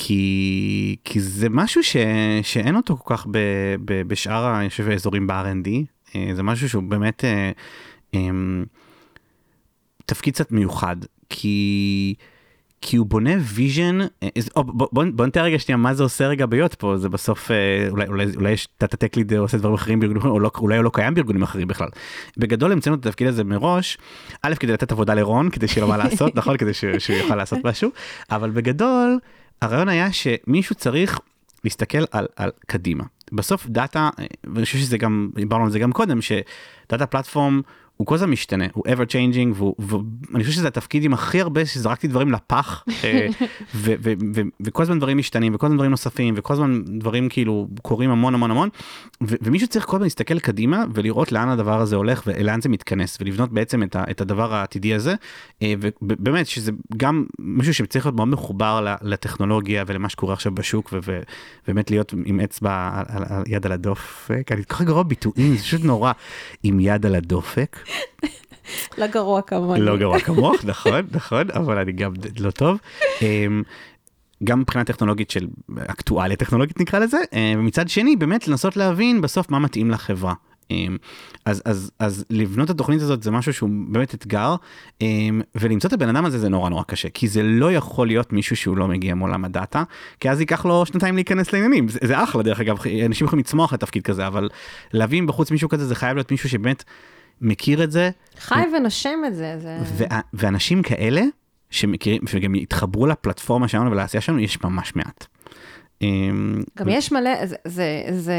כי, 0.00 0.96
כי 1.04 1.20
זה 1.20 1.48
משהו 1.48 1.82
ש, 1.82 1.96
שאין 2.42 2.76
אותו 2.76 2.96
כל 2.96 3.16
כך 3.16 3.26
ב, 3.30 3.38
ב, 3.84 4.02
בשאר, 4.02 4.60
אני 4.60 4.70
חושב, 4.70 4.88
האזורים 4.88 5.26
ב-R&D. 5.26 5.68
אה, 6.14 6.30
זה 6.34 6.42
משהו 6.42 6.68
שהוא 6.68 6.82
באמת 6.82 7.24
אה, 7.24 7.50
אה, 8.14 8.20
תפקיד 10.06 10.34
קצת 10.34 10.52
מיוחד, 10.52 10.96
כי... 11.30 12.14
כי 12.80 12.96
הוא 12.96 13.06
בונה 13.06 13.30
vision, 13.42 13.98
בוא, 14.56 14.88
בוא, 14.92 15.04
בוא 15.12 15.26
נתאר 15.26 15.42
רגע 15.42 15.58
שנייה 15.58 15.76
מה 15.76 15.94
זה 15.94 16.02
עושה 16.02 16.26
רגע 16.26 16.46
ביוטפו, 16.46 16.96
זה 16.96 17.08
בסוף, 17.08 17.50
אולי, 17.90 18.06
אולי, 18.06 18.26
אולי 18.36 18.50
יש 18.50 18.68
data 18.80 18.96
tech 18.96 19.16
lead 19.16 19.34
עושה 19.34 19.58
דברים 19.58 19.74
אחרים 19.74 20.00
בארגונים 20.00 20.26
או 20.26 20.40
לא, 20.40 20.50
אולי 20.58 20.76
הוא 20.76 20.84
לא 20.84 20.90
קיים 20.94 21.14
בארגונים 21.14 21.42
אחרים 21.42 21.68
בכלל. 21.68 21.88
בגדול 22.36 22.72
המצאנו 22.72 22.96
את 22.96 23.06
התפקיד 23.06 23.26
הזה 23.28 23.44
מראש, 23.44 23.98
א', 24.42 24.54
כדי 24.60 24.72
לתת 24.72 24.92
עבודה 24.92 25.14
לרון, 25.14 25.50
כדי 25.50 25.68
שיהיה 25.68 25.82
לו 25.82 25.88
מה 25.88 25.96
לעשות, 25.96 26.34
נכון? 26.38 26.56
כדי 26.56 26.74
שהוא 26.74 27.16
יוכל 27.16 27.36
לעשות 27.36 27.58
משהו, 27.64 27.90
אבל 28.30 28.50
בגדול, 28.50 29.18
הרעיון 29.62 29.88
היה 29.88 30.12
שמישהו 30.12 30.74
צריך 30.74 31.18
להסתכל 31.64 32.04
על, 32.10 32.26
על 32.36 32.50
קדימה. 32.66 33.04
בסוף 33.32 33.66
דאטה, 33.66 34.10
ואני 34.44 34.64
חושב 34.64 34.78
שזה 34.78 34.98
גם, 34.98 35.30
דיברנו 35.34 35.64
על 35.64 35.70
זה 35.70 35.78
גם 35.78 35.92
קודם, 35.92 36.18
ש 36.22 36.50
data 36.50 37.06
platform 37.06 37.62
הוא 37.98 38.06
כל 38.06 38.14
הזמן 38.14 38.30
משתנה, 38.30 38.64
הוא 38.72 38.84
ever 38.86 39.10
changing, 39.10 39.62
ואני 40.32 40.44
חושב 40.44 40.56
שזה 40.56 40.68
התפקיד 40.68 41.04
עם 41.04 41.12
הכי 41.14 41.40
הרבה 41.40 41.66
שזרקתי 41.66 42.08
דברים 42.08 42.32
לפח, 42.32 42.84
אה, 43.04 43.26
ו- 43.74 43.94
ו- 44.02 44.12
ו- 44.34 44.42
וכל 44.60 44.82
הזמן 44.82 44.98
דברים 44.98 45.18
משתנים, 45.18 45.54
וכל 45.54 45.66
הזמן 45.66 45.76
דברים 45.76 45.90
נוספים, 45.90 46.34
וכל 46.36 46.52
הזמן 46.52 46.82
דברים 46.98 47.28
כאילו 47.28 47.68
קורים 47.82 48.10
המון 48.10 48.34
המון 48.34 48.50
המון, 48.50 48.68
ו- 49.22 49.34
ומישהו 49.42 49.68
צריך 49.68 49.84
כל 49.86 49.96
הזמן 49.96 50.06
להסתכל 50.06 50.38
קדימה 50.38 50.84
ולראות 50.94 51.32
לאן 51.32 51.48
הדבר 51.48 51.80
הזה 51.80 51.96
הולך 51.96 52.22
ולאן 52.26 52.60
זה 52.60 52.68
מתכנס, 52.68 53.18
ולבנות 53.20 53.52
בעצם 53.52 53.82
את, 53.82 53.96
ה- 53.96 54.04
את 54.10 54.20
הדבר 54.20 54.54
העתידי 54.54 54.94
הזה, 54.94 55.14
אה, 55.62 55.74
ובאמת 56.02 56.46
שזה 56.46 56.72
גם 56.96 57.24
מישהו 57.38 57.74
שצריך 57.74 58.06
להיות 58.06 58.16
מאוד 58.16 58.28
מחובר 58.28 58.86
לטכנולוגיה 59.02 59.84
ולמה 59.86 60.08
שקורה 60.08 60.32
עכשיו 60.32 60.52
בשוק, 60.54 60.92
ובאמת 60.92 61.90
להיות 61.90 62.14
עם 62.24 62.40
אצבע 62.40 62.90
על, 62.94 63.04
על, 63.08 63.24
על 63.28 63.42
יד 63.46 63.66
על 63.66 63.72
הדופק, 63.72 64.52
אני 64.52 64.64
כל 64.64 64.74
כך 64.74 64.82
גרוע 64.82 65.02
ביטויים, 65.02 65.56
זה 65.56 65.62
פשוט 65.62 65.84
נורא, 65.84 66.12
עם 66.62 66.80
יד 66.80 67.06
על 67.06 67.14
הדופק. 67.14 67.76
לא 68.98 69.06
גרוע 69.06 69.42
כמוני. 69.42 69.80
לא 69.80 69.96
גרוע 69.96 70.20
כמוך, 70.20 70.64
נכון, 70.64 71.02
נכון, 71.10 71.50
אבל 71.50 71.78
אני 71.78 71.92
גם 71.92 72.12
לא 72.40 72.50
טוב. 72.50 72.78
אמ, 73.22 73.62
גם 74.44 74.60
מבחינה 74.60 74.84
טכנולוגית 74.84 75.30
של 75.30 75.46
אקטואליה 75.76 76.36
טכנולוגית 76.36 76.80
נקרא 76.80 76.98
לזה, 76.98 77.18
אה, 77.32 77.52
ומצד 77.56 77.88
שני 77.88 78.16
באמת 78.16 78.48
לנסות 78.48 78.76
להבין 78.76 79.20
בסוף 79.20 79.50
מה 79.50 79.58
מתאים 79.58 79.90
לחברה. 79.90 80.34
אמ, 80.70 80.96
אז, 81.44 81.62
אז, 81.64 81.90
אז 81.98 82.24
לבנות 82.30 82.70
את 82.70 82.74
התוכנית 82.74 83.02
הזאת 83.02 83.22
זה 83.22 83.30
משהו 83.30 83.52
שהוא 83.52 83.70
באמת 83.88 84.14
אתגר, 84.14 84.54
אמ, 85.00 85.40
ולמצוא 85.54 85.88
את 85.88 85.92
הבן 85.92 86.08
אדם 86.08 86.24
הזה 86.24 86.38
זה 86.38 86.48
נורא 86.48 86.70
נורא 86.70 86.82
קשה, 86.82 87.08
כי 87.08 87.28
זה 87.28 87.42
לא 87.42 87.72
יכול 87.72 88.06
להיות 88.06 88.32
מישהו 88.32 88.56
שהוא 88.56 88.76
לא 88.76 88.88
מגיע 88.88 89.14
מעולם 89.14 89.44
הדאטה, 89.44 89.82
כי 90.20 90.30
אז 90.30 90.40
ייקח 90.40 90.64
לו 90.64 90.86
שנתיים 90.86 91.14
להיכנס 91.14 91.52
לעניינים, 91.52 91.88
זה, 91.88 91.98
זה 92.02 92.22
אחלה 92.22 92.42
דרך 92.42 92.60
אגב, 92.60 92.78
אנשים 93.06 93.26
יכולים 93.26 93.40
לצמוח 93.40 93.72
לתפקיד 93.72 94.02
כזה, 94.02 94.26
אבל 94.26 94.48
להבין 94.92 95.26
בחוץ 95.26 95.50
מישהו 95.50 95.68
כזה 95.68 95.86
זה 95.86 95.94
חייב 95.94 96.16
להיות 96.16 96.30
מישהו 96.30 96.48
שבאמת 96.48 96.84
מכיר 97.40 97.84
את 97.84 97.90
זה. 97.90 98.10
חי 98.38 98.62
ונושם 98.76 99.18
את 99.26 99.34
זה. 99.34 99.58
זה... 99.84 100.06
ואנשים 100.32 100.82
כאלה, 100.82 101.22
שמכירים, 101.70 102.20
וגם 102.34 102.54
התחברו 102.54 103.06
לפלטפורמה 103.06 103.68
שלנו 103.68 103.90
ולעשייה 103.90 104.20
שלנו, 104.20 104.38
יש 104.38 104.62
ממש 104.64 104.96
מעט. 104.96 105.26
אמ, 106.02 106.62
גם 106.76 106.88
יש 106.88 107.12
מלא, 107.12 107.46
זה, 107.46 107.56
זה, 107.64 108.02
זה, 108.10 108.34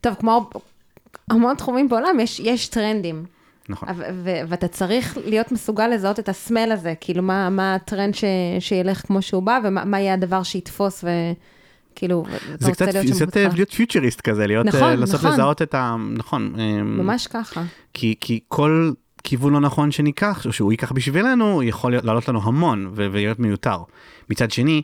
טוב, 0.00 0.14
כמו 0.14 0.50
המון 1.30 1.54
תחומים 1.54 1.88
בעולם, 1.88 2.20
יש, 2.20 2.40
יש 2.40 2.68
טרנדים. 2.68 3.24
נכון. 3.68 3.88
ואתה 4.48 4.68
צריך 4.68 5.18
להיות 5.24 5.52
מסוגל 5.52 5.88
לזהות 5.88 6.18
את 6.18 6.28
הסמל 6.28 6.72
הזה, 6.72 6.94
כאילו 7.00 7.22
מה, 7.22 7.50
מה 7.50 7.74
הטרנד 7.74 8.14
ש, 8.14 8.24
שילך 8.60 9.06
כמו 9.06 9.22
שהוא 9.22 9.42
בא, 9.42 9.58
ומה 9.64 10.00
יהיה 10.00 10.14
הדבר 10.14 10.42
שיתפוס 10.42 11.04
ו... 11.04 11.08
כאילו, 11.96 12.24
זה 12.58 12.72
קצת, 12.72 12.86
זה 13.12 13.26
קצת 13.26 13.36
להיות 13.36 13.72
futurist 13.72 14.20
כזה, 14.20 14.46
להיות, 14.46 14.66
נכון, 14.66 14.92
לנסות 14.92 15.14
נכון. 15.14 15.32
לזהות 15.32 15.62
את 15.62 15.74
ה... 15.74 15.96
נכון. 16.16 16.52
ממש 16.84 17.26
ככה. 17.26 17.62
כי, 17.94 18.14
כי 18.20 18.40
כל 18.48 18.92
כיוון 19.24 19.52
לא 19.52 19.60
נכון 19.60 19.90
שניקח, 19.90 20.46
או 20.46 20.52
שהוא 20.52 20.72
ייקח 20.72 20.92
בשבילנו, 20.92 21.62
יכול 21.62 21.92
להיות, 21.92 22.04
לעלות 22.04 22.28
לנו 22.28 22.40
המון 22.42 22.90
ולהיות 22.94 23.38
מיותר. 23.38 23.78
מצד 24.30 24.50
שני, 24.50 24.82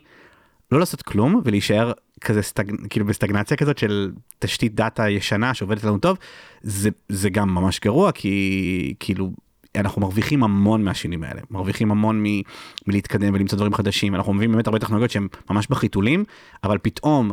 לא 0.71 0.79
לעשות 0.79 1.01
כלום 1.01 1.41
ולהישאר 1.43 1.91
כזה 2.21 2.41
סטג... 2.41 2.87
כאילו 2.89 3.05
בסטגנציה 3.05 3.57
כזאת 3.57 3.77
של 3.77 4.11
תשתית 4.39 4.75
דאטה 4.75 5.09
ישנה 5.09 5.53
שעובדת 5.53 5.83
לנו 5.83 5.97
טוב, 5.97 6.17
זה, 6.61 6.89
זה 7.09 7.29
גם 7.29 7.55
ממש 7.55 7.79
גרוע 7.79 8.11
כי 8.11 8.93
כאילו 8.99 9.31
אנחנו 9.77 10.01
מרוויחים 10.01 10.43
המון 10.43 10.83
מהשינויים 10.83 11.23
האלה, 11.23 11.41
מרוויחים 11.51 11.91
המון 11.91 12.23
מ, 12.23 12.41
מלהתקדם 12.87 13.33
ולמצוא 13.33 13.57
דברים 13.57 13.73
חדשים, 13.73 14.15
אנחנו 14.15 14.33
מביאים 14.33 14.51
באמת 14.51 14.67
הרבה 14.67 14.79
טכנולוגיות 14.79 15.11
שהן 15.11 15.27
ממש 15.49 15.67
בחיתולים, 15.67 16.23
אבל 16.63 16.77
פתאום 16.77 17.31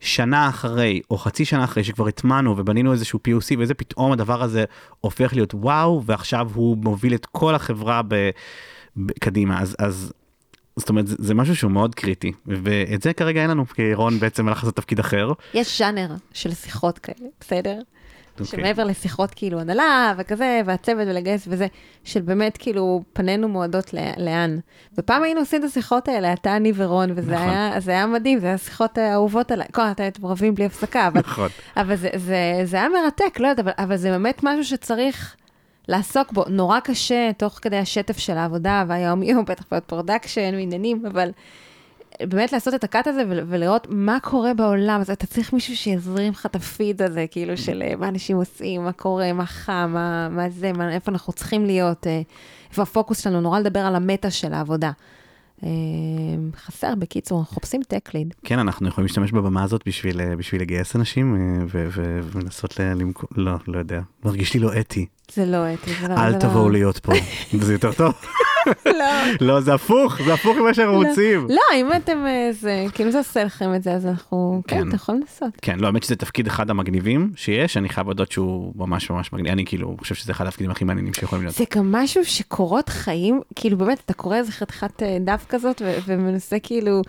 שנה 0.00 0.48
אחרי 0.48 1.00
או 1.10 1.18
חצי 1.18 1.44
שנה 1.44 1.64
אחרי 1.64 1.84
שכבר 1.84 2.08
הטמענו 2.08 2.54
ובנינו 2.58 2.92
איזשהו 2.92 3.18
POC 3.28 3.54
וזה 3.58 3.74
פתאום 3.74 4.12
הדבר 4.12 4.42
הזה 4.42 4.64
הופך 5.00 5.32
להיות 5.34 5.54
וואו 5.54 6.02
ועכשיו 6.04 6.50
הוא 6.54 6.76
מוביל 6.76 7.14
את 7.14 7.26
כל 7.26 7.54
החברה 7.54 8.02
ב, 8.08 8.30
ב, 8.96 9.12
קדימה 9.20 9.60
אז 9.60 9.76
אז. 9.78 10.12
זאת 10.76 10.88
אומרת 10.88 11.06
זה, 11.06 11.16
זה 11.18 11.34
משהו 11.34 11.56
שהוא 11.56 11.70
מאוד 11.70 11.94
קריטי 11.94 12.32
ואת 12.46 13.02
זה 13.02 13.12
כרגע 13.12 13.42
אין 13.42 13.50
לנו 13.50 13.66
כי 13.66 13.94
רון 13.94 14.18
בעצם 14.18 14.48
הלך 14.48 14.58
לעשות 14.58 14.76
תפקיד 14.76 14.98
אחר. 14.98 15.32
יש 15.54 15.78
ז'אנר 15.78 16.14
של 16.32 16.54
שיחות 16.54 16.98
כאלה 16.98 17.28
בסדר 17.40 17.78
אוקיי. 18.40 18.60
שמעבר 18.60 18.84
לשיחות 18.84 19.30
כאילו 19.34 19.60
הנהלה 19.60 20.14
וכזה, 20.18 20.60
והצוות 20.64 21.08
ולגייס 21.08 21.44
וזה, 21.48 21.66
של 22.04 22.20
באמת 22.20 22.56
כאילו 22.56 23.02
פנינו 23.12 23.48
מועדות 23.48 23.94
לאן. 24.16 24.58
ופעם 24.98 25.22
היינו 25.22 25.40
עושים 25.40 25.60
את 25.60 25.64
השיחות 25.64 26.08
האלה, 26.08 26.32
אתה, 26.32 26.56
אני 26.56 26.72
ורון, 26.74 27.10
וזה 27.14 27.32
נכון. 27.32 27.48
היה, 27.48 27.80
זה 27.80 27.90
היה 27.90 28.06
מדהים, 28.06 28.38
זה 28.38 28.46
היה 28.46 28.58
שיחות 28.58 28.98
אהובות 28.98 29.50
עליי, 29.50 29.66
כל 29.72 29.82
הזמן 29.82 29.94
הייתם 29.98 30.26
רבים 30.26 30.54
בלי 30.54 30.64
הפסקה, 30.64 31.06
אבל, 31.06 31.20
נכון. 31.20 31.48
אבל 31.76 31.96
זה, 31.96 32.08
זה, 32.16 32.60
זה 32.64 32.76
היה 32.76 32.88
מרתק, 32.88 33.40
לא 33.40 33.48
יודעת, 33.48 33.64
אבל, 33.64 33.72
אבל 33.78 33.96
זה 33.96 34.10
באמת 34.10 34.40
משהו 34.42 34.64
שצריך 34.64 35.36
לעסוק 35.88 36.32
בו. 36.32 36.44
נורא 36.48 36.80
קשה 36.80 37.30
תוך 37.36 37.58
כדי 37.62 37.76
השטף 37.76 38.18
של 38.18 38.36
העבודה 38.36 38.84
והיום 38.88 39.22
יום, 39.22 39.44
בטח 39.44 39.64
בעוד 39.70 39.82
production 39.82 40.54
ועניינים, 40.54 41.06
אבל 41.06 41.30
באמת 42.22 42.52
לעשות 42.52 42.74
את 42.74 42.84
ה 42.84 42.89
cut 42.89 43.06
הזה 43.06 43.22
ול- 43.28 43.44
ולראות 43.46 43.86
מה 43.90 44.18
קורה 44.22 44.54
בעולם, 44.54 45.00
אז 45.00 45.10
אתה 45.10 45.26
צריך 45.26 45.52
מישהו 45.52 45.76
שיזרים 45.76 46.32
לך 46.32 46.46
את 46.46 46.56
הפיד 46.56 47.02
הזה, 47.02 47.26
כאילו 47.30 47.56
של 47.56 47.82
אה, 47.82 47.96
מה 47.96 48.08
אנשים 48.08 48.36
עושים, 48.36 48.84
מה 48.84 48.92
קורה, 48.92 49.32
מה 49.32 49.46
חם, 49.46 49.90
מה, 49.94 50.28
מה 50.28 50.50
זה, 50.50 50.72
מה, 50.72 50.92
איפה 50.94 51.10
אנחנו 51.12 51.32
צריכים 51.32 51.64
להיות, 51.66 52.06
אה, 52.06 52.20
איפה 52.70 52.82
הפוקוס 52.82 53.18
שלנו, 53.24 53.40
נורא 53.40 53.58
לדבר 53.60 53.80
על 53.80 53.94
המטה 53.96 54.30
של 54.30 54.52
העבודה. 54.52 54.90
אה, 55.64 55.68
חסר, 56.56 56.94
בקיצור, 56.94 57.40
אנחנו 57.40 57.60
tech 57.94 58.08
lead. 58.10 58.34
כן 58.44 58.58
אנחנו 58.58 58.88
יכולים 58.88 59.06
להשתמש 59.06 59.32
בבמה 59.32 59.62
הזאת 59.62 59.82
בשביל 59.86 60.34
בשביל 60.34 60.60
לגייס 60.62 60.96
אנשים 60.96 61.36
ו- 61.68 61.86
ו- 61.90 62.20
ולנסות 62.22 62.80
למכור 62.80 63.28
לא 63.36 63.52
לא 63.66 63.78
יודע 63.78 64.00
מרגיש 64.24 64.54
לי 64.54 64.60
לא 64.60 64.70
אתי 64.80 65.06
זה 65.34 65.46
לא 65.46 65.74
אתי, 65.74 65.90
זה 66.00 66.08
לא... 66.08 66.14
אל 66.14 66.34
תבואו. 66.38 66.68
להיות 66.68 66.98
פה 66.98 67.12
זה 67.60 67.72
יותר 67.72 67.92
טוב 67.92 68.14
לא. 68.86 69.04
לא 69.40 69.60
זה 69.60 69.74
הפוך 69.74 70.22
זה 70.22 70.34
הפוך 70.34 70.56
ממה 70.56 70.74
שאנחנו 70.74 71.02
לא. 71.02 71.08
רוצים. 71.08 71.46
לא, 71.48 71.76
אם 71.76 71.88
אתם, 71.96 72.26
אה, 72.26 72.48
זה, 72.52 72.84
כאילו 72.94 73.10
זה 73.10 73.18
עושה 73.18 73.44
לכם 73.44 73.74
את 73.74 73.82
זה, 73.82 73.92
אז 73.92 74.06
אנחנו, 74.06 74.62
כן, 74.66 74.76
כן. 74.76 74.88
אתם 74.88 74.96
יכולים 74.96 75.20
לעשות. 75.20 75.48
כן, 75.62 75.78
לא, 75.78 75.86
האמת 75.86 76.02
שזה 76.02 76.16
תפקיד 76.16 76.46
אחד 76.46 76.70
המגניבים 76.70 77.32
שיש, 77.36 77.76
אני 77.76 77.88
חייב 77.88 78.06
להודות 78.06 78.32
שהוא 78.32 78.72
ממש 78.76 79.10
ממש 79.10 79.32
מגניב, 79.32 79.52
אני 79.52 79.64
כאילו 79.66 79.96
חושב 79.98 80.14
שזה 80.14 80.32
אחד 80.32 80.46
התפקידים 80.46 80.70
הכי 80.70 80.84
מעניינים 80.84 81.14
שיכולים 81.14 81.44
להיות. 81.44 81.56
זה 81.56 81.64
גם 81.76 81.92
משהו 81.92 82.24
שקורות 82.24 82.88
חיים, 82.88 83.40
כאילו 83.54 83.78
באמת, 83.78 84.00
אתה 84.04 84.14
קורא 84.14 84.36
איזה 84.36 84.52
חתיכת 84.52 85.02
אה, 85.02 85.16
דף 85.20 85.46
כזאת 85.48 85.82
ומנסה 86.06 86.58
כאילו, 86.58 87.02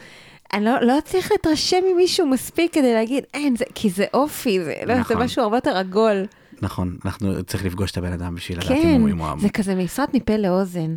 אני 0.53 0.65
לא, 0.65 0.81
לא 0.81 0.97
צריך 1.05 1.31
להתרשם 1.31 1.77
ממישהו 1.93 2.27
מספיק 2.27 2.73
כדי 2.73 2.93
להגיד, 2.93 3.23
אין, 3.33 3.55
זה, 3.55 3.65
כי 3.75 3.89
זה 3.89 4.05
אופי, 4.13 4.63
זה, 4.63 4.73
לא, 4.85 4.95
נכון. 4.95 5.17
זה 5.17 5.23
משהו 5.23 5.43
הרבה 5.43 5.57
יותר 5.57 5.77
עגול. 5.77 6.25
נכון, 6.61 6.97
אנחנו 7.05 7.43
צריך 7.43 7.65
לפגוש 7.65 7.91
את 7.91 7.97
הבן 7.97 8.13
אדם 8.13 8.35
בשביל 8.35 8.57
לדעת 8.57 8.71
אם 8.71 8.81
כן, 8.81 9.01
הוא 9.01 9.09
אם 9.09 9.17
הוא... 9.17 9.39
זה 9.39 9.49
כזה 9.49 9.75
משרד 9.75 10.07
מפה 10.13 10.37
לאוזן. 10.37 10.95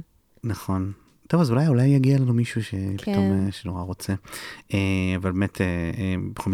נכון. 0.53 0.93
טוב, 1.29 1.41
אז 1.41 1.51
אולי 1.51 1.69
אולי 1.69 1.87
יגיע 1.87 2.19
לנו 2.19 2.33
מישהו 2.35 2.61
כן. 2.71 2.95
שפתאום 2.99 3.33
אה, 3.47 3.53
שנורא 3.53 3.83
רוצה. 3.83 4.15
אה, 4.75 4.79
אבל 5.17 5.33
באמת, 5.33 5.61
אה, 5.61 5.67
בכל 6.35 6.51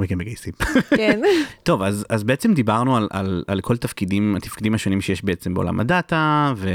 מקרה- 0.00 0.16
מגייסים. 0.16 0.52
כן, 0.96 1.20
טוב, 1.62 1.82
אז, 1.82 2.06
אז 2.08 2.24
בעצם 2.24 2.54
דיברנו 2.54 2.96
על, 2.96 3.08
על, 3.10 3.44
על 3.46 3.60
כל 3.60 3.76
תפקידים, 3.76 4.36
התפקידים 4.36 4.74
השונים 4.74 5.00
שיש 5.00 5.24
בעצם 5.24 5.54
בעולם 5.54 5.80
הדאטה, 5.80 6.52
ו, 6.56 6.68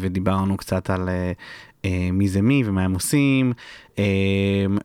ודיברנו 0.00 0.56
קצת 0.56 0.90
על 0.90 1.08
אה, 1.84 2.08
מי 2.12 2.28
זה 2.28 2.42
מי 2.42 2.62
ומה 2.66 2.82
הם 2.84 2.94
עושים, 2.94 3.52
אה, 3.98 4.04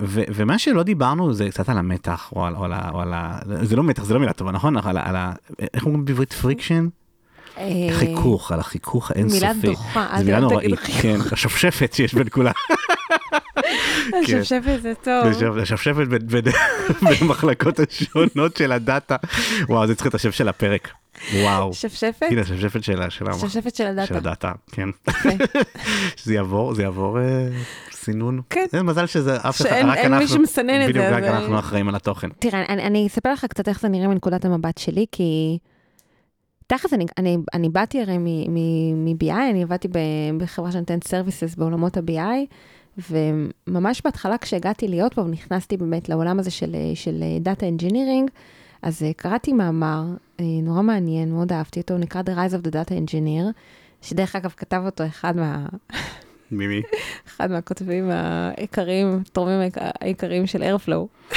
ו, 0.02 0.22
ומה 0.36 0.60
שלא 0.60 0.84
דיברנו 0.84 1.34
זה 1.34 1.50
קצת 1.50 1.70
על 1.70 1.78
המתח, 1.78 2.30
או 2.36 2.46
על, 2.46 2.56
או 2.56 2.66
על, 2.66 2.74
או 2.94 3.02
על. 3.02 3.14
זה 3.62 3.76
לא 3.76 3.84
מתח, 3.84 4.04
זה 4.04 4.14
לא 4.14 4.20
מילה 4.20 4.34
טובה, 4.34 4.52
נכון? 4.52 4.78
על, 4.78 4.98
ה- 4.98 5.10
על 5.10 5.16
ה... 5.16 5.32
איך 5.74 5.86
אומרים 5.86 6.06
בעברית 6.06 6.34
friction? 6.34 6.88
אה, 7.58 7.64
חיכוך, 7.92 8.52
על 8.52 8.60
החיכוך 8.60 9.12
האינסופי. 9.12 9.40
מילה 9.46 9.54
דוחה, 9.62 10.08
אל 10.18 10.24
מילה 10.24 10.40
נוראית. 10.40 10.80
כן, 11.02 11.18
השפשפת 11.32 11.94
שיש 11.94 12.14
בין 12.14 12.28
כולם. 12.32 12.52
השפשפת 14.24 14.80
זה 14.82 14.94
טוב. 15.04 15.26
בין- 16.30 16.50
במחלקות 17.22 17.80
השונות 17.80 18.58
של 18.58 18.72
הדאטה. 18.72 19.16
וואו, 19.70 19.88
זה 19.88 19.96
צריך 19.96 20.06
להיות 20.06 20.16
השם 20.16 20.32
של 20.32 20.48
הפרק. 20.50 20.90
וואו. 21.34 21.74
שפשפת? 21.74 22.26
הנה 22.30 22.42
השפשפת 22.42 22.84
של 22.84 23.02
ה- 23.02 23.10
של 23.10 23.30
ה- 23.30 23.34
שפשפת 23.34 23.76
של 23.76 23.84
של 23.84 23.88
הדאטה. 23.88 24.18
הדאטה, 24.18 24.52
כן. 24.72 24.90
שזה 26.18 26.34
יעבור, 26.34 26.74
זה 26.74 26.84
יעבור 26.84 27.20
אה, 27.20 27.48
סינון. 27.92 28.42
כן. 28.50 28.66
אין 28.74 28.82
מזל 28.86 29.06
שזה 29.06 29.36
אף 29.38 29.62
אחד, 29.62 29.70
שאין- 29.70 29.90
רק 29.90 29.98
אין 29.98 30.12
מי 30.12 30.18
אנחנו. 30.18 30.36
שמסנן 30.36 30.82
את 30.82 30.86
זה, 30.86 30.94
בדיוק, 30.94 31.06
רק 31.06 31.24
אה, 31.24 31.38
אנחנו 31.38 31.60
אחראים 31.60 31.90
על 31.90 31.96
התוכן. 31.96 32.30
תראה, 32.40 32.64
אני 32.70 33.08
אספר 33.08 33.34
לך 33.34 33.46
קצת 33.46 33.68
איך 33.68 33.80
זה 33.82 33.88
נראה 33.90 34.08
מנקודת 34.08 34.46
המבט 34.46 34.78
שלי, 34.78 35.06
כי 35.12 35.58
תכלס 36.70 36.94
אני, 36.94 37.06
אני, 37.18 37.38
אני 37.54 37.70
באתי 37.70 38.02
הרי 38.02 38.18
מ-BI, 38.18 39.32
אני 39.50 39.64
עבדתי 39.64 39.88
בחברה 40.38 40.72
שנותנת 40.72 41.08
services 41.08 41.56
בעולמות 41.56 41.98
ה-BI, 41.98 42.54
וממש 43.12 44.02
בהתחלה 44.06 44.38
כשהגעתי 44.38 44.88
להיות 44.88 45.14
פה 45.14 45.22
ונכנסתי 45.22 45.78
באמת 45.78 46.10
לעולם 46.10 46.40
הזה 46.40 46.52
של, 46.52 46.76
של 46.96 47.24
Data 47.44 47.62
Engineering, 47.62 48.32
אז 48.82 49.04
אה, 49.04 49.14
קראתי 49.14 49.54
מאמר 49.54 50.04
אה, 50.40 50.46
נורא 50.64 50.82
מעניין, 50.82 51.32
מאוד 51.32 51.54
אהבתי 51.54 51.80
אותו, 51.80 51.98
נקרא 51.98 52.22
The 52.22 52.38
Rise 52.38 52.54
of 52.54 52.68
the 52.68 52.72
Data 52.72 52.92
Engineer, 52.92 53.52
שדרך 54.02 54.36
אגב 54.36 54.54
כתב 54.58 54.82
אותו 54.86 55.06
אחד 55.06 55.38
מה... 55.38 55.66
מימי. 56.52 56.82
אחד 57.28 57.52
מהכותבים 57.52 58.10
העיקריים, 58.12 59.24
תורמים 59.32 59.60
העיקר- 59.60 59.92
העיקריים 60.02 60.48
של 60.48 60.64
Airflow, 60.64 61.36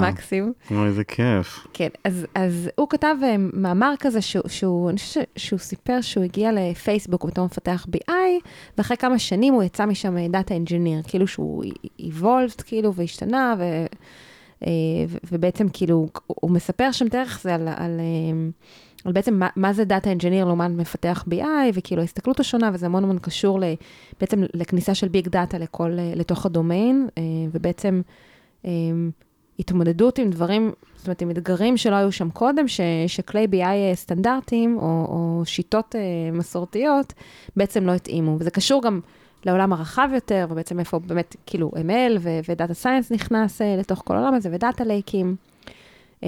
מקסים. 0.00 0.52
אוי, 0.70 0.86
איזה 0.86 1.04
כיף. 1.04 1.66
כן, 1.72 1.88
אז, 2.04 2.26
אז 2.34 2.70
הוא 2.76 2.88
כתב 2.88 3.16
אה, 3.22 3.36
מאמר 3.38 3.94
כזה 4.00 4.20
שהוא, 4.20 4.48
שהוא, 4.48 4.90
אני 4.90 4.98
חושבת 4.98 5.26
שהוא 5.36 5.58
סיפר 5.58 6.00
שהוא 6.00 6.24
הגיע 6.24 6.50
לפייסבוק 6.52 7.24
בתור 7.24 7.44
מפתח 7.44 7.86
BI, 7.96 8.12
ואחרי 8.78 8.96
כמה 8.96 9.18
שנים 9.18 9.54
הוא 9.54 9.62
יצא 9.62 9.86
משם 9.86 10.26
data 10.28 10.54
engineer, 10.54 11.02
כאילו 11.06 11.26
שהוא 11.26 11.64
evolved 12.00 12.62
כאילו 12.66 12.94
והשתנה, 12.94 13.54
ו, 13.58 13.62
אה, 14.66 14.70
ו, 15.08 15.18
ובעצם 15.32 15.66
כאילו 15.72 16.08
הוא, 16.26 16.50
מספר 16.50 16.92
שם 16.92 17.08
דרך 17.08 17.40
זה 17.42 17.54
על, 17.54 17.68
על, 17.68 18.00
אה, 18.00 18.48
על 19.04 19.12
בעצם 19.12 19.34
מה, 19.34 19.48
מה 19.56 19.72
זה 19.72 19.84
data 19.84 20.10
engineer 20.10 20.44
לעומת 20.44 20.70
מפתח 20.70 21.24
BI, 21.30 21.44
וכאילו 21.74 22.02
ההסתכלות 22.02 22.40
השונה, 22.40 22.70
וזה 22.74 22.86
המון 22.86 23.04
המון 23.04 23.18
קשור 23.18 23.60
ל, 23.60 23.64
בעצם 24.20 24.42
לכניסה 24.54 24.94
של 24.94 25.08
ביג 25.08 25.28
דאטה 25.28 25.58
לכל, 25.58 25.98
אה, 25.98 26.12
לתוך 26.16 26.46
הדומיין, 26.46 27.08
אה, 27.18 27.22
ובעצם... 27.52 28.02
אה, 28.66 28.70
התמודדות 29.58 30.18
עם 30.18 30.30
דברים, 30.30 30.72
זאת 30.96 31.06
אומרת, 31.06 31.22
עם 31.22 31.30
אתגרים 31.30 31.76
שלא 31.76 31.94
היו 31.94 32.12
שם 32.12 32.30
קודם, 32.30 32.68
ש, 32.68 32.80
שכלי 33.06 33.46
BI 33.52 33.94
סטנדרטיים 33.94 34.78
או, 34.78 35.06
או 35.08 35.42
שיטות 35.44 35.94
אה, 35.94 36.36
מסורתיות 36.36 37.12
בעצם 37.56 37.86
לא 37.86 37.92
התאימו. 37.92 38.36
וזה 38.40 38.50
קשור 38.50 38.82
גם 38.82 39.00
לעולם 39.46 39.72
הרחב 39.72 40.08
יותר, 40.14 40.46
ובעצם 40.50 40.80
איפה 40.80 40.98
באמת, 40.98 41.36
כאילו, 41.46 41.70
ML 41.74 42.18
ודאטה 42.48 42.74
סייאנס 42.74 43.12
נכנס 43.12 43.60
uh, 43.60 43.64
לתוך 43.80 44.02
כל 44.04 44.16
העולם 44.16 44.34
הזה, 44.34 44.48
ודאטה 44.52 44.84
לייקים. 44.84 45.36
Um, 46.22 46.24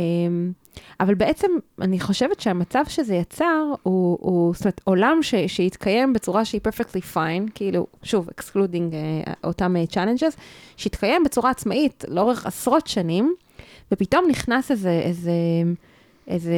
אבל 1.00 1.14
בעצם 1.14 1.48
אני 1.80 2.00
חושבת 2.00 2.40
שהמצב 2.40 2.84
שזה 2.88 3.14
יצר 3.14 3.72
הוא, 3.82 4.18
הוא 4.20 4.54
זאת 4.54 4.64
אומרת, 4.64 4.80
עולם 4.84 5.18
ש, 5.22 5.34
שהתקיים 5.34 6.12
בצורה 6.12 6.44
שהיא 6.44 6.60
perfectly 6.68 7.14
fine, 7.14 7.50
כאילו, 7.54 7.86
שוב, 8.02 8.28
excluding 8.28 8.92
uh, 9.26 9.30
אותם 9.44 9.76
uh, 9.76 9.92
challenges, 9.92 10.40
שהתקיים 10.76 11.24
בצורה 11.24 11.50
עצמאית 11.50 12.04
לאורך 12.08 12.46
עשרות 12.46 12.86
שנים, 12.86 13.34
ופתאום 13.92 14.24
נכנס 14.28 14.70
איזה, 14.70 15.00
איזה, 15.04 15.32
איזה 16.28 16.54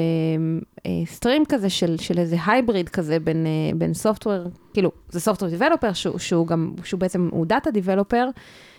אה, 0.87 0.91
stream 1.07 1.45
כזה 1.49 1.71
של, 1.71 1.97
של 1.99 2.19
איזה 2.19 2.37
hybrid 2.47 2.89
כזה 2.89 3.19
בין, 3.19 3.47
אה, 3.47 3.79
בין 3.79 3.95
software, 3.95 4.45
כאילו, 4.73 4.91
זה 5.09 5.21
software 5.21 5.51
developer, 5.51 5.93
שהוא, 5.93 6.19
שהוא 6.19 6.47
גם, 6.47 6.73
שהוא 6.85 7.01
בעצם, 7.01 7.29
הוא 7.33 7.47
data 7.47 7.71
developer, 7.71 8.27
אה, 8.27 8.31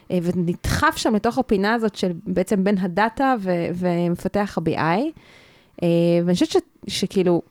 ונדחף 0.10 0.98
שם 0.98 1.16
לתוך 1.16 1.38
הפינה 1.38 1.74
הזאת 1.74 1.96
של 1.96 2.12
בעצם 2.26 2.64
בין 2.64 2.78
הדאטה 2.78 3.36
ו, 3.40 3.52
ומפתח 3.74 4.58
ה-BI. 4.58 5.02
אה, 5.84 5.88
ואני 6.26 6.34
חושבת 6.34 6.50
ש, 6.50 6.58
שכאילו, 6.88 7.42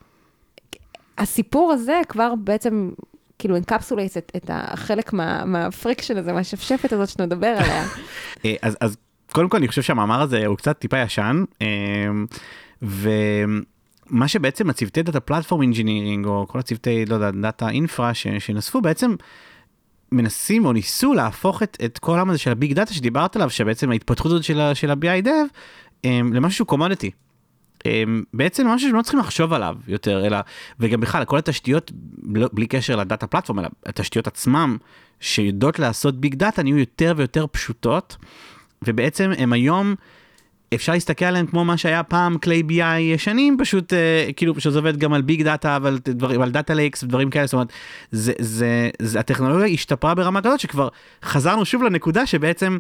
הסיפור 1.19 1.73
הזה 1.73 2.01
כבר 2.09 2.35
בעצם, 2.35 2.90
כאילו, 3.38 3.57
encapsulate 3.57 4.16
את, 4.16 4.33
את 4.37 4.51
החלק 4.53 5.12
מה, 5.12 5.45
מה 5.44 5.59
friction 5.59 6.16
הזה, 6.16 6.33
מהשפשפת 6.33 6.92
הזאת 6.92 7.09
שאתה 7.09 7.27
מדבר 7.27 7.47
עליה. 7.47 7.85
אה, 8.45 8.55
אז, 8.62 8.77
אז 8.81 8.97
קודם 9.33 9.49
כל 9.49 9.57
אני 9.57 9.69
חושב 9.69 9.83
שהמאמר 9.83 10.21
הזה 10.21 10.47
הוא 10.47 10.57
קצת 10.57 10.79
טיפה 10.79 10.99
ישן, 10.99 11.45
אה, 11.62 11.66
ומה 12.83 14.29
שבעצם 14.29 14.71
הצוותי 14.71 15.03
data 15.03 15.20
platform 15.20 15.62
engineering, 15.62 16.27
או 16.27 16.47
כל 16.49 16.59
הצוותי, 16.59 17.07
לא 17.07 17.14
יודע, 17.14 17.31
data 17.31 17.68
infra 17.68 18.14
שנוספו, 18.14 18.81
בעצם 18.81 19.14
מנסים 20.12 20.64
או 20.64 20.73
ניסו 20.73 21.14
להפוך 21.14 21.62
את, 21.62 21.79
את 21.85 21.99
כל 21.99 22.12
העולם 22.12 22.31
הזה 22.31 22.38
של 22.38 22.51
ה 22.51 22.56
big 22.56 22.72
data 22.72 22.94
שדיברת 22.95 23.37
עליו, 23.37 23.51
שבעצם 23.51 23.90
ההתפתחות 23.90 24.33
הזאת 24.33 24.45
של, 24.45 24.71
של 24.75 24.90
ה-BI 24.90 25.25
dev, 25.27 25.59
הם, 26.05 26.33
למשהו 26.33 26.66
commodity. 26.66 27.11
הם, 27.85 28.25
בעצם 28.35 28.66
משהו 28.66 28.88
שהם 28.88 28.97
לא 28.97 29.03
צריכים 29.03 29.21
לחשוב 29.21 29.53
עליו 29.53 29.77
יותר, 29.88 30.27
אלא, 30.27 30.38
וגם 30.81 31.01
בכלל, 31.01 31.25
כל 31.25 31.38
התשתיות, 31.38 31.90
בלי, 32.23 32.45
בלי 32.53 32.66
קשר 32.66 32.97
ל 32.96 33.03
data 33.03 33.27
platform, 33.27 33.59
אלא 33.59 33.69
התשתיות 33.87 34.27
עצמם, 34.27 34.77
שיודעות 35.21 35.79
לעשות 35.79 36.21
big 36.20 36.35
data, 36.35 36.62
נהיו 36.62 36.79
יותר 36.79 37.14
ויותר 37.16 37.47
פשוטות, 37.47 38.16
ובעצם 38.83 39.31
הם 39.38 39.53
היום, 39.53 39.95
אפשר 40.74 40.92
להסתכל 40.92 41.24
עליהם 41.24 41.46
כמו 41.46 41.64
מה 41.64 41.76
שהיה 41.76 42.02
פעם 42.02 42.38
כלי 42.38 42.62
BI 42.68 42.98
ישנים, 43.00 43.57
פשוט 43.61 43.92
אה, 43.92 44.29
כאילו 44.37 44.61
שזה 44.61 44.79
עובד 44.79 44.96
גם 44.96 45.12
על 45.12 45.22
big 45.22 45.42
data 45.42 45.79
ועל 45.83 45.98
דברים, 46.05 46.42
על 46.42 46.50
data 46.51 46.75
lakes 46.75 47.03
ודברים 47.02 47.31
כאלה, 47.31 47.46
זאת 47.46 47.55
אומרת, 47.55 47.72
זה, 48.11 48.33
זה, 48.38 48.90
זה, 49.02 49.20
הטכנולוגיה 49.20 49.66
השתפרה 49.66 50.14
ברמה 50.14 50.42
כזאת 50.42 50.61
שכבר 50.61 50.88
חזרנו 51.22 51.64
שוב 51.64 51.83
לנקודה 51.83 52.26
שבעצם 52.26 52.79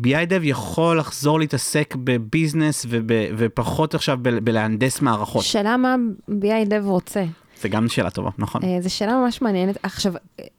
BI 0.00 0.28
Dev 0.28 0.42
יכול 0.42 0.98
לחזור 0.98 1.38
להתעסק 1.38 1.94
ב 2.04 2.13
business 2.13 2.86
וב, 2.88 3.06
ופחות 3.36 3.94
עכשיו 3.94 4.18
ב, 4.22 4.28
בלהנדס 4.28 5.00
מערכות. 5.00 5.44
שאלה 5.44 5.76
מה 5.76 5.96
BI 6.30 6.68
Dev 6.70 6.84
רוצה. 6.84 7.24
זה 7.60 7.68
גם 7.68 7.88
שאלה 7.88 8.10
טובה, 8.10 8.30
נכון. 8.38 8.62
אה, 8.64 8.80
זו 8.80 8.94
שאלה 8.94 9.16
ממש 9.16 9.42
מעניינת. 9.42 9.76
עכשיו, 9.82 10.12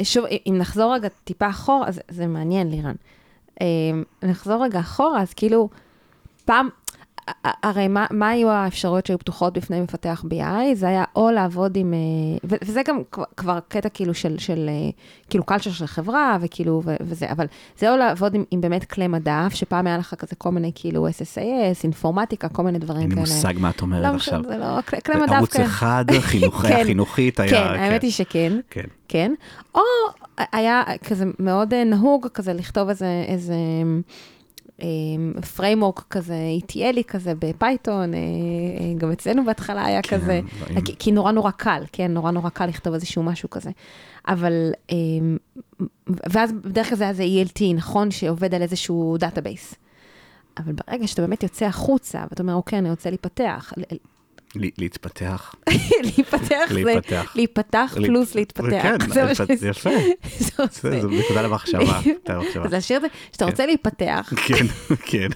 שוב, 0.03 0.25
אם 0.47 0.55
נחזור 0.57 0.93
רגע 0.93 1.07
טיפה 1.23 1.49
אחורה, 1.49 1.87
אז 1.87 2.01
זה 2.09 2.27
מעניין, 2.27 2.71
לירן. 2.71 2.95
אה, 3.61 3.67
נחזור 4.23 4.63
רגע 4.63 4.79
אחורה, 4.79 5.21
אז 5.21 5.33
כאילו, 5.33 5.69
פעם, 6.49 6.69
הרי 7.63 7.87
מה, 7.87 8.05
מה 8.11 8.29
היו 8.29 8.49
האפשרויות 8.49 9.05
שהיו 9.05 9.19
פתוחות 9.19 9.53
בפני 9.53 9.81
מפתח 9.81 10.23
BI? 10.33 10.43
זה 10.75 10.87
היה 10.87 11.03
או 11.15 11.31
לעבוד 11.31 11.75
עם, 11.77 11.93
אה, 11.93 12.57
וזה 12.61 12.81
גם 12.87 13.01
כבר, 13.37 13.59
קטע 13.67 13.89
כאילו 13.89 14.13
של, 14.13 14.37
של 14.37 14.69
אה, 14.69 14.89
כאילו 15.29 15.43
קלצ'ר 15.43 15.71
של 15.71 15.85
חברה, 15.87 16.37
וכאילו, 16.41 16.81
ו- 16.85 16.95
וזה, 17.01 17.31
אבל 17.31 17.45
זה 17.77 17.91
או 17.91 17.97
לעבוד 17.97 18.35
עם, 18.35 18.43
עם 18.51 18.61
באמת 18.61 18.85
כלי 18.85 19.07
מדף, 19.07 19.51
שפעם 19.53 19.87
היה 19.87 19.97
לך 19.97 20.15
כזה 20.17 20.35
כל 20.35 20.49
מיני 20.49 20.71
כאילו 20.75 21.07
SSAS, 21.07 21.41
אינפורמטיקה, 21.83 22.49
כל 22.49 22.63
מיני 22.63 22.79
דברים 22.79 23.01
אין 23.01 23.09
לי 23.09 23.15
כאלה. 23.15 23.27
מושג 23.35 23.53
מה 23.57 23.69
את 23.69 23.81
אומרת 23.81 24.03
לא 24.03 24.15
עכשיו. 24.15 24.41
זה 24.47 24.57
לא, 24.57 24.81
כלי 24.81 24.99
כלי 25.05 25.15
מדף 25.21 25.31
ערוץ 25.31 25.53
כאלה. 25.53 25.65
אחד, 25.65 26.05
חינוך- 26.19 26.65
כן, 26.69 26.83
חינוכית 26.85 27.39
היה... 27.39 27.49
כן, 27.49 27.79
האמת 27.79 28.01
היא 28.01 28.11
שכן. 28.11 28.59
כן. 28.69 28.85
כן, 29.07 29.33
או 29.75 29.81
היה 30.53 30.83
כזה 31.07 31.25
מאוד 31.39 31.73
אה, 31.73 31.83
נהוג 31.83 32.27
כזה 32.27 32.53
לכתוב 32.53 32.89
איזה, 32.89 33.23
איזה 33.27 33.53
framework 35.55 36.05
כזה, 36.09 36.35
ETL-י 36.59 37.03
כזה 37.07 37.33
ב 37.39 37.48
Python, 37.48 38.13
אה, 38.13 38.19
אה, 38.19 38.93
גם 38.97 39.11
אצלנו 39.11 39.45
בהתחלה 39.45 39.85
היה 39.85 40.01
כן, 40.01 40.17
כזה, 40.17 40.41
דברים. 40.57 40.81
כי, 40.81 40.95
כי 40.99 41.11
נורא 41.11 41.31
נורא 41.31 41.51
קל, 41.51 41.83
כן, 41.91 42.11
נורא 42.11 42.31
נורא 42.31 42.49
קל 42.49 42.65
לכתוב 42.65 42.93
איזשהו 42.93 43.23
משהו 43.23 43.49
כזה. 43.49 43.69
אבל, 44.27 44.71
אה, 44.91 44.95
ואז 46.07 46.51
בדרך 46.51 46.89
כלל 46.89 46.97
זה 46.97 47.03
היה 47.03 47.13
זה 47.13 47.23
ELT, 47.23 47.61
נכון, 47.75 48.11
שעובד 48.11 48.55
על 48.55 48.61
איזשהו 48.61 49.17
database. 49.19 49.75
אבל 50.57 50.73
ברגע 50.73 51.07
שאתה 51.07 51.21
באמת 51.21 51.43
יוצא 51.43 51.65
החוצה, 51.65 52.23
ואתה 52.29 52.43
אומר, 52.43 52.53
אוקיי, 52.53 52.79
אני 52.79 52.89
רוצה 52.89 53.09
להיפתח, 53.09 53.73
להתפתח. 54.55 55.55
להיפתח 56.03 56.69
זה 56.69 56.73
להיפתח. 57.35 57.93
פלוס 57.95 58.35
להתפתח. 58.35 58.69
כן, 58.81 58.95
יפה. 59.69 59.89
זה 60.71 61.01
נקודה 61.07 61.41
למחשבה. 61.41 61.99
אז 62.63 62.71
להשאיר 62.73 62.97
את 62.97 63.01
זה, 63.01 63.07
שאתה 63.31 63.45
כן. 63.45 63.51
רוצה 63.51 63.65
להיפתח, 63.65 64.33
כן, 64.47 64.65
כן. 65.05 65.27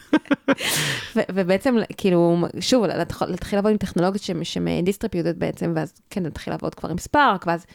ובעצם, 1.32 1.76
כאילו, 1.97 2.38
שוב, 2.60 2.86
להתח- 2.86 3.21
להתחיל 3.28 3.58
לעבוד 3.60 3.71
עם 3.71 3.78
טכנולוגיות 3.78 4.23
שהן 4.23 4.82
distributed 4.84 5.39
בעצם, 5.39 5.73
ואז 5.76 5.93
כן, 6.10 6.23
להתחיל 6.23 6.54
לעבוד 6.54 6.76
כבר 6.76 6.89
עם 6.89 6.97
Spark, 6.97 7.47
ואז 7.47 7.65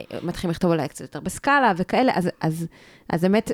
אה, 0.00 0.04
מתחילים 0.22 0.50
לכתוב 0.50 0.70
עליה 0.72 0.88
קצת 0.88 1.00
יותר 1.00 1.20
ב 1.20 1.29
Scala 1.29 1.72
וכאלה, 1.76 2.12
אז, 2.40 2.62
באמת, 3.22 3.52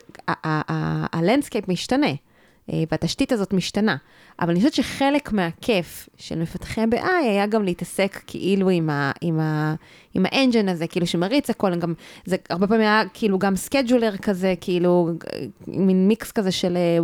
ה 1.12 1.18
landscape 1.18 1.68
משתנה. 1.68 2.06
אה, 2.72 2.82
והתשתית 2.90 3.32
הזאת 3.32 3.52
משתנה. 3.52 3.96
אבל 4.40 4.50
אני 4.50 4.58
חושבת 4.58 4.74
שחלק 4.74 5.32
מהכיף 5.32 6.08
של 6.16 6.38
מפתחי 6.38 6.86
BI 6.90 7.06
היה 7.22 7.46
גם 7.46 7.64
להתעסק 7.64 8.20
כאילו 8.26 8.68
עם, 8.68 8.90
ה, 8.90 9.12
עם, 9.20 9.40
ה, 9.40 9.74
עם 10.14 10.26
ה 10.26 10.32
engine 10.32 10.68
הזה, 10.68 10.86
כאילו 10.86 11.06
שמריץ 11.06 11.50
הכל, 11.50 11.76
גם, 11.76 11.94
זה 12.24 12.36
הרבה 12.50 12.66
פעמים 12.66 12.82
היה 12.82 13.02
כאילו 13.14 13.38
גם 13.38 13.56
scheduler 13.56 14.16
כזה, 14.16 14.54
כאילו 14.60 15.10
מין 15.66 16.08
מיקס 16.08 16.32
כזה 16.32 16.52
של, 16.52 16.76
אה, 16.76 16.98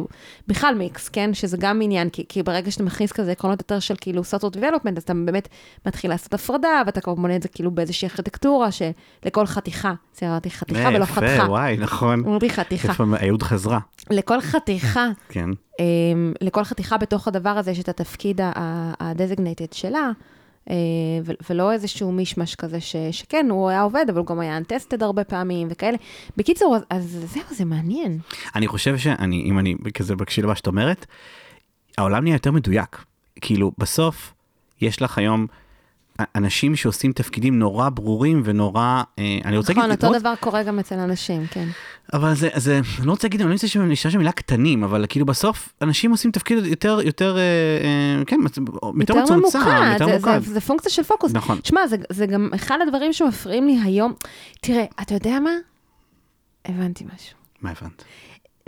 בכלל 0.48 0.74
מיקס, 0.74 1.08
כן? 1.08 1.34
שזה 1.34 1.56
גם 1.60 1.82
עניין, 1.82 2.10
כי, 2.10 2.24
כי 2.28 2.42
ברגע 2.42 2.70
שאתה 2.70 2.82
מכניס 2.82 3.12
כזה 3.12 3.32
עקרונות 3.32 3.60
יותר 3.60 3.78
של 3.78 3.94
כאילו 4.00 4.22
software 4.22 4.56
development, 4.56 4.96
אז 4.96 5.02
אתה 5.02 5.14
באמת 5.14 5.48
מתחיל 5.86 6.10
לעשות 6.10 6.34
הפרדה, 6.34 6.82
ואתה 6.86 7.00
כבר 7.00 7.14
בונה 7.14 7.36
את 7.36 7.42
זה 7.42 7.48
כאילו 7.48 7.70
באיזושהי 7.70 8.08
ארכיטקטורה, 8.08 8.68
שלכל 8.72 9.46
חתיכה, 9.46 9.92
זה 10.18 10.26
אמרתי 10.26 10.50
חתיכה 10.50 10.88
ולא 10.88 11.04
יפה, 11.04 11.14
חתיכה. 11.14 11.46
וואי, 11.48 11.76
נכון. 11.76 12.24
אמרתי 12.26 12.50
חתיכה. 12.50 12.88
איפה 12.88 13.04
אהוד 13.28 13.42
חזרה. 13.42 13.78
לכל 14.10 14.40
חתיכה 14.40 15.08
כן. 15.28 15.50
אמ, 15.82 16.32
לכל 16.40 16.64
חתיכה 16.64 16.98
בתוך 16.98 17.28
הדבר 17.28 17.50
הזה 17.50 17.70
יש 17.70 17.80
את 17.80 17.88
התפקיד 17.88 18.40
ה-designated 18.40 19.74
שלה, 19.74 20.10
אה, 20.70 20.74
ולא 21.50 21.72
איזשהו 21.72 22.12
מישמש 22.12 22.54
כזה 22.54 22.80
ש- 22.80 22.96
שכן, 23.10 23.46
הוא 23.50 23.68
היה 23.68 23.82
עובד, 23.82 24.04
אבל 24.08 24.18
הוא 24.18 24.26
גם 24.26 24.40
היה 24.40 24.58
untested 24.58 25.04
הרבה 25.04 25.24
פעמים 25.24 25.68
וכאלה. 25.70 25.96
בקיצור, 26.36 26.76
אז 26.90 27.26
זהו, 27.32 27.42
זה 27.50 27.64
מעניין. 27.64 28.18
אני 28.54 28.66
חושב 28.66 28.98
שאני, 28.98 29.42
אם 29.44 29.58
אני 29.58 29.74
כזה 29.94 30.16
מקשיב 30.16 30.44
למה 30.44 30.56
שאת 30.56 30.66
אומרת, 30.66 31.06
העולם 31.98 32.22
נהיה 32.22 32.34
יותר 32.34 32.50
מדויק. 32.50 33.04
כאילו, 33.40 33.72
בסוף, 33.78 34.32
יש 34.80 35.02
לך 35.02 35.18
היום 35.18 35.46
אנשים 36.36 36.76
שעושים 36.76 37.12
תפקידים 37.12 37.58
נורא 37.58 37.88
ברורים 37.88 38.42
ונורא, 38.44 38.80
אה, 39.18 39.38
אני 39.44 39.56
רוצה 39.56 39.72
נכון, 39.72 39.88
להגיד, 39.88 40.04
אותו 40.04 40.12
לא- 40.14 40.18
דבר 40.18 40.34
קורה 40.40 40.62
גם 40.62 40.78
אצל 40.78 40.98
אנשים, 40.98 41.46
כן. 41.50 41.68
אבל 42.12 42.34
זה, 42.34 42.48
זה, 42.56 42.80
אני 42.98 43.06
לא 43.06 43.10
רוצה 43.10 43.26
להגיד, 43.28 43.40
אני 43.40 43.48
לא 43.50 43.54
רוצה 43.54 43.66
להשתמש 43.88 44.14
במילה 44.14 44.32
קטנים, 44.32 44.84
אבל 44.84 45.04
כאילו 45.08 45.26
בסוף 45.26 45.68
אנשים 45.82 46.10
עושים 46.10 46.30
תפקיד 46.30 46.66
יותר, 46.66 46.98
יותר, 47.04 47.36
אה, 47.36 47.42
אה, 48.18 48.24
כן, 48.24 48.36
יותר 49.00 49.14
מצומצם, 49.14 49.34
ממוקד, 49.34 49.58
יותר 49.92 50.06
זה- 50.06 50.12
ממוקד. 50.12 50.38
זה- 50.42 50.52
זה 50.54 50.60
פונקציה 50.60 50.90
של 50.90 51.02
פוקוס. 51.02 51.32
נכון. 51.34 51.58
שמע, 51.64 51.86
זה, 51.86 51.96
זה 52.10 52.26
גם 52.26 52.50
אחד 52.54 52.78
הדברים 52.86 53.12
שמפריעים 53.12 53.66
לי 53.66 53.78
היום. 53.84 54.12
תראה, 54.60 54.84
אתה 55.02 55.14
יודע 55.14 55.40
מה? 55.40 55.50
הבנתי 56.64 57.04
משהו. 57.04 57.36
מה 57.62 57.70
הבנת? 57.70 58.04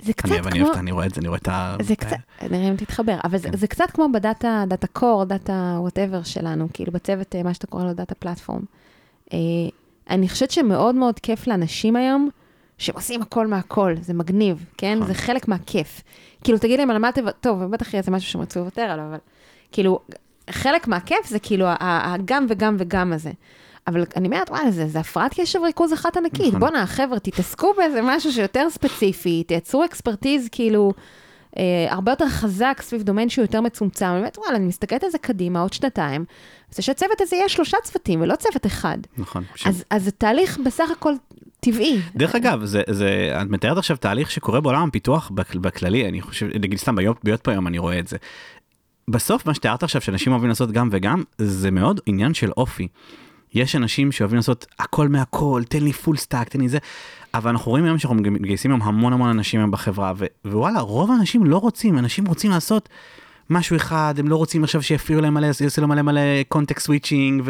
זה 0.00 0.12
קצת 0.12 0.32
אני, 0.32 0.40
כמו... 0.42 0.50
אני 0.50 0.62
אוהב, 0.62 0.78
אני 0.78 0.90
רואה 0.90 1.06
את 1.06 1.14
זה, 1.14 1.20
אני 1.20 1.28
רואה 1.28 1.38
את 1.38 1.48
ה... 1.48 1.76
זה 1.82 1.96
קצת, 1.96 2.16
נראה 2.50 2.68
אם 2.68 2.76
תתחבר, 2.76 3.16
אבל 3.24 3.38
זה, 3.38 3.50
כן. 3.50 3.56
זה 3.56 3.66
קצת 3.66 3.90
כמו 3.90 4.06
ב 4.14 4.22
data, 4.22 4.64
data 4.68 4.86
core, 4.86 5.24
data 5.24 5.76
whatever 5.80 6.22
שלנו, 6.22 6.68
כאילו 6.72 6.92
בצוות, 6.92 7.34
אה, 7.34 7.42
מה 7.42 7.54
שאתה 7.54 7.66
קורא 7.66 7.84
לו 7.84 7.92
data 7.92 8.14
platform. 8.14 8.62
אה, 9.32 9.38
אני 10.10 10.28
חושבת 10.28 10.50
שמאוד 10.50 10.94
מאוד 10.94 11.18
כיף 11.18 11.46
לאנשים 11.46 11.96
היום, 11.96 12.28
שהם 12.78 12.94
עושים 12.94 13.22
הכל 13.22 13.46
מהכל, 13.46 13.94
זה 14.00 14.14
מגניב, 14.14 14.64
כן? 14.78 14.94
נכון. 14.94 15.06
זה 15.06 15.14
חלק 15.14 15.48
מהכיף. 15.48 16.02
כאילו, 16.44 16.58
תגיד 16.58 16.78
להם 16.80 16.90
על 16.90 16.98
מה 16.98 17.12
תוותר, 17.12 17.38
טוב, 17.40 17.64
בטח 17.64 17.94
יהיה 17.94 18.00
איזה 18.00 18.10
משהו 18.10 18.30
שהם 18.30 18.40
רצו 18.40 18.60
לוותר 18.60 18.82
עליו, 18.82 19.06
אבל 19.08 19.18
כאילו, 19.72 19.98
חלק 20.50 20.88
מהכיף 20.88 21.26
זה 21.26 21.38
כאילו 21.38 21.66
הגם 21.80 22.46
וגם 22.48 22.76
וגם 22.78 23.12
הזה. 23.12 23.30
אבל 23.86 24.04
אני 24.16 24.26
אומרת, 24.28 24.50
וואלה, 24.50 24.70
זה, 24.70 24.86
זה 24.88 25.00
הפרעת 25.00 25.40
קשב 25.40 25.58
ריכוז 25.62 25.92
אחת 25.92 26.16
ענקית. 26.16 26.46
נכון. 26.46 26.60
בואנה, 26.60 26.86
חבר'ה, 26.86 27.18
תתעסקו 27.18 27.72
באיזה 27.76 28.00
משהו 28.02 28.32
שיותר 28.32 28.66
ספציפי, 28.70 29.44
תייצרו 29.44 29.84
אקספרטיז 29.84 30.48
כאילו 30.52 30.92
אה, 31.58 31.62
הרבה 31.88 32.12
יותר 32.12 32.28
חזק 32.28 32.78
סביב 32.82 33.02
דומיין 33.02 33.28
שהוא 33.28 33.42
יותר 33.42 33.60
מצומצם. 33.60 34.06
אני 34.06 34.16
אומרת, 34.18 34.38
וואלה, 34.38 34.56
אני 34.56 34.66
מסתכלת 34.66 35.04
על 35.04 35.10
זה 35.10 35.18
קדימה, 35.18 35.60
עוד 35.60 35.72
שנתיים, 35.72 36.24
זה 36.70 36.82
שהצוות 36.82 37.20
הזה 37.20 37.36
יהיה 37.36 37.48
שלושה 37.48 37.76
צוותים 37.82 38.20
ולא 38.20 38.36
צוות 38.36 38.66
אחד. 38.66 38.98
נכון. 39.18 39.44
אז, 39.64 39.84
אז 39.90 40.04
זה 40.04 40.10
תהליך 40.10 40.58
בסך 40.64 40.90
הכל 40.90 41.14
טבעי. 41.60 41.98
דרך 42.16 42.34
אגב, 42.34 42.64
זה, 42.64 42.82
זה, 42.90 43.38
את 43.42 43.50
מתארת 43.50 43.78
עכשיו 43.78 43.96
תהליך 43.96 44.30
שקורה 44.30 44.60
בעולם 44.60 44.88
הפיתוח 44.88 45.30
בכ- 45.34 45.56
בכללי, 45.56 46.08
אני 46.08 46.20
חושב, 46.20 46.46
נגיד 46.60 46.78
סתם 46.78 46.96
ביום, 46.96 47.14
ביות 47.24 47.40
פה 47.40 47.50
היום 47.50 47.66
אני 47.66 47.78
רואה 47.78 47.98
את 47.98 48.08
זה. 48.08 48.16
בסוף 49.08 49.46
מה 49.46 49.54
שתיארת 49.54 49.82
עכשיו, 49.82 50.00
שאנשים 50.00 50.32
אוהבים 50.32 50.48
לעשות 50.48 50.70
גם 50.72 50.88
וגם, 50.92 51.22
זה 51.38 51.70
מאוד 51.70 52.00
עניין 52.06 52.34
של 52.34 52.50
אופי. 52.56 52.88
יש 53.54 53.76
אנשים 53.76 54.12
שאוהבים 54.12 54.36
לעשות 54.36 54.66
הכל 54.78 55.08
מהכל, 55.08 55.62
תן 55.68 55.82
לי 55.82 55.92
full 55.92 56.16
stack, 56.16 56.48
תן 56.48 56.60
לי 56.60 56.68
זה, 56.68 56.78
אבל 57.34 57.50
אנחנו 57.50 57.70
רואים 57.70 57.84
היום 57.84 57.98
שאנחנו 57.98 58.16
מגייסים 58.16 58.70
היום 58.70 58.82
המון 58.82 59.12
המון 59.12 59.30
אנשים 59.30 59.60
היום 59.60 59.70
בחברה, 59.70 60.12
ו- 60.16 60.24
ווואלה, 60.44 60.80
רוב 60.80 61.10
האנשים 61.10 61.44
לא 61.44 61.58
רוצים, 61.58 61.98
אנשים 61.98 62.24
רוצים 62.26 62.50
לעשות 62.50 62.88
משהו 63.50 63.76
אחד, 63.76 64.14
הם 64.18 64.28
לא 64.28 64.36
רוצים 64.36 64.64
עכשיו 64.64 64.82
שיפריעו 64.82 65.22
להם 65.22 65.34
מלא, 65.34 65.46
יעשו 65.60 65.80
להם 65.80 65.90
מלא 65.90 66.02
מלא 66.02 66.20
context 66.48 66.86
switching 66.86 67.42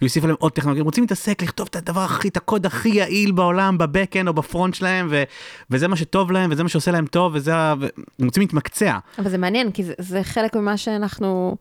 ויוסיפו 0.00 0.26
להם 0.26 0.36
עוד 0.38 0.52
טכנולוגיה, 0.52 0.80
הם 0.80 0.84
רוצים 0.84 1.04
להתעסק, 1.04 1.42
לכתוב 1.42 1.68
את 1.70 1.76
הדבר 1.76 2.00
הכי, 2.00 2.28
את 2.28 2.36
הקוד 2.36 2.66
הכי 2.66 2.88
יעיל 2.88 3.32
בעולם, 3.32 3.78
ב 3.78 3.84
backend 3.84 4.28
או 4.28 4.32
ב 4.32 4.39
front 4.39 4.74
שלהם, 4.74 5.06
ו- 5.10 5.22
וזה 5.70 5.88
מה 5.88 5.96
שטוב 5.96 6.32
להם, 6.32 6.50
וזה 6.52 6.62
מה 6.62 6.68
שעושה 6.68 6.90
להם 6.90 7.06
טוב, 7.06 7.32
וזה, 7.34 7.56
ה- 7.56 7.74
והם 7.80 7.90
רוצים 8.26 8.40
להתמקצע. 8.40 8.98
אבל 9.18 9.30
זה 9.30 9.38
מעניין, 9.38 9.70
כי 9.72 9.84
זה, 9.84 9.92
זה 9.98 10.22
חלק 10.22 10.56
ממה 10.56 10.76
שאנחנו 10.76 11.56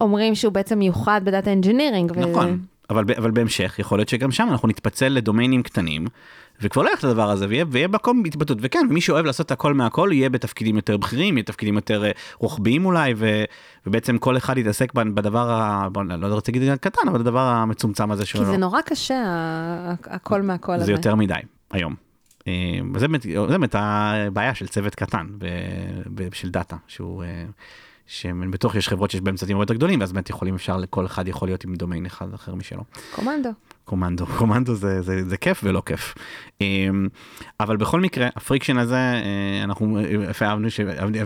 אומרים 0.00 0.34
שהוא 0.34 0.52
בעצם 0.52 0.78
מיוחד 0.78 1.20
ב 1.24 1.30
data 1.30 1.52
engineering. 1.52 2.18
נכון, 2.18 2.58
אבל, 2.90 3.04
אבל 3.18 3.30
בהמשך 3.30 3.78
יכול 3.78 3.98
להיות 3.98 4.08
שגם 4.08 4.30
שם 4.30 4.48
אנחנו 4.50 4.68
נתפצל 4.68 5.08
ל 5.08 5.13
domain-ים 5.13 5.62
קטנים, 5.62 6.06
וכבר 6.62 6.82
לא 6.82 6.90
את 6.98 7.04
הדבר 7.04 7.30
הזה, 7.30 7.46
ויהיה, 7.48 7.64
ויהיה 7.70 7.88
מקום 7.88 8.22
התבטאות, 8.26 8.58
וכן, 8.60 8.86
מי 8.90 9.00
שאוהב 9.00 9.26
לעשות 9.26 9.50
הכל 9.50 9.74
מהכל 9.74 10.10
יהיה 10.12 10.30
בתפקידים 10.30 10.76
יותר 10.76 10.96
בכירים, 10.96 11.36
יהיה 11.36 11.44
תפקידים 11.44 11.74
יותר 11.74 12.04
אה, 12.04 12.10
רוחביים 12.38 12.86
אולי, 12.86 13.14
ו, 13.16 13.44
ובעצם 13.86 14.18
כל 14.18 14.36
אחד 14.36 14.58
יתעסק 14.58 14.94
בדבר, 14.94 15.50
ה- 15.50 15.88
בוא, 15.92 16.02
לא 16.02 16.34
רוצה 16.34 16.52
להגיד 16.52 16.74
קטן, 16.76 17.08
אבל 17.08 17.20
הדבר 17.20 17.40
המצומצם 17.40 18.10
הזה 18.10 18.26
שלו. 18.26 18.40
כי 18.40 18.46
זה 18.46 18.56
נורא 18.56 18.80
קשה, 18.80 19.22
הכל 20.04 20.42
מהכל 20.42 20.72
הזה. 20.72 20.84
זה 20.84 20.92
יותר 20.92 21.14
מדי, 21.14 21.34
היום. 21.70 21.94
וזה 22.94 23.08
באמת, 23.08 23.22
זה 23.22 23.46
באמת 23.46 23.74
הבעיה 23.78 24.54
של 24.54 24.68
צוות 24.68 24.94
קטן 24.94 25.26
ב, 25.38 25.46
ב, 26.14 26.34
של 26.34 26.50
דאטה, 26.50 26.76
שהוא, 26.88 27.24
שבתוך 28.06 28.74
יש 28.74 28.88
חברות 28.88 29.10
שיש 29.10 29.20
בהם 29.20 29.36
צוותים 29.36 29.56
הרבה 29.56 29.62
יותר 29.62 29.74
גדולים, 29.74 30.00
ואז 30.00 30.12
באמת 30.12 30.30
יכולים, 30.30 30.54
אפשר, 30.54 30.76
לכל 30.76 31.06
אחד 31.06 31.28
יכול 31.28 31.48
להיות 31.48 31.64
עם 31.64 31.74
דומיין 31.74 32.06
אחד 32.06 32.34
אחר 32.34 32.54
משלו. 32.54 32.82
קומנדו. 33.14 33.50
קומנדו, 33.86 34.26
קומנדו 34.38 34.74
זה, 34.74 35.02
זה, 35.02 35.28
זה 35.28 35.36
כיף 35.36 35.60
ולא 35.64 35.82
כיף. 35.86 36.14
אמ, 36.60 37.08
אבל 37.60 37.76
בכל 37.76 38.00
מקרה, 38.00 38.28
ה 38.36 38.41
friction 38.41 38.78
הזה, 38.78 38.96
אה, 38.96 39.60
אנחנו 39.64 39.98
אהבנו 40.42 40.70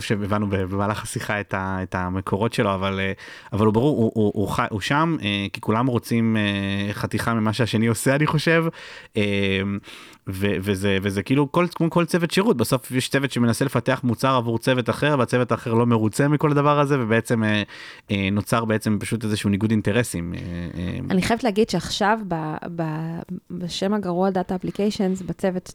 שהבנו 0.01 0.47
במהלך 0.47 1.03
השיחה 1.03 1.41
את, 1.41 1.55
ה, 1.55 1.79
את 1.83 1.95
המקורות 1.95 2.53
שלו, 2.53 2.75
אבל, 2.75 3.01
אה, 3.01 3.13
אבל 3.53 3.67
הוא 3.67 3.75
ברור, 3.75 3.97
הוא, 3.97 4.13
הוא, 4.15 4.33
הוא, 4.35 4.65
הוא 4.71 4.81
שם, 4.81 5.17
אה, 5.23 5.47
כי 5.53 5.61
כולם 5.61 5.87
רוצים 5.87 6.37
חתיכה 6.93 7.35
ממה 7.35 7.53
שהשני 7.53 7.87
עושה, 7.87 8.15
אני 8.15 8.27
חושב. 8.27 8.65
אמ, 9.17 9.23
ו- 10.29 10.57
וזה 10.61 10.99
וזה 11.03 11.23
כאילו 11.23 11.53
כל 11.53 11.67
כמו 11.75 11.91
כל 11.91 12.05
צוות 12.05 12.31
שירות 12.31 12.57
בסוף 12.57 12.91
יש 12.91 13.09
צוות 13.09 13.33
שמנסה 13.33 13.65
לפתח 13.65 14.01
מוצר 14.05 14.35
עבור 14.35 14.59
צוות 14.59 14.91
אחר 14.91 15.17
והצוות 15.19 15.53
האחר 15.53 15.75
לא 15.75 15.87
מרוצה 15.87 16.29
מכל 16.29 16.51
הדבר 16.51 16.81
הזה 16.81 17.01
ובעצם 17.01 17.43
נוצר 18.33 18.65
בעצם 18.65 18.99
פשוט 19.01 19.25
איזשהו 19.25 19.51
ניגוד 19.51 19.71
אינטרסים. 19.71 20.35
אני 21.11 21.23
חייבת 21.23 21.45
להגיד 21.45 21.71
שעכשיו 21.71 22.19
ב, 22.77 22.83
בשם 23.51 23.95
הגרוע 23.95 24.31
data 24.31 24.55
applications 24.55 25.23
בצוות 25.23 25.75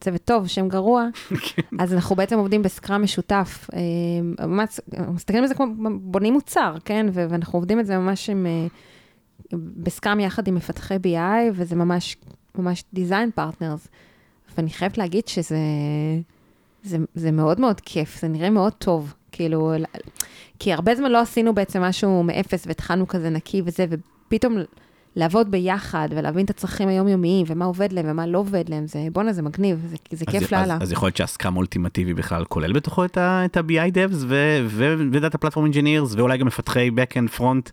צוות 0.00 0.24
טוב 0.24 0.46
שם 0.46 0.68
גרוע. 0.68 1.06
אז 1.80 1.94
אנחנו 1.94 2.16
בעצם 2.16 2.38
עובדים 2.38 2.62
ב 2.62 2.69
scrum 2.69 3.02
משותף 3.02 3.70
אה, 3.74 4.46
ממש 4.46 4.80
מסתכלים 5.08 5.42
על 5.42 5.48
זה 5.48 5.54
כמו 5.54 5.66
בונים 6.00 6.32
מוצר 6.32 6.76
כן 6.84 7.06
ואנחנו 7.12 7.58
עובדים 7.58 7.80
את 7.80 7.86
זה 7.86 7.98
ממש 7.98 8.30
עם. 8.30 8.46
אה, 8.46 8.66
ב 9.52 9.63
scrum 9.63 10.20
יחד 10.20 10.48
עם 10.48 10.54
מפתחי 10.54 10.94
BI, 10.94 11.50
וזה 11.54 11.76
ממש 11.76 12.16
ממש 12.58 12.84
design 12.92 13.30
partners. 13.30 13.88
ואני 14.56 14.70
חייבת 14.70 14.98
להגיד 14.98 15.28
שזה 15.28 15.58
זה, 16.82 16.98
זה 17.14 17.30
מאוד 17.30 17.60
מאוד 17.60 17.80
כיף, 17.80 18.20
זה 18.20 18.28
נראה 18.28 18.50
מאוד 18.50 18.72
טוב. 18.72 19.14
כאילו, 19.32 19.72
כי 20.58 20.72
הרבה 20.72 20.94
זמן 20.94 21.10
לא 21.10 21.20
עשינו 21.20 21.54
בעצם 21.54 21.82
משהו 21.82 22.22
מאפס 22.22 22.66
והתחלנו 22.66 23.08
כזה 23.08 23.30
נקי 23.30 23.62
וזה, 23.64 23.86
ופתאום 23.90 24.56
לעבוד 25.16 25.50
ביחד 25.50 26.08
ולהבין 26.10 26.44
את 26.44 26.50
הצרכים 26.50 26.88
היומיומיים 26.88 27.46
ומה 27.48 27.64
עובד 27.64 27.92
להם 27.92 28.06
ומה 28.08 28.26
לא 28.26 28.38
עובד 28.38 28.68
להם, 28.68 28.86
זה 28.86 28.98
בואנה, 29.12 29.32
זה 29.32 29.42
מגניב, 29.42 29.86
זה, 29.86 29.96
זה 30.10 30.26
כיף 30.26 30.52
לאללה. 30.52 30.74
אז, 30.74 30.82
אז 30.82 30.92
יכול 30.92 31.06
להיות 31.06 31.16
שה 31.16 31.31
scrum 31.31 31.56
אולטימטיבי 31.56 32.14
בכלל 32.14 32.44
כולל 32.44 32.72
בתוכו 32.72 33.04
את 33.04 33.16
ה-BI 33.16 33.94
devs 33.94 34.24
ו 35.12 35.17
data 35.17 35.38
platform 35.38 35.64
engineers 35.66 36.14
ואולי 36.14 36.38
גם 36.38 36.46
מפתחי 36.46 36.90
backend 36.96 37.38
front 37.38 37.70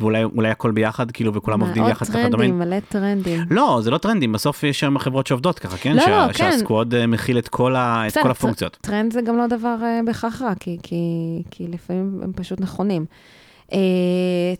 ואולי 0.00 0.48
הכל 0.50 0.70
ביחד 0.70 1.10
כאילו 1.10 1.34
וכולם 1.34 1.60
עובדים 1.60 1.86
יחד 1.86 2.06
ככה 2.06 2.28
דומיין. 2.28 2.58
מלא 2.58 2.80
טרנדים. 2.80 3.40
לא, 3.50 3.80
זה 3.82 3.90
לא 3.90 3.98
טרנדים, 3.98 4.32
בסוף 4.32 4.64
יש 4.64 4.80
שם 4.80 4.98
חברות 4.98 5.26
שעובדות 5.26 5.58
ככה, 5.58 5.76
כן? 5.76 5.96
לא, 5.96 6.02
שה, 6.02 6.26
לא, 6.26 6.32
כן. 6.32 6.52
שה 6.52 6.68
squad 6.68 6.94
אה, 6.94 7.06
מכיל 7.06 7.38
את 7.38 7.48
כל, 7.48 7.76
ה, 7.76 8.08
את 8.08 8.18
כל 8.22 8.30
הפונקציות. 8.30 8.78
טרנד 8.80 9.12
זה 9.12 9.20
גם 9.22 9.36
לא 9.36 9.46
דבר 9.46 9.76
אה, 9.80 10.06
בהכרח 10.06 10.42
רע, 10.42 10.52
כי, 10.60 10.78
כי, 10.82 10.96
כי 11.50 11.68
לפעמים 11.68 12.20
הם 12.22 12.32
פשוט 12.32 12.60
נכונים. 12.60 13.06
אה, 13.70 13.74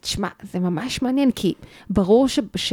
תשמע, 0.00 0.28
זה 0.42 0.58
ממש 0.58 1.02
מעניין, 1.02 1.30
כי 1.30 1.54
ברור 1.90 2.28
ש... 2.28 2.38
ש... 2.56 2.72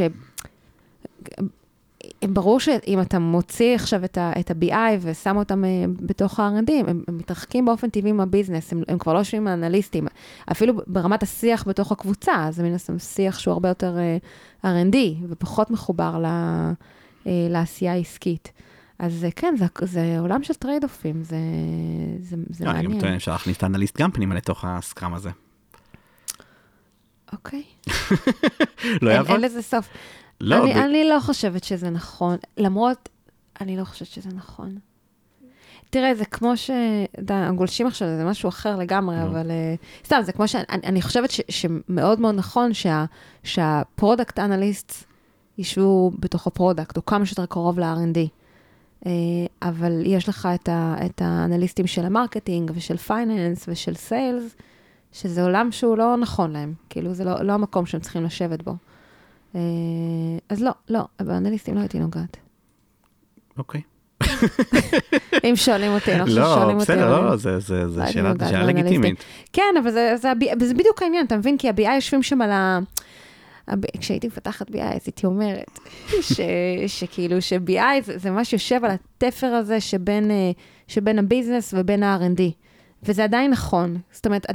ברור 2.24 2.60
שאם 2.60 3.00
אתה 3.00 3.18
מוציא 3.18 3.74
עכשיו 3.74 4.04
את, 4.04 4.18
ה, 4.18 4.32
את 4.40 4.50
ה-BI 4.50 4.98
ושם 5.00 5.36
אותם 5.36 5.64
אה, 5.64 6.02
בתוך 6.06 6.40
ה-R&D, 6.40 6.72
הם, 6.72 7.02
הם 7.08 7.18
מתרחקים 7.18 7.64
באופן 7.64 7.90
טבעי 7.90 8.12
מה 8.12 8.23
business, 8.23 8.72
הם, 8.72 8.82
הם 8.88 8.98
כבר 8.98 9.12
לא 9.14 9.18
יושבים 9.18 9.42
עם 9.42 9.48
האנליסטים, 9.48 10.06
אפילו 10.52 10.74
ברמת 10.86 11.22
השיח 11.22 11.68
בתוך 11.68 11.92
הקבוצה, 11.92 12.48
זה 12.50 12.62
מן 12.62 12.74
הסתם 12.74 12.98
שיח 12.98 13.38
שהוא 13.38 13.52
הרבה 13.52 13.68
יותר 13.68 13.96
אה, 14.62 14.66
R&D 14.66 14.96
ופחות 15.28 15.70
מחובר 15.70 16.18
ל, 16.18 16.24
אה, 16.24 17.28
לעשייה 17.50 17.92
העסקית. 17.92 18.52
אז 18.98 19.26
כן, 19.36 19.54
זה, 19.58 19.66
זה 19.82 20.16
עולם 20.18 20.42
של 20.42 20.54
trade-off-ים, 20.54 21.22
זה, 21.22 21.36
זה, 22.20 22.36
זה 22.50 22.64
לא, 22.64 22.72
מעניין. 22.72 22.86
אני 22.86 22.94
גם 22.94 23.00
טוען 23.00 23.14
אפשר 23.14 23.32
להכניס 23.32 23.56
את 23.56 23.62
האנליסט 23.62 24.00
גם 24.00 24.10
פנימה 24.10 24.34
לתוך 24.34 24.64
ה 24.68 24.76
scrum 24.76 25.14
הזה. 25.14 25.30
אוקיי. 27.32 27.62
לא 29.02 29.10
יעבוד? 29.10 29.30
אין 29.30 29.40
לזה 29.40 29.62
סוף. 29.62 29.88
לא, 30.40 30.64
אני, 30.64 30.74
ב... 30.74 30.76
אני 30.76 31.04
לא 31.04 31.20
חושבת 31.20 31.64
שזה 31.64 31.90
נכון, 31.90 32.36
למרות, 32.56 33.08
אני 33.60 33.76
לא 33.76 33.84
חושבת 33.84 34.08
שזה 34.08 34.28
נכון. 34.34 34.78
תראה, 35.90 36.14
זה 36.14 36.24
כמו 36.24 36.56
ש... 36.56 36.70
הגולשים 37.28 37.86
עכשיו, 37.86 38.08
זה 38.16 38.24
משהו 38.24 38.48
אחר 38.48 38.76
לגמרי, 38.76 39.22
אבל... 39.22 39.50
Uh, 39.50 40.06
סתם, 40.06 40.20
זה 40.22 40.32
כמו 40.32 40.48
ש... 40.48 40.56
אני, 40.68 41.02
חושבת 41.02 41.30
ש, 41.30 41.40
שמאוד 41.48 42.20
מאוד 42.20 42.34
נכון 42.34 42.74
שה, 42.74 43.04
שה 43.42 43.71
product 43.71 44.38
analyst 44.38 45.04
ישבו 45.58 46.10
בתוך 46.18 46.46
ה 46.46 46.52
product, 46.52 46.96
או 46.96 47.06
כמה 47.06 47.26
שיותר 47.26 47.46
קרוב 47.46 47.78
ל-R&D. 47.78 48.18
Uh, 49.04 49.08
אבל 49.62 50.02
יש 50.06 50.28
לך 50.28 50.48
את, 50.54 50.68
ה, 50.68 50.94
את 51.06 51.22
האנליסטים 51.24 51.86
של 51.86 52.04
ה 52.04 52.11
marketing 52.11 52.70
ושל 52.74 52.96
finance 52.96 53.64
ושל 53.68 53.94
sales, 53.94 54.56
שזה 55.12 55.42
עולם 55.42 55.72
שהוא 55.72 55.98
לא 55.98 56.16
נכון 56.16 56.52
להם, 56.52 56.74
כאילו 56.90 57.14
זה 57.14 57.24
לא, 57.24 57.42
לא 57.42 57.52
המקום 57.52 57.86
שהם 57.86 58.00
צריכים 58.00 58.24
לשבת 58.24 58.62
בו. 58.62 58.76
אה, 59.54 59.60
אז 60.48 60.62
לא, 60.62 60.70
לא, 60.88 61.04
באנליסטים 61.20 61.74
לא 61.74 61.80
הייתי 61.80 61.98
נוגעת. 61.98 62.36
אוקיי. 63.58 63.80
אם 65.44 65.56
שואלים 65.56 65.92
אותי, 65.92 66.12
אני 66.14 66.24
חושבת 66.24 66.44
ששואלים 66.44 66.78
אותי. 66.78 66.92
לא, 66.92 67.00
בסדר, 67.00 67.22
לא, 67.28 67.36
זה 67.36 67.52
לא 67.96 68.06
שאלה 68.46 68.64
לגיטימית. 68.64 69.24
כן, 69.52 69.74
אבל 69.82 69.90
זה 70.60 70.74
בדיוק 70.74 71.02
העניין, 71.02 71.26
אתה 71.26 71.36
מבין? 71.36 71.58
כי 71.58 71.68
ה-BI 71.68 71.94
יושבים 71.94 72.22
שם 72.22 72.42
על 72.42 72.50
ה... 72.50 72.78
כשהייתי 74.00 74.26
מפתחת 74.26 74.70
BI, 74.70 74.80
אז 74.80 75.00
הייתי 75.06 75.26
אומרת, 75.26 75.78
שכאילו, 76.86 77.42
ש-BI 77.42 77.80
זה 78.16 78.30
ממש 78.30 78.52
יושב 78.52 78.84
על 78.84 78.90
התפר 78.90 79.46
הזה 79.46 79.80
שבין, 79.80 80.30
אה, 80.30 80.50
שבין 80.88 81.18
ה 81.18 81.24
business 81.24 81.74
ובין 81.76 82.02
ה-R&D. 82.02 82.65
וזה 83.06 83.24
עדיין 83.24 83.50
נכון. 83.50 83.96
זאת 84.12 84.26
אומרת, 84.26 84.46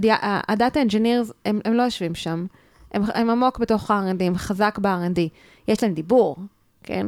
ה 0.48 0.55
data 0.55 0.82
engineers, 0.82 1.32
הם, 1.46 1.60
הם 1.66 1.74
לא 1.74 1.84
יושבים 1.84 2.16
שם. 2.16 2.46
הם, 2.94 3.04
הם 3.14 3.30
עמוק 3.30 3.60
בתוך 3.60 3.92
ה-R&D, 3.92 4.24
הם 4.24 4.38
חזק 4.38 4.80
ב-R&D. 4.82 5.20
יש 5.68 5.84
להם 5.84 5.94
דיבור, 5.94 6.36
כן? 6.84 7.08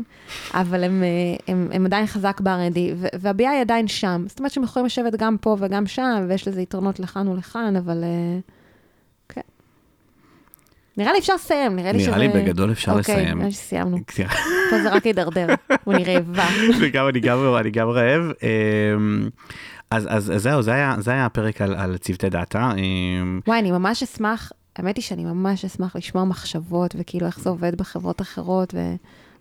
אבל 0.53 0.83
הם, 0.83 1.03
אה, 1.03 1.07
הם, 1.47 1.69
הם 1.73 1.85
עדיין 1.85 2.05
חזק 2.05 2.41
ב-R&D, 2.41 2.77
וה-BI 3.19 3.61
עדיין 3.61 3.87
שם. 3.87 4.25
זאת 4.27 4.39
אומרת 4.39 4.51
שהם 4.51 4.63
יכולים 4.63 4.85
לשבת 4.85 5.15
גם 5.15 5.37
פה 5.41 5.57
וגם 5.59 5.87
שם, 5.87 6.25
ויש 6.29 6.47
לזה 6.47 6.61
יתרונות 6.61 6.99
לכאן 6.99 7.27
ולכאן, 7.27 7.75
אבל 7.75 8.03
אה, 8.03 8.39
כן. 9.29 9.41
נראה 10.97 11.13
לי 11.13 11.19
אפשר 11.19 11.35
לסיים, 11.35 11.75
נראה 11.75 11.91
לי 11.91 11.99
שזה... 11.99 12.11
נראה 12.11 12.19
לי 12.19 12.27
בגדול 12.27 12.71
אפשר 12.71 12.91
אוקיי, 12.91 13.15
לסיים. 13.15 13.37
אוקיי, 13.37 13.51
סיימנו. 13.51 13.97
פה 14.69 14.81
זה 14.83 14.89
רק 14.89 15.05
יידרדר, 15.05 15.47
אני 15.87 16.03
רעבה. 16.03 16.47
אני 16.79 16.89
גם, 16.89 17.07
אני 17.57 17.71
גם 17.71 17.89
רעב. 17.89 18.31
אמ, 19.93 19.97
אז, 19.97 20.07
אז, 20.09 20.31
אז 20.31 20.41
זהו, 20.41 20.61
זה 20.61 20.73
היה, 20.73 20.95
זה 20.99 21.11
היה 21.11 21.25
הפרק 21.25 21.61
על, 21.61 21.75
על 21.75 21.97
צוותי 21.97 22.29
דאטה. 22.29 22.71
אמ, 22.77 23.39
וואי, 23.47 23.59
אני 23.59 23.71
ממש 23.71 24.03
אשמח, 24.03 24.51
האמת 24.75 24.95
היא 24.95 25.03
שאני 25.03 25.23
ממש 25.23 25.65
אשמח 25.65 25.95
לשמוע 25.95 26.23
מחשבות, 26.23 26.95
וכאילו 26.99 27.27
איך 27.27 27.39
זה 27.39 27.49
עובד 27.49 27.75
בחברות 27.75 28.21
אחרות, 28.21 28.73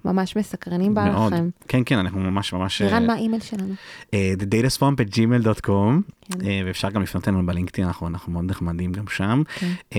וממש 0.05 0.37
מסקרנים 0.37 0.95
בא 0.95 1.09
לכם. 1.09 1.49
כן, 1.69 1.83
כן, 1.87 1.99
אנחנו 1.99 2.21
ממש 2.21 2.53
ממש... 2.53 2.83
לירן, 2.83 3.07
מה 3.07 3.13
האימייל 3.13 3.43
שלנו? 3.43 3.75
Uh, 4.07 4.15
thedataswamp@gmail.com, 4.41 5.67
כן. 5.67 6.41
uh, 6.41 6.45
ואפשר 6.67 6.91
גם 6.91 7.03
לפנות 7.03 7.29
אלינו 7.29 7.47
בלינקדאין, 7.47 7.87
אנחנו, 7.87 8.09
אנחנו 8.09 8.33
מאוד 8.33 8.45
נחמדים 8.45 8.93
גם 8.93 9.05
שם. 9.09 9.43
כן. 9.55 9.73
Uh, 9.91 9.97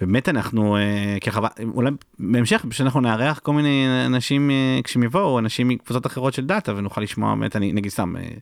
באמת 0.00 0.28
אנחנו, 0.28 0.76
uh, 0.76 1.20
ככה, 1.20 1.40
אולי 1.74 1.90
בהמשך, 2.18 2.64
שאנחנו 2.70 3.00
נארח 3.00 3.38
כל 3.38 3.52
מיני 3.52 3.86
אנשים, 4.06 4.50
uh, 4.50 4.82
כשהם 4.82 5.02
יבואו, 5.02 5.38
אנשים 5.38 5.68
מקבוצות 5.68 6.06
אחרות 6.06 6.34
של 6.34 6.46
דאטה, 6.46 6.74
ונוכל 6.76 7.00
לשמוע, 7.00 7.34
באמת, 7.34 7.56
אני 7.56 7.72
נגיד 7.72 7.92
סתם, 7.92 8.14
uh, 8.16 8.40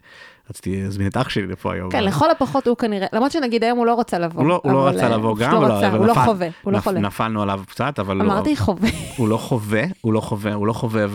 רציתי 0.51 0.83
להזמין 0.83 1.07
את 1.07 1.17
אח 1.17 1.29
שלי 1.29 1.47
לפה 1.47 1.73
היום. 1.73 1.91
כן, 1.91 2.05
לכל 2.05 2.31
הפחות 2.31 2.67
הוא 2.67 2.77
כנראה, 2.77 3.07
למרות 3.13 3.33
שנגיד 3.33 3.65
היום 3.65 3.79
הוא 3.79 3.87
לא 3.87 3.95
רוצה 3.95 4.19
לבוא. 4.19 4.41
הוא 4.41 4.49
לא, 4.49 4.61
הוא 4.65 4.73
לא 4.73 4.89
רצה 4.89 5.09
לבוא 5.09 5.37
גם, 5.37 5.53
לא 5.53 5.67
רצה, 5.67 5.91
הוא 5.91 6.07
לא 6.07 6.15
חווה, 6.15 6.49
הוא 6.63 6.73
לא 6.73 6.81
חולה. 6.81 7.01
נפלנו 7.01 7.43
עליו 7.43 7.63
קצת, 7.69 7.99
אבל 7.99 8.21
הוא... 8.21 8.27
אמרתי 8.27 8.57
חווה. 8.57 8.91
הוא 9.19 9.29
לא 9.29 9.37
חווה, 9.37 9.83
הוא 10.01 10.13
לא 10.13 10.21
חווה, 10.21 10.55
הוא 10.55 10.67
לא 10.67 10.73
חובב, 10.73 11.13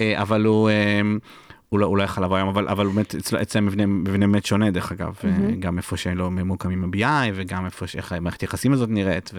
אה, 0.00 0.22
אבל 0.22 0.44
הוא... 0.44 0.70
אה, 0.70 1.00
הוא 1.68 1.80
לא, 1.80 1.86
הוא 1.86 1.98
לא 1.98 2.02
יכל 2.02 2.24
לבוא 2.24 2.36
היום, 2.36 2.48
אבל, 2.48 2.68
אבל 2.68 2.86
באמת 2.86 3.14
אצלם 3.42 3.66
מבנה, 3.66 3.86
מבנה 3.86 4.26
באמת 4.26 4.46
שונה 4.46 4.70
דרך 4.70 4.92
אגב, 4.92 5.14
mm-hmm. 5.20 5.54
גם 5.58 5.78
איפה 5.78 5.96
שלא 5.96 6.30
ממוקמים 6.30 6.84
ה-BI 6.84 7.32
וגם 7.34 7.64
איפה 7.64 7.86
איך 7.96 8.14
מערכת 8.20 8.42
יחסים 8.42 8.72
הזאת 8.72 8.88
נראית, 8.88 9.30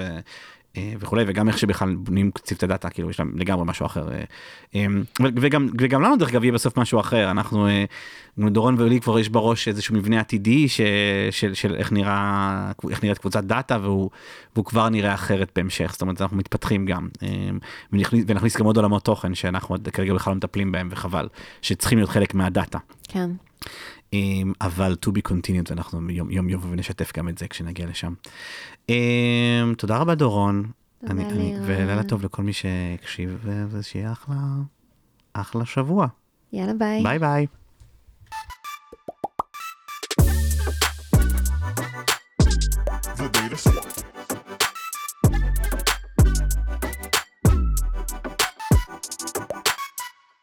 וכולי, 1.00 1.24
וגם 1.28 1.48
איך 1.48 1.58
שבכלל 1.58 1.96
בונים 1.96 2.32
צוותי 2.44 2.68
דאטה, 2.68 2.90
כאילו 2.90 3.10
יש 3.10 3.20
להם 3.20 3.32
לגמרי 3.36 3.66
משהו 3.66 3.86
אחר. 3.86 4.12
אה, 4.12 4.24
אה, 4.76 4.86
וגם, 5.22 5.70
וגם 5.80 6.02
לנו 6.02 6.16
דרך 6.16 6.30
אגב 6.30 6.44
יהיה 6.44 6.54
בסוף 6.54 6.78
משהו 6.78 7.00
אחר, 7.00 7.32
אנחנו, 7.32 7.68
דורון 8.38 8.76
ולי 8.78 9.02
כבר 9.02 9.20
יש 9.20 9.30
בראש 9.30 9.68
איזשהו 9.68 9.96
מבנה 9.96 10.20
עתידי 10.20 10.68
ש, 10.68 10.82
של, 11.32 11.54
של 11.54 11.76
איך, 11.76 11.92
נראה, 11.92 12.72
איך 12.90 13.04
נראית 13.04 13.18
קבוצת 13.18 13.44
דאטה, 13.44 13.78
והוא, 13.82 14.10
והוא 14.56 14.66
כבר 14.66 14.90
נראה 14.90 15.14
אחרת 15.14 15.52
בהמשך, 15.56 15.90
זאת 15.92 16.02
אומרת 16.02 16.22
אנחנו 16.22 16.38
מתפתחים 16.38 16.86
גם, 16.86 17.08
ונכניס 17.94 18.58
גם 18.58 18.66
עוד 18.66 18.78
עולמות 18.78 19.04
תוכן 19.04 19.36
שאנחנו 19.36 19.76
כרגע 19.94 20.14
בכלל 20.14 20.32
לא 20.32 20.38
מטפלים 20.38 20.72
בהם, 20.72 20.88
וחבל, 20.92 21.28
שצריכים 21.62 21.98
להיות 21.98 22.10
חלק 22.10 22.34
מהדאטה. 22.34 22.78
כן. 23.08 23.30
אבל 24.62 24.96
to 25.06 25.10
be 25.10 25.32
continued 25.32 25.72
אנחנו 25.72 26.10
יום 26.10 26.32
יום 26.32 26.50
יום 26.50 26.62
ונשתף 26.70 27.18
גם 27.18 27.30
את 27.30 27.38
זה 27.38 27.48
כשנגיע 27.48 27.88
לשם. 27.88 28.14
תודה 29.78 29.98
רבה 29.98 30.16
דורון. 30.16 30.72
תודה 31.00 31.14
לי. 31.14 31.54
ולילה 31.66 32.04
טוב 32.04 32.24
לכל 32.24 32.44
מי 32.44 32.54
שהקשיב 32.54 33.48
ושיהיה 33.70 34.12
אחלה 34.12 34.36
אחלה 35.34 35.66
שבוע. 35.66 36.08
יאללה 36.54 36.74
ביי. 36.74 37.04
ביי 37.04 37.20
ביי. 37.20 37.48